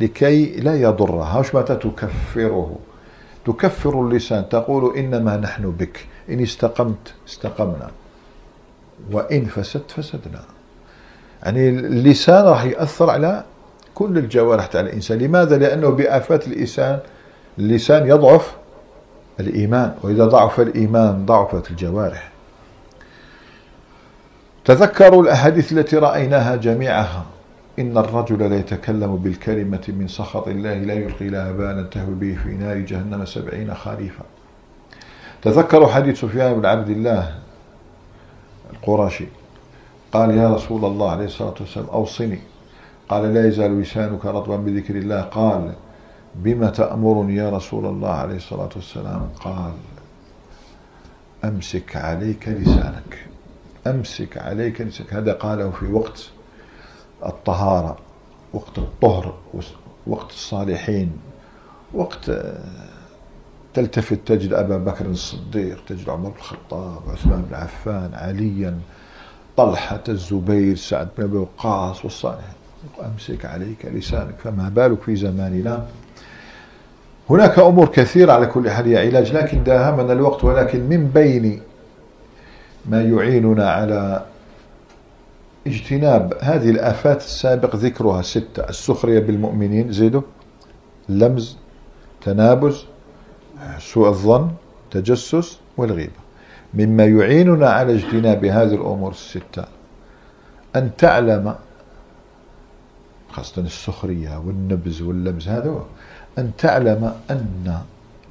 لكي 0.00 0.56
لا 0.60 0.74
يضرها 0.74 1.38
واش 1.38 1.54
معناتها 1.54 1.74
تكفره 1.76 2.76
تكفر 3.46 4.00
اللسان 4.02 4.48
تقول 4.48 4.96
إنما 4.96 5.36
نحن 5.36 5.70
بك 5.70 6.06
إن 6.30 6.40
استقمت 6.42 7.14
استقمنا 7.28 7.90
وإن 9.12 9.44
فسدت 9.44 9.90
فسدنا 9.90 10.42
يعني 11.42 11.68
اللسان 11.68 12.44
راح 12.44 12.64
يأثر 12.64 13.10
على 13.10 13.44
كل 13.94 14.18
الجوارح 14.18 14.66
تاع 14.66 14.80
الإنسان 14.80 15.18
لماذا؟ 15.18 15.58
لأنه 15.58 15.88
بآفات 15.88 16.46
اللسان 16.48 16.98
اللسان 17.58 18.06
يضعف 18.06 18.54
الإيمان 19.40 19.94
وإذا 20.02 20.26
ضعف 20.26 20.60
الإيمان 20.60 21.26
ضعفت 21.26 21.70
الجوارح 21.70 22.30
تذكروا 24.64 25.22
الأحاديث 25.22 25.72
التي 25.72 25.96
رأيناها 25.96 26.56
جميعها 26.56 27.24
إن 27.80 27.98
الرجل 27.98 28.38
لا 28.50 28.56
يتكلم 28.58 29.16
بالكلمة 29.16 29.84
من 29.88 30.08
سخط 30.08 30.48
الله 30.48 30.74
لا 30.74 30.94
يلقي 30.94 31.28
لها 31.28 31.52
بالا 31.52 31.82
تهوي 31.82 32.14
به 32.14 32.38
في 32.44 32.48
نار 32.56 32.76
جهنم 32.78 33.24
سبعين 33.24 33.74
خريفا 33.74 34.24
تذكروا 35.42 35.86
حديث 35.88 36.20
سفيان 36.20 36.52
بن 36.54 36.66
عبد 36.66 36.88
الله 36.90 37.34
القرشي 38.72 39.24
قال 40.12 40.30
يا 40.30 40.54
رسول 40.54 40.84
الله 40.84 41.10
عليه 41.10 41.24
الصلاة 41.24 41.54
والسلام 41.60 41.86
أوصني 41.92 42.38
قال 43.08 43.34
لا 43.34 43.48
يزال 43.48 43.80
لسانك 43.80 44.24
رطبا 44.26 44.56
بذكر 44.56 44.96
الله 44.96 45.20
قال 45.20 45.72
بما 46.34 46.70
تأمرني 46.70 47.36
يا 47.36 47.50
رسول 47.50 47.86
الله 47.86 48.10
عليه 48.10 48.36
الصلاة 48.36 48.68
والسلام 48.76 49.28
قال 49.40 49.72
أمسك 51.44 51.96
عليك 51.96 52.48
لسانك 52.48 53.26
أمسك 53.86 54.38
عليك 54.38 54.80
لسانك 54.80 55.14
هذا 55.14 55.32
قاله 55.32 55.70
في 55.70 55.92
وقت 55.92 56.30
الطهارة 57.26 57.96
وقت 58.54 58.78
الطهر 58.78 59.34
وقت 60.06 60.30
الصالحين 60.30 61.12
وقت 61.94 62.28
آه، 62.28 62.54
تلتفت 63.74 64.18
تجد 64.26 64.52
أبا 64.52 64.78
بكر 64.78 65.06
الصديق 65.06 65.80
تجد 65.86 66.08
عمر 66.10 66.28
بن 66.30 66.36
الخطاب 66.36 66.98
عثمان 67.12 67.42
بن 67.42 67.54
عفان 67.54 68.10
عليا 68.14 68.78
طلحة 69.56 70.02
الزبير 70.08 70.76
سعد 70.76 71.08
بن 71.18 71.24
أبي 71.24 71.36
وقاص 71.36 72.04
والصالحين 72.04 72.54
أمسك 73.04 73.44
عليك 73.44 73.84
لسانك 73.86 74.34
فما 74.44 74.68
بالك 74.68 75.02
في 75.02 75.16
زماننا 75.16 75.86
هناك 77.30 77.58
أمور 77.58 77.86
كثيرة 77.88 78.32
على 78.32 78.46
كل 78.46 78.70
حال 78.70 78.86
هي 78.88 79.06
علاج 79.06 79.32
لكن 79.32 79.64
داهمنا 79.64 80.12
الوقت 80.12 80.44
ولكن 80.44 80.80
من 80.80 81.08
بين 81.14 81.62
ما 82.86 83.02
يعيننا 83.02 83.70
على 83.70 84.24
اجتناب 85.66 86.34
هذه 86.40 86.70
الآفات 86.70 87.16
السابق 87.18 87.76
ذكرها 87.76 88.22
ستة 88.22 88.64
السخرية 88.68 89.18
بالمؤمنين 89.18 89.92
زيدوا 89.92 90.22
لمز 91.08 91.56
تنابز 92.22 92.84
سوء 93.78 94.08
الظن 94.08 94.50
تجسس 94.90 95.58
والغيبة 95.76 96.12
مما 96.74 97.04
يعيننا 97.04 97.70
على 97.70 97.94
اجتناب 97.94 98.44
هذه 98.44 98.74
الأمور 98.74 99.10
الستة 99.10 99.64
أن 100.76 100.90
تعلم 100.98 101.54
خاصة 103.30 103.62
السخرية 103.62 104.38
والنبز 104.38 105.02
واللمز 105.02 105.48
هذا 105.48 105.70
هو 105.70 105.80
أن 106.38 106.50
تعلم 106.58 107.14
أن 107.30 107.78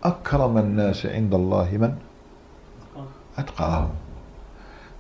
أكرم 0.04 0.58
الناس 0.58 1.06
عند 1.06 1.34
الله 1.34 1.70
من 1.72 1.96
أتقاهم 3.38 3.90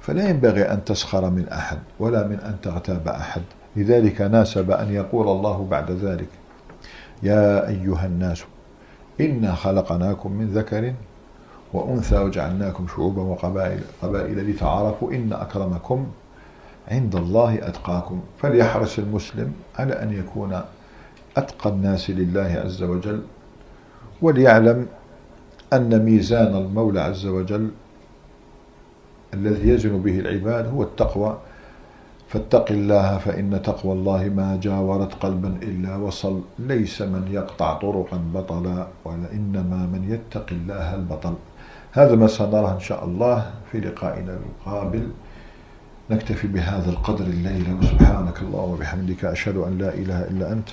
فلا 0.02 0.30
ينبغي 0.30 0.62
أن 0.72 0.84
تسخر 0.84 1.30
من 1.30 1.50
أحد 1.50 1.78
ولا 2.00 2.28
من 2.28 2.40
أن 2.40 2.56
تغتاب 2.64 3.08
أحد 3.08 3.42
لذلك 3.76 4.22
ناسب 4.22 4.72
أن 4.72 4.94
يقول 4.94 5.28
الله 5.28 5.68
بعد 5.72 5.92
ذلك 5.92 6.28
يا 7.24 7.68
أيها 7.68 8.06
الناس 8.06 8.44
إنا 9.22 9.56
خلقناكم 9.56 10.32
من 10.32 10.48
ذكر 10.48 10.94
وأنثى 11.74 12.18
وجعلناكم 12.20 12.88
شعوبا 12.88 13.22
وقبائل 13.22 13.80
قبائل 14.02 14.52
لتعارفوا 14.52 15.12
إن 15.12 15.34
أكرمكم 15.34 16.08
عند 16.92 17.16
الله 17.16 17.58
أتقاكم 17.68 18.22
فليحرص 18.38 19.00
المسلم 19.00 19.54
على 19.80 19.94
أن 19.94 20.14
يكون 20.14 20.62
أتقى 21.38 21.70
الناس 21.70 22.10
لله 22.10 22.62
عز 22.66 22.84
وجل 22.84 23.22
وليعلم 24.22 24.88
أن 25.74 26.02
ميزان 26.06 26.56
المولى 26.56 27.02
عز 27.02 27.26
وجل 27.26 27.72
الذي 29.34 29.70
يزن 29.70 30.00
به 30.02 30.20
العباد 30.20 30.68
هو 30.68 30.84
التقوى 30.84 31.38
فاتق 32.30 32.72
الله 32.72 33.18
فإن 33.18 33.62
تقوى 33.62 33.94
الله 33.94 34.24
ما 34.36 34.60
جاورت 34.64 35.14
قلبا 35.14 35.58
إلا 35.62 35.96
وصل 35.96 36.42
ليس 36.60 37.02
من 37.02 37.28
يقطع 37.32 37.74
طرقا 37.74 38.18
بطلا 38.34 38.88
وإنما 39.06 39.86
من 39.94 40.06
يتق 40.12 40.46
الله 40.52 40.96
البطل 40.96 41.34
هذا 41.92 42.16
ما 42.16 42.28
سنراه 42.28 42.74
إن 42.74 42.80
شاء 42.80 43.06
الله 43.06 43.52
في 43.72 43.80
لقائنا 43.80 44.38
المقابل 44.38 45.08
نكتفي 46.12 46.48
بهذا 46.48 46.90
القدر 46.90 47.26
الليلة 47.26 47.78
سبحانك 47.82 48.42
الله 48.42 48.60
وبحمدك 48.60 49.26
أشهد 49.26 49.58
أن 49.58 49.78
لا 49.78 49.94
إله 49.94 50.22
إلا 50.24 50.52
أنت 50.52 50.70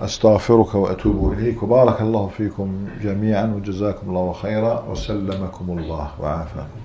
أستغفرك 0.00 0.74
وأتوب 0.74 1.32
إليك 1.32 1.62
وبارك 1.62 2.00
الله 2.00 2.26
فيكم 2.36 2.86
جميعا 3.02 3.46
وجزاكم 3.46 4.08
الله 4.08 4.32
خيرا 4.32 4.84
وسلمكم 4.90 5.78
الله 5.78 6.10
وعافاكم 6.20 6.81